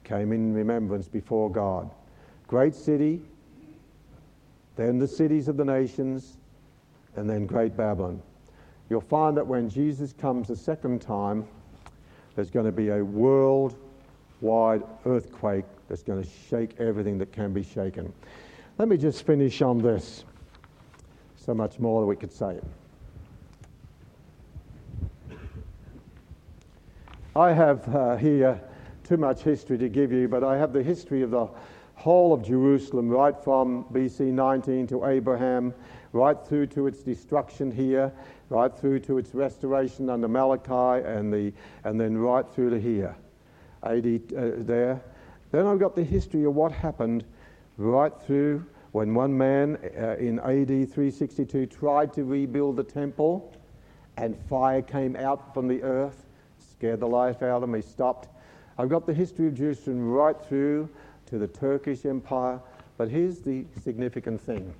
came 0.06 0.32
in 0.32 0.54
remembrance 0.54 1.08
before 1.08 1.50
God. 1.50 1.90
Great 2.46 2.74
city, 2.74 3.20
then 4.76 4.98
the 4.98 5.08
cities 5.08 5.48
of 5.48 5.56
the 5.56 5.64
nations, 5.64 6.36
and 7.16 7.28
then 7.28 7.44
great 7.44 7.76
Babylon. 7.76 8.22
You'll 8.88 9.00
find 9.00 9.36
that 9.36 9.46
when 9.46 9.68
Jesus 9.68 10.12
comes 10.12 10.48
a 10.48 10.56
second 10.56 11.02
time, 11.02 11.44
there's 12.36 12.50
going 12.50 12.66
to 12.66 12.72
be 12.72 12.90
a 12.90 13.04
world 13.04 13.74
wide 14.40 14.82
earthquake 15.06 15.64
that's 15.88 16.02
going 16.02 16.22
to 16.22 16.28
shake 16.48 16.78
everything 16.78 17.18
that 17.18 17.32
can 17.32 17.52
be 17.52 17.64
shaken. 17.64 18.12
Let 18.78 18.88
me 18.88 18.96
just 18.96 19.26
finish 19.26 19.60
on 19.60 19.78
this. 19.78 20.24
So 21.36 21.52
much 21.54 21.80
more 21.80 22.00
that 22.00 22.06
we 22.06 22.16
could 22.16 22.32
say. 22.32 22.60
I 27.34 27.52
have 27.52 27.94
uh, 27.94 28.16
here 28.16 28.60
too 29.06 29.16
much 29.16 29.42
history 29.42 29.78
to 29.78 29.88
give 29.88 30.12
you, 30.12 30.26
but 30.26 30.42
I 30.42 30.56
have 30.56 30.72
the 30.72 30.82
history 30.82 31.22
of 31.22 31.30
the 31.30 31.46
whole 31.94 32.32
of 32.32 32.42
Jerusalem, 32.42 33.08
right 33.08 33.34
from 33.42 33.84
BC 33.92 34.32
19 34.32 34.86
to 34.88 35.06
Abraham, 35.06 35.72
right 36.12 36.36
through 36.46 36.66
to 36.68 36.86
its 36.86 37.02
destruction 37.02 37.70
here, 37.70 38.12
right 38.48 38.76
through 38.76 39.00
to 39.00 39.18
its 39.18 39.34
restoration 39.34 40.10
under 40.10 40.28
Malachi, 40.28 41.06
and, 41.06 41.32
the, 41.32 41.52
and 41.84 42.00
then 42.00 42.18
right 42.18 42.46
through 42.48 42.70
to 42.70 42.80
here, 42.80 43.14
AD 43.84 44.06
uh, 44.36 44.50
there. 44.58 45.00
Then 45.52 45.66
I've 45.66 45.78
got 45.78 45.94
the 45.94 46.04
history 46.04 46.44
of 46.44 46.54
what 46.54 46.72
happened 46.72 47.24
right 47.76 48.12
through 48.26 48.64
when 48.90 49.14
one 49.14 49.36
man 49.36 49.78
uh, 49.96 50.16
in 50.16 50.40
AD 50.40 50.66
362 50.66 51.66
tried 51.66 52.12
to 52.14 52.24
rebuild 52.24 52.76
the 52.76 52.84
temple 52.84 53.54
and 54.16 54.36
fire 54.48 54.82
came 54.82 55.14
out 55.16 55.54
from 55.54 55.68
the 55.68 55.82
earth 55.82 56.26
scared 56.76 57.00
the 57.00 57.08
life 57.08 57.42
out 57.42 57.62
of 57.62 57.62
him. 57.62 57.74
He 57.74 57.82
stopped. 57.82 58.28
I've 58.78 58.90
got 58.90 59.06
the 59.06 59.14
history 59.14 59.46
of 59.46 59.54
Jerusalem 59.54 60.10
right 60.10 60.36
through 60.48 60.90
to 61.26 61.38
the 61.38 61.46
Turkish 61.48 62.04
Empire, 62.04 62.60
but 62.98 63.08
here's 63.08 63.40
the 63.40 63.64
significant 63.82 64.38
thing. 64.40 64.74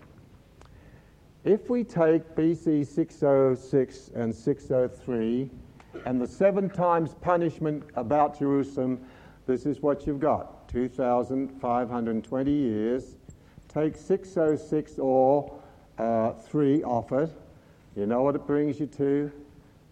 If 1.44 1.70
we 1.70 1.82
take 1.82 2.34
BC 2.34 2.86
606 2.86 4.10
and 4.14 4.34
603 4.34 5.48
and 6.04 6.20
the 6.20 6.26
seven 6.26 6.68
times 6.68 7.14
punishment 7.20 7.84
about 7.94 8.38
Jerusalem, 8.38 9.00
this 9.46 9.64
is 9.64 9.80
what 9.80 10.06
you've 10.06 10.20
got 10.20 10.68
2,520 10.68 12.50
years. 12.50 13.14
Take 13.68 13.96
606 13.96 14.98
or 14.98 15.58
uh, 15.98 16.32
3 16.32 16.82
off 16.82 17.12
it. 17.12 17.30
You 17.94 18.04
know 18.06 18.22
what 18.22 18.34
it 18.34 18.46
brings 18.46 18.78
you 18.78 18.86
to? 18.86 19.32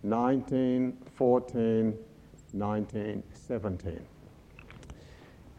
1914, 0.02 1.96
1917. 3.48 4.04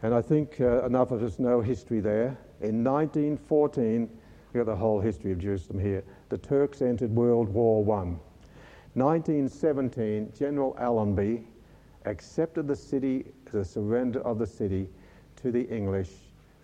And 0.02 0.14
I 0.14 0.20
think 0.20 0.60
uh, 0.60 0.84
enough 0.84 1.10
of 1.10 1.22
us 1.22 1.38
know 1.38 1.60
history 1.60 2.00
there. 2.00 2.36
In 2.60 2.84
1914, 2.84 4.08
we've 4.52 4.64
got 4.64 4.70
the 4.70 4.76
whole 4.76 5.00
history 5.00 5.32
of 5.32 5.38
Jerusalem 5.38 5.78
here. 5.78 6.04
The 6.28 6.38
Turks 6.38 6.82
entered 6.82 7.10
World 7.10 7.48
War 7.48 7.82
I. 7.98 8.16
1917, 8.94 10.32
General 10.38 10.76
Allenby 10.78 11.44
accepted 12.04 12.66
the 12.66 12.76
city, 12.76 13.26
the 13.52 13.64
surrender 13.64 14.20
of 14.20 14.38
the 14.38 14.46
city 14.46 14.88
to 15.36 15.50
the 15.50 15.62
English. 15.68 16.10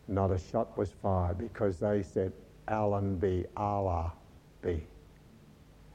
Not 0.09 0.31
a 0.31 0.39
shot 0.39 0.77
was 0.78 0.90
fired 0.90 1.39
because 1.39 1.78
they 1.78 2.03
said 2.03 2.32
Allenby, 2.69 3.47
Allah 3.57 4.12
be 4.62 4.82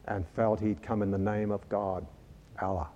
and 0.08 0.26
felt 0.36 0.60
he'd 0.60 0.82
come 0.82 1.02
in 1.02 1.12
the 1.12 1.18
name 1.18 1.52
of 1.52 1.68
God, 1.70 2.06
Allah. 2.62 2.88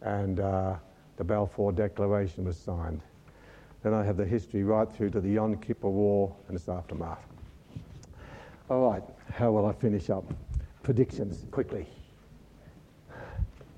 And 0.00 0.40
uh, 0.40 0.76
the 1.16 1.24
Balfour 1.24 1.72
Declaration 1.72 2.44
was 2.44 2.56
signed. 2.56 3.00
Then 3.82 3.94
I 3.94 4.04
have 4.04 4.16
the 4.16 4.24
history 4.24 4.64
right 4.64 4.90
through 4.90 5.10
to 5.10 5.20
the 5.20 5.28
Yom 5.28 5.56
Kippur 5.56 5.88
War 5.88 6.34
and 6.48 6.56
its 6.56 6.68
aftermath. 6.68 7.24
All 8.70 8.90
right, 8.90 9.02
how 9.32 9.52
will 9.52 9.66
I 9.66 9.72
finish 9.72 10.08
up? 10.08 10.24
Predictions, 10.82 11.44
quickly. 11.50 11.86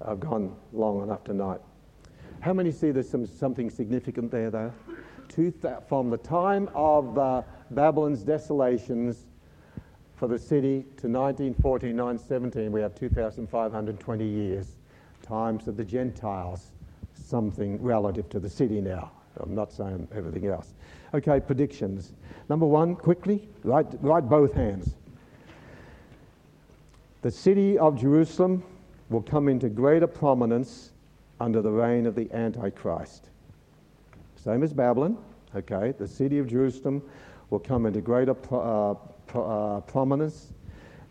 I've 0.00 0.20
gone 0.20 0.54
long 0.72 1.02
enough 1.02 1.24
tonight. 1.24 1.60
How 2.40 2.52
many 2.52 2.70
see 2.70 2.92
there's 2.92 3.08
some, 3.08 3.26
something 3.26 3.70
significant 3.70 4.30
there, 4.30 4.50
though? 4.50 4.72
Th- 5.34 5.52
from 5.88 6.10
the 6.10 6.18
time 6.18 6.70
of 6.74 7.18
uh, 7.18 7.42
Babylon's 7.72 8.22
desolations 8.22 9.26
for 10.14 10.28
the 10.28 10.38
city 10.38 10.82
to 10.98 11.08
1914, 11.08 11.96
1917, 11.96 12.72
we 12.72 12.80
have 12.80 12.94
2,520 12.94 14.24
years. 14.24 14.76
Times 15.22 15.66
of 15.66 15.76
the 15.76 15.84
Gentiles, 15.84 16.70
something 17.26 17.82
relative 17.82 18.28
to 18.30 18.38
the 18.38 18.48
city 18.48 18.80
now. 18.80 19.10
I'm 19.40 19.54
not 19.54 19.72
saying 19.72 20.08
everything 20.14 20.46
else. 20.46 20.74
Okay, 21.12 21.40
predictions. 21.40 22.12
Number 22.48 22.66
one, 22.66 22.94
quickly, 22.94 23.48
write, 23.64 23.86
write 24.00 24.28
both 24.28 24.52
hands. 24.52 24.94
The 27.22 27.30
city 27.30 27.78
of 27.78 28.00
Jerusalem 28.00 28.62
will 29.10 29.22
come 29.22 29.48
into 29.48 29.68
greater 29.68 30.06
prominence 30.06 30.92
under 31.40 31.60
the 31.60 31.70
reign 31.70 32.06
of 32.06 32.14
the 32.14 32.30
Antichrist. 32.32 33.28
Same 34.36 34.62
as 34.62 34.72
Babylon, 34.72 35.18
okay? 35.54 35.92
The 35.98 36.06
city 36.06 36.38
of 36.38 36.46
Jerusalem 36.46 37.02
will 37.50 37.58
come 37.58 37.86
into 37.86 38.00
greater 38.00 38.34
pro- 38.34 38.60
uh, 38.60 38.94
pro- 39.26 39.76
uh, 39.76 39.80
prominence 39.80 40.52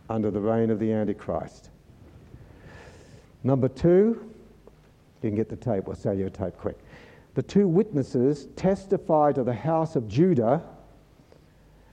under 0.10 0.32
the 0.32 0.40
reign 0.40 0.70
of 0.70 0.80
the 0.80 0.92
Antichrist. 0.92 1.70
Number 3.44 3.68
two, 3.68 4.32
you 5.26 5.32
can 5.32 5.36
get 5.36 5.50
the 5.50 5.56
tape, 5.56 5.86
we'll 5.86 5.96
sell 5.96 6.14
you 6.14 6.28
a 6.28 6.30
tape 6.30 6.58
quick. 6.58 6.78
The 7.34 7.44
two 7.44 7.68
witnesses 7.68 8.48
testify 8.56 9.34
to 9.34 9.44
the 9.44 9.54
house 9.54 9.96
of 9.96 10.08
Judah 10.08 10.64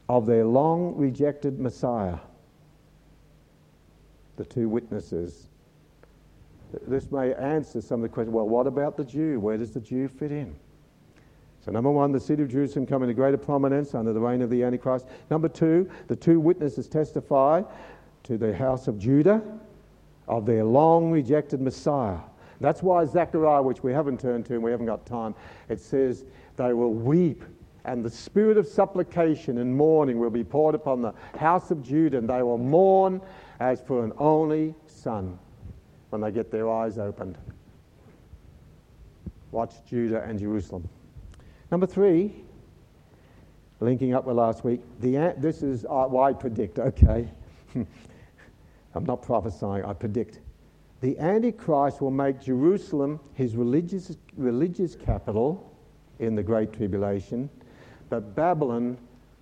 of 0.09 0.26
their 0.26 0.44
long 0.44 0.94
rejected 0.96 1.59
Messiah. 1.59 2.18
The 4.36 4.44
two 4.44 4.68
witnesses. 4.68 5.48
This 6.86 7.10
may 7.10 7.34
answer 7.34 7.80
some 7.80 8.00
of 8.00 8.02
the 8.02 8.09
questions. 8.09 8.34
Well, 8.34 8.48
what 8.48 8.66
about 8.66 8.96
the 8.96 9.04
Jew? 9.04 9.40
Where 9.40 9.56
does 9.56 9.72
the 9.72 9.80
Jew 9.80 10.09
fit 10.09 10.30
in? 10.30 10.54
So, 11.64 11.70
number 11.70 11.90
one, 11.90 12.12
the 12.12 12.20
city 12.20 12.42
of 12.42 12.48
Jerusalem 12.48 12.86
coming 12.86 13.09
to 13.09 13.14
greater 13.14 13.36
prominence 13.36 13.94
under 13.94 14.12
the 14.12 14.20
reign 14.20 14.42
of 14.42 14.50
the 14.50 14.62
Antichrist. 14.64 15.06
Number 15.30 15.48
two, 15.48 15.90
the 16.09 16.16
two 16.16 16.40
witnesses 16.40 16.88
testify 16.88 17.62
to 18.24 18.38
the 18.38 18.54
house 18.54 18.88
of 18.88 18.98
Judah 18.98 19.42
of 20.28 20.46
their 20.46 20.64
long 20.64 21.10
rejected 21.10 21.60
Messiah. 21.60 22.18
That's 22.62 22.82
why 22.82 23.05
Zechariah, 23.05 23.62
which 23.62 23.82
we 23.82 23.93
haven't 23.93 24.20
turned 24.20 24.47
to 24.47 24.55
and 24.55 24.62
we 24.62 24.70
haven't 24.70 24.86
got 24.86 25.05
time, 25.05 25.34
it 25.68 25.80
says 25.80 26.24
they 26.56 26.72
will 26.72 26.94
weep 26.94 27.44
and 27.84 28.05
the 28.05 28.10
spirit 28.10 28.56
of 28.56 28.66
supplication 28.66 29.59
and 29.59 29.76
mourning 29.76 30.18
will 30.18 30.30
be 30.30 30.44
poured 30.44 30.74
upon 30.74 31.02
the 31.02 31.12
house 31.36 31.70
of 31.70 31.82
Judah 31.82 32.18
and 32.18 32.28
they 32.28 32.43
will 32.43 32.59
mourn 32.59 33.20
as 33.59 33.80
for 33.80 34.05
an 34.05 34.12
only 34.18 34.74
son 34.86 35.39
when 36.10 36.20
they 36.20 36.30
get 36.30 36.51
their 36.51 36.70
eyes 36.70 36.98
opened. 36.98 37.36
Watch 39.51 39.74
Judah 39.84 40.22
and 40.22 40.39
Jerusalem. 40.39 40.89
Number 41.70 41.86
three, 41.86 42.44
linking 43.80 44.14
up 44.14 44.24
with 44.24 44.36
last 44.36 44.64
week, 44.64 44.80
the, 45.01 45.34
this 45.36 45.62
is 45.62 45.84
uh, 45.84 46.05
why 46.05 46.30
I 46.30 46.32
predict, 46.32 46.78
okay? 46.78 47.28
I'm 48.94 49.05
not 49.05 49.22
prophesying, 49.22 49.84
I 49.84 49.93
predict. 49.93 50.39
The 51.02 51.18
Antichrist 51.18 52.00
will 52.00 52.12
make 52.12 52.40
Jerusalem 52.40 53.18
his 53.34 53.56
religious, 53.56 54.16
religious 54.36 54.94
capital 54.94 55.74
in 56.20 56.36
the 56.36 56.44
Great 56.44 56.72
Tribulation, 56.72 57.50
but 58.08 58.36
Babylon 58.36 58.96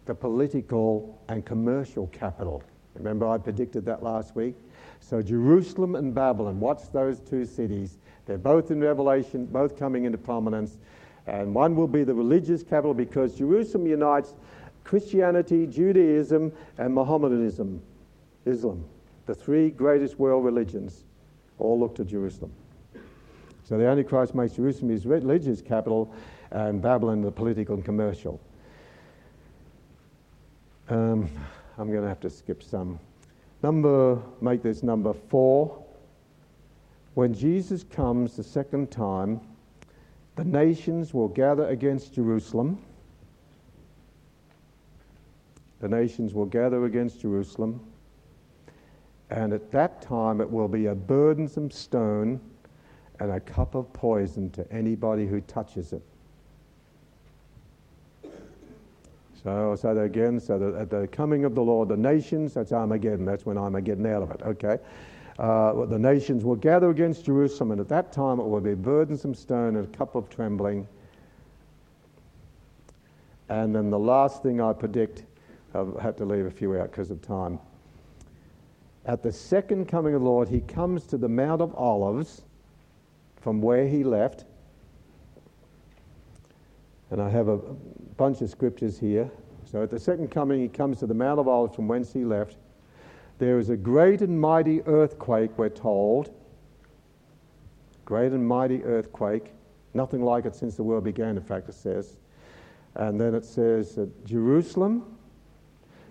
the 0.07 0.15
political 0.15 1.21
and 1.29 1.45
commercial 1.45 2.07
capital. 2.07 2.63
Remember, 2.95 3.29
I 3.29 3.37
predicted 3.37 3.85
that 3.85 4.03
last 4.03 4.35
week? 4.35 4.57
So, 5.01 5.21
Jerusalem 5.21 5.97
and 5.97 6.15
Babylon, 6.15 6.61
watch 6.61 6.91
those 6.95 7.21
two 7.21 7.45
cities. 7.45 7.99
They're 8.25 8.39
both 8.39 8.71
in 8.71 8.81
Revelation, 8.81 9.45
both 9.45 9.79
coming 9.79 10.07
into 10.07 10.17
prominence. 10.17 10.79
And 11.27 11.55
one 11.55 11.77
will 11.77 11.89
be 11.89 12.05
the 12.05 12.15
religious 12.15 12.63
capital 12.63 12.95
because 12.95 13.35
Jerusalem 13.35 13.87
unites 13.87 14.35
Christianity, 14.85 15.67
Judaism, 15.67 16.53
and 16.79 16.95
Mohammedanism, 16.95 17.83
Islam. 18.47 18.83
The 19.27 19.35
three 19.35 19.69
greatest 19.69 20.19
world 20.19 20.43
religions 20.43 21.05
all 21.61 21.79
look 21.79 21.95
to 21.97 22.05
Jerusalem. 22.05 22.53
So 23.65 23.79
the 23.79 23.87
Antichrist 23.87 24.35
makes 24.35 24.55
Jerusalem 24.55 24.91
his 24.91 25.07
religious 25.07 25.63
capital 25.63 26.13
and 26.51 26.83
Babylon 26.83 27.23
the 27.23 27.31
political 27.31 27.77
and 27.77 27.85
commercial. 27.85 28.41
Um, 30.89 31.31
I'm 31.79 31.89
going 31.91 32.03
to 32.03 32.09
have 32.09 32.21
to 32.21 32.31
skip 32.31 32.63
some. 32.63 32.99
Number, 33.63 34.21
make 34.41 34.63
this 34.63 34.83
number 34.83 35.13
four. 35.13 35.85
When 37.15 37.33
Jesus 37.33 37.85
comes 37.85 38.37
the 38.37 38.43
second 38.43 38.91
time, 38.91 39.41
the 40.37 40.45
nations 40.45 41.15
will 41.15 41.29
gather 41.29 41.69
against 41.69 42.15
Jerusalem. 42.15 42.79
The 45.81 45.89
nations 45.89 46.35
will 46.35 46.47
gather 46.47 46.85
against 46.87 47.21
Jerusalem. 47.21 47.81
And 49.31 49.53
at 49.53 49.71
that 49.71 50.03
time, 50.03 50.41
it 50.41 50.51
will 50.51 50.69
be 50.69 50.87
a 50.87 50.95
burdensome 50.95 51.71
stone 51.71 52.41
and 53.21 53.31
a 53.31 53.41
cup 53.41 53.75
of 53.75 53.93
poison 53.93 54.51
to 54.51 54.71
anybody 54.73 55.27
who 55.27 55.41
touches 55.43 55.93
it. 55.93 56.03
So 59.43 59.71
I'll 59.71 59.77
say 59.77 59.95
that 59.95 60.01
again. 60.01 60.41
So 60.41 60.59
that 60.59 60.75
at 60.75 60.91
the 60.91 61.07
coming 61.09 61.45
of 61.45 61.55
the 61.55 61.63
Lord, 61.63 61.89
the 61.89 61.97
nations, 61.97 62.55
that's 62.55 62.73
Armageddon. 62.73 63.25
That's 63.25 63.47
when 63.47 63.57
Armageddon 63.57 64.07
out 64.07 64.23
of 64.23 64.31
it, 64.33 64.43
okay? 64.43 64.79
uh, 65.41 65.87
the 65.87 65.99
nations 65.99 66.45
will 66.45 66.57
gather 66.57 66.91
against 66.91 67.25
Jerusalem, 67.25 67.71
and 67.71 67.81
at 67.81 67.89
that 67.89 68.13
time 68.13 68.39
it 68.39 68.45
will 68.45 68.61
be 68.61 68.73
a 68.73 68.77
burdensome 68.77 69.35
stone 69.35 69.77
and 69.77 69.87
a 69.87 69.97
cup 69.97 70.15
of 70.15 70.29
trembling 70.29 70.87
And 73.49 73.75
then 73.75 73.91
the 73.91 73.99
last 73.99 74.43
thing 74.43 74.61
I 74.61 74.73
predict, 74.75 75.25
I've 75.75 75.99
had 75.99 76.17
to 76.19 76.25
leave 76.27 76.45
a 76.45 76.51
few 76.51 76.77
out 76.77 76.91
because 76.91 77.11
of 77.11 77.23
time. 77.23 77.59
At 79.07 79.23
the 79.23 79.33
second 79.33 79.87
coming 79.87 80.15
of 80.15 80.21
the 80.21 80.29
Lord, 80.29 80.49
he 80.49 80.61
comes 80.61 81.07
to 81.07 81.17
the 81.17 81.29
Mount 81.29 81.63
of 81.63 81.75
Olives 81.75 82.43
from 83.41 83.63
where 83.63 83.89
he 83.89 84.05
left. 84.05 84.45
And 87.11 87.21
I 87.21 87.29
have 87.31 87.49
a 87.49 87.57
bunch 87.57 88.41
of 88.43 88.51
scriptures 88.51 88.99
here. 88.99 89.31
So 89.65 89.83
at 89.83 89.91
the 89.91 89.99
second 89.99 90.31
coming, 90.31 90.61
he 90.61 90.69
comes 90.69 90.99
to 90.99 91.07
the 91.07 91.15
Mount 91.15 91.41
of 91.41 91.49
Olives 91.49 91.75
from 91.75 91.89
whence 91.89 92.13
he 92.13 92.25
left. 92.25 92.57
There 93.39 93.59
is 93.59 93.71
a 93.71 93.77
great 93.77 94.21
and 94.21 94.39
mighty 94.39 94.83
earthquake, 94.83 95.57
we're 95.57 95.71
told. 95.71 96.35
Great 98.05 98.33
and 98.33 98.47
mighty 98.47 98.85
earthquake. 98.85 99.53
Nothing 99.95 100.23
like 100.23 100.45
it 100.45 100.55
since 100.55 100.77
the 100.77 100.83
world 100.83 101.05
began, 101.05 101.37
in 101.37 101.43
fact, 101.43 101.69
it 101.69 101.75
says. 101.75 102.19
And 102.97 103.19
then 103.19 103.35
it 103.35 103.45
says 103.45 103.95
that 103.95 104.27
Jerusalem, 104.27 105.17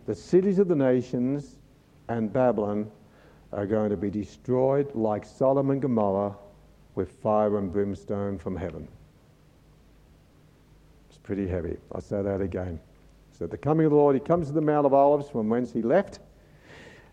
the 0.06 0.16
cities 0.16 0.58
of 0.58 0.68
the 0.68 0.76
nations, 0.76 1.59
and 2.10 2.34
Babylon 2.34 2.92
are 3.54 3.66
going 3.66 3.92
to 3.92 3.98
be 3.98 4.10
destroyed 4.10 4.94
like 4.94 5.24
Sodom 5.24 5.70
and 5.70 5.82
Gomorrah 5.82 6.36
with 6.96 7.12
fire 7.22 7.58
and 7.58 7.72
brimstone 7.72 8.38
from 8.38 8.56
heaven. 8.56 8.88
It's 11.08 11.20
pretty 11.20 11.48
heavy. 11.48 11.78
I'll 11.94 12.02
say 12.02 12.22
that 12.22 12.42
again. 12.42 12.80
So, 13.32 13.48
the 13.48 13.58
coming 13.58 13.86
of 13.86 13.92
the 13.92 13.98
Lord, 13.98 14.16
he 14.16 14.20
comes 14.20 14.48
to 14.48 14.54
the 14.54 14.62
Mount 14.62 14.86
of 14.86 14.94
Olives 14.94 15.30
from 15.30 15.48
whence 15.48 15.72
he 15.72 15.82
left, 15.82 16.20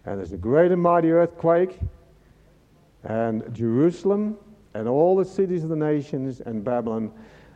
and 0.04 0.18
there's 0.18 0.32
a 0.32 0.38
great 0.38 0.72
and 0.72 0.82
mighty 0.82 1.12
earthquake, 1.12 1.78
and 3.04 3.54
Jerusalem 3.54 4.36
and 4.74 4.88
all 4.88 5.14
the 5.14 5.24
cities 5.24 5.62
of 5.62 5.68
the 5.68 5.76
nations 5.76 6.40
and 6.40 6.64
Babylon 6.64 7.12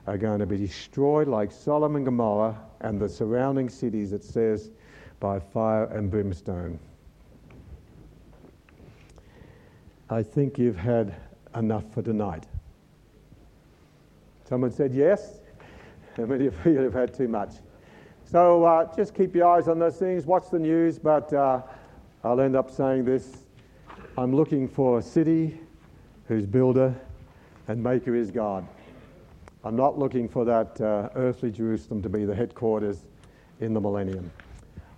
are 0.06 0.16
going 0.16 0.38
to 0.38 0.46
be 0.46 0.56
destroyed 0.56 1.26
like 1.26 1.50
Sodom 1.50 1.96
and 1.96 2.04
Gomorrah 2.04 2.56
and 2.80 3.00
the 3.00 3.08
surrounding 3.08 3.68
cities, 3.68 4.12
it 4.12 4.22
says, 4.22 4.70
by 5.18 5.38
fire 5.38 5.84
and 5.86 6.10
brimstone. 6.10 6.78
I 10.12 10.24
think 10.24 10.58
you've 10.58 10.76
had 10.76 11.14
enough 11.54 11.84
for 11.94 12.02
tonight. 12.02 12.44
Someone 14.44 14.72
said 14.72 14.92
yes. 14.92 15.38
How 16.16 16.24
many 16.24 16.46
of 16.48 16.54
you 16.66 16.78
have 16.78 16.94
had 16.94 17.14
too 17.14 17.28
much? 17.28 17.52
So 18.24 18.64
uh, 18.64 18.92
just 18.96 19.14
keep 19.14 19.36
your 19.36 19.46
eyes 19.46 19.68
on 19.68 19.78
those 19.78 19.98
things, 19.98 20.26
watch 20.26 20.50
the 20.50 20.58
news, 20.58 20.98
but 20.98 21.32
uh, 21.32 21.62
I'll 22.24 22.40
end 22.40 22.56
up 22.56 22.72
saying 22.72 23.04
this. 23.04 23.44
I'm 24.18 24.34
looking 24.34 24.66
for 24.66 24.98
a 24.98 25.02
city 25.02 25.60
whose 26.26 26.44
builder 26.44 26.92
and 27.68 27.80
maker 27.80 28.16
is 28.16 28.32
God. 28.32 28.66
I'm 29.62 29.76
not 29.76 29.96
looking 29.96 30.28
for 30.28 30.44
that 30.44 30.80
uh, 30.80 31.10
earthly 31.14 31.52
Jerusalem 31.52 32.02
to 32.02 32.08
be 32.08 32.24
the 32.24 32.34
headquarters 32.34 33.04
in 33.60 33.74
the 33.74 33.80
millennium. 33.80 34.32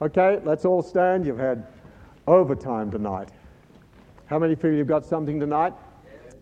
Okay, 0.00 0.40
let's 0.44 0.64
all 0.64 0.82
stand. 0.82 1.26
You've 1.26 1.38
had 1.38 1.66
overtime 2.26 2.90
tonight. 2.90 3.28
How 4.32 4.38
many 4.38 4.56
people 4.56 4.78
have 4.78 4.86
got 4.86 5.04
something 5.04 5.38
tonight? 5.38 5.74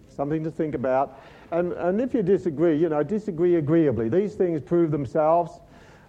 Something 0.07 0.45
to 0.45 0.51
think 0.53 0.77
about. 0.77 1.21
And, 1.51 1.73
and 1.73 2.01
if 2.01 2.15
you 2.15 2.23
disagree, 2.23 2.79
you 2.79 2.89
know, 2.89 3.03
disagree 3.03 3.57
agreeably. 3.57 4.09
These 4.09 4.37
things 4.37 4.63
prove 4.63 4.93
themselves. 4.93 5.59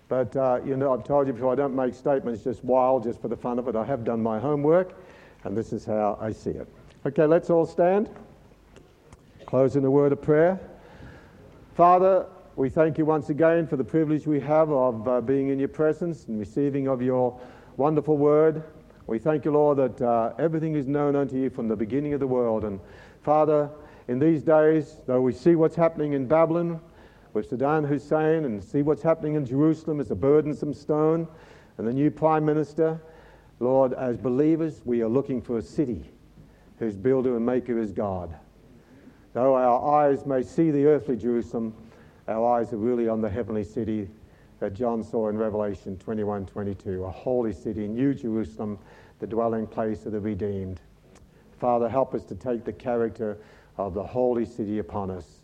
But, 0.08 0.36
uh, 0.36 0.60
you 0.64 0.78
know, 0.78 0.94
I've 0.94 1.04
told 1.04 1.26
you 1.26 1.34
before, 1.34 1.52
I 1.52 1.56
don't 1.56 1.76
make 1.76 1.96
statements 1.96 2.44
just 2.44 2.64
wild, 2.64 3.02
just 3.06 3.20
for 3.20 3.30
the 3.30 3.36
fun 3.36 3.58
of 3.58 3.68
it. 3.68 3.76
I 3.76 3.84
have 3.84 4.04
done 4.04 4.22
my 4.22 4.40
homework, 4.40 4.94
and 5.44 5.58
this 5.58 5.74
is 5.74 5.84
how 5.84 6.20
I 6.22 6.34
see 6.34 6.52
it. 6.52 6.68
Okay, 7.08 7.26
let's 7.26 7.50
all 7.50 7.66
stand. 7.66 8.12
Close 9.48 9.76
in 9.76 9.84
a 9.84 9.90
word 9.90 10.12
of 10.12 10.22
prayer. 10.22 10.60
Father, 11.74 12.28
we 12.58 12.70
thank 12.70 13.00
you 13.00 13.06
once 13.06 13.30
again 13.30 13.66
for 13.66 13.76
the 13.76 13.84
privilege 13.84 14.28
we 14.28 14.40
have 14.40 14.70
of 14.70 15.08
uh, 15.08 15.20
being 15.20 15.50
in 15.50 15.58
your 15.58 15.68
presence 15.68 16.28
and 16.28 16.40
receiving 16.40 16.88
of 16.88 17.02
your 17.02 17.42
wonderful 17.76 18.18
word. 18.18 18.62
We 19.12 19.20
thank 19.20 19.44
you, 19.44 19.52
Lord, 19.52 19.78
that 19.78 20.02
uh, 20.02 20.32
everything 20.40 20.76
is 20.76 20.88
known 20.88 21.18
unto 21.18 21.36
you 21.36 21.50
from 21.50 21.68
the 21.68 21.76
beginning 21.76 22.14
of 22.14 22.22
the 22.22 22.28
world. 22.28 22.64
And 22.64 22.80
Father, 23.24 23.70
in 24.08 24.20
these 24.20 24.42
days, 24.42 25.00
though 25.06 25.20
we 25.20 25.34
see 25.34 25.56
what's 25.56 25.76
happening 25.76 26.14
in 26.14 26.28
Babylon 26.28 26.80
with 27.34 27.50
Saddam 27.50 27.86
Hussein 27.86 28.46
and 28.46 28.64
see 28.64 28.84
what's 28.84 29.02
happening 29.02 29.36
in 29.36 29.46
Jerusalem 29.46 30.00
as 30.00 30.12
a 30.12 30.16
burdensome 30.16 30.74
stone 30.74 31.28
and 31.78 31.86
the 31.86 31.92
new 31.92 32.10
prime 32.10 32.46
minister, 32.46 33.02
Lord, 33.60 33.92
as 33.92 34.16
believers, 34.16 34.82
we 34.86 35.02
are 35.02 35.10
looking 35.10 35.42
for 35.42 35.58
a 35.58 35.62
city 35.62 36.10
whose 36.80 36.96
builder 36.96 37.36
and 37.36 37.46
maker 37.46 37.78
is 37.80 37.92
God. 37.92 38.34
Though 39.34 39.56
our 39.56 40.06
eyes 40.06 40.26
may 40.26 40.42
see 40.42 40.72
the 40.72 40.86
earthly 40.86 41.18
Jerusalem, 41.18 41.76
our 42.30 42.60
eyes 42.60 42.72
are 42.72 42.78
really 42.78 43.10
on 43.10 43.20
the 43.20 43.30
heavenly 43.30 43.66
city 43.66 44.08
that 44.62 44.74
John 44.74 45.04
saw 45.04 45.28
in 45.28 45.38
Revelation 45.38 45.98
21 45.98 46.46
22, 46.46 47.04
a 47.04 47.10
holy 47.10 47.52
city, 47.52 47.90
New 47.90 48.14
Jerusalem, 48.14 48.80
the 49.22 49.28
dwelling 49.28 49.68
place 49.68 50.06
of 50.06 50.12
the 50.12 50.20
redeemed. 50.20 50.82
Father, 51.60 51.88
help 51.88 52.14
us 52.16 52.26
to 52.26 52.36
take 52.36 52.66
the 52.66 52.74
character 52.74 53.38
of 53.78 53.94
the 53.94 54.04
holy 54.04 54.46
city 54.46 54.80
upon 54.80 55.12
us 55.12 55.42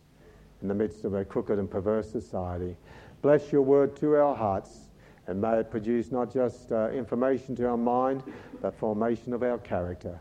in 0.61 0.67
the 0.67 0.73
midst 0.73 1.05
of 1.05 1.13
a 1.13 1.23
crooked 1.23 1.59
and 1.59 1.69
perverse 1.69 2.11
society. 2.11 2.75
Bless 3.21 3.51
your 3.51 3.61
word 3.61 3.95
to 3.97 4.15
our 4.15 4.35
hearts, 4.35 4.87
and 5.27 5.39
may 5.39 5.59
it 5.59 5.69
produce 5.69 6.11
not 6.11 6.33
just 6.33 6.71
uh, 6.71 6.89
information 6.89 7.55
to 7.55 7.67
our 7.67 7.77
mind, 7.77 8.23
but 8.61 8.77
formation 8.77 9.31
of 9.31 9.43
our 9.43 9.59
character. 9.59 10.19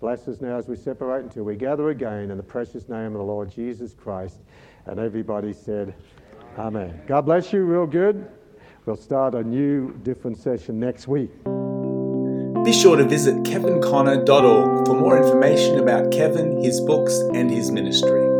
Bless 0.00 0.28
us 0.28 0.42
now 0.42 0.58
as 0.58 0.68
we 0.68 0.76
separate 0.76 1.22
until 1.22 1.44
we 1.44 1.56
gather 1.56 1.88
again 1.88 2.30
in 2.30 2.36
the 2.36 2.42
precious 2.42 2.88
name 2.88 3.06
of 3.06 3.14
the 3.14 3.22
Lord 3.22 3.50
Jesus 3.50 3.94
Christ. 3.94 4.40
And 4.84 5.00
everybody 5.00 5.54
said, 5.54 5.94
Amen. 6.58 7.00
God 7.06 7.22
bless 7.22 7.52
you, 7.52 7.64
real 7.64 7.86
good. 7.86 8.28
We'll 8.84 8.96
start 8.96 9.34
a 9.34 9.42
new, 9.42 9.94
different 10.02 10.36
session 10.36 10.78
next 10.78 11.08
week. 11.08 11.30
Be 12.64 12.72
sure 12.72 12.96
to 12.96 13.04
visit 13.04 13.42
kevinconner.org 13.42 14.86
for 14.86 14.94
more 14.94 15.18
information 15.18 15.80
about 15.80 16.12
Kevin, 16.12 16.62
his 16.62 16.80
books, 16.80 17.12
and 17.34 17.50
his 17.50 17.72
ministry. 17.72 18.31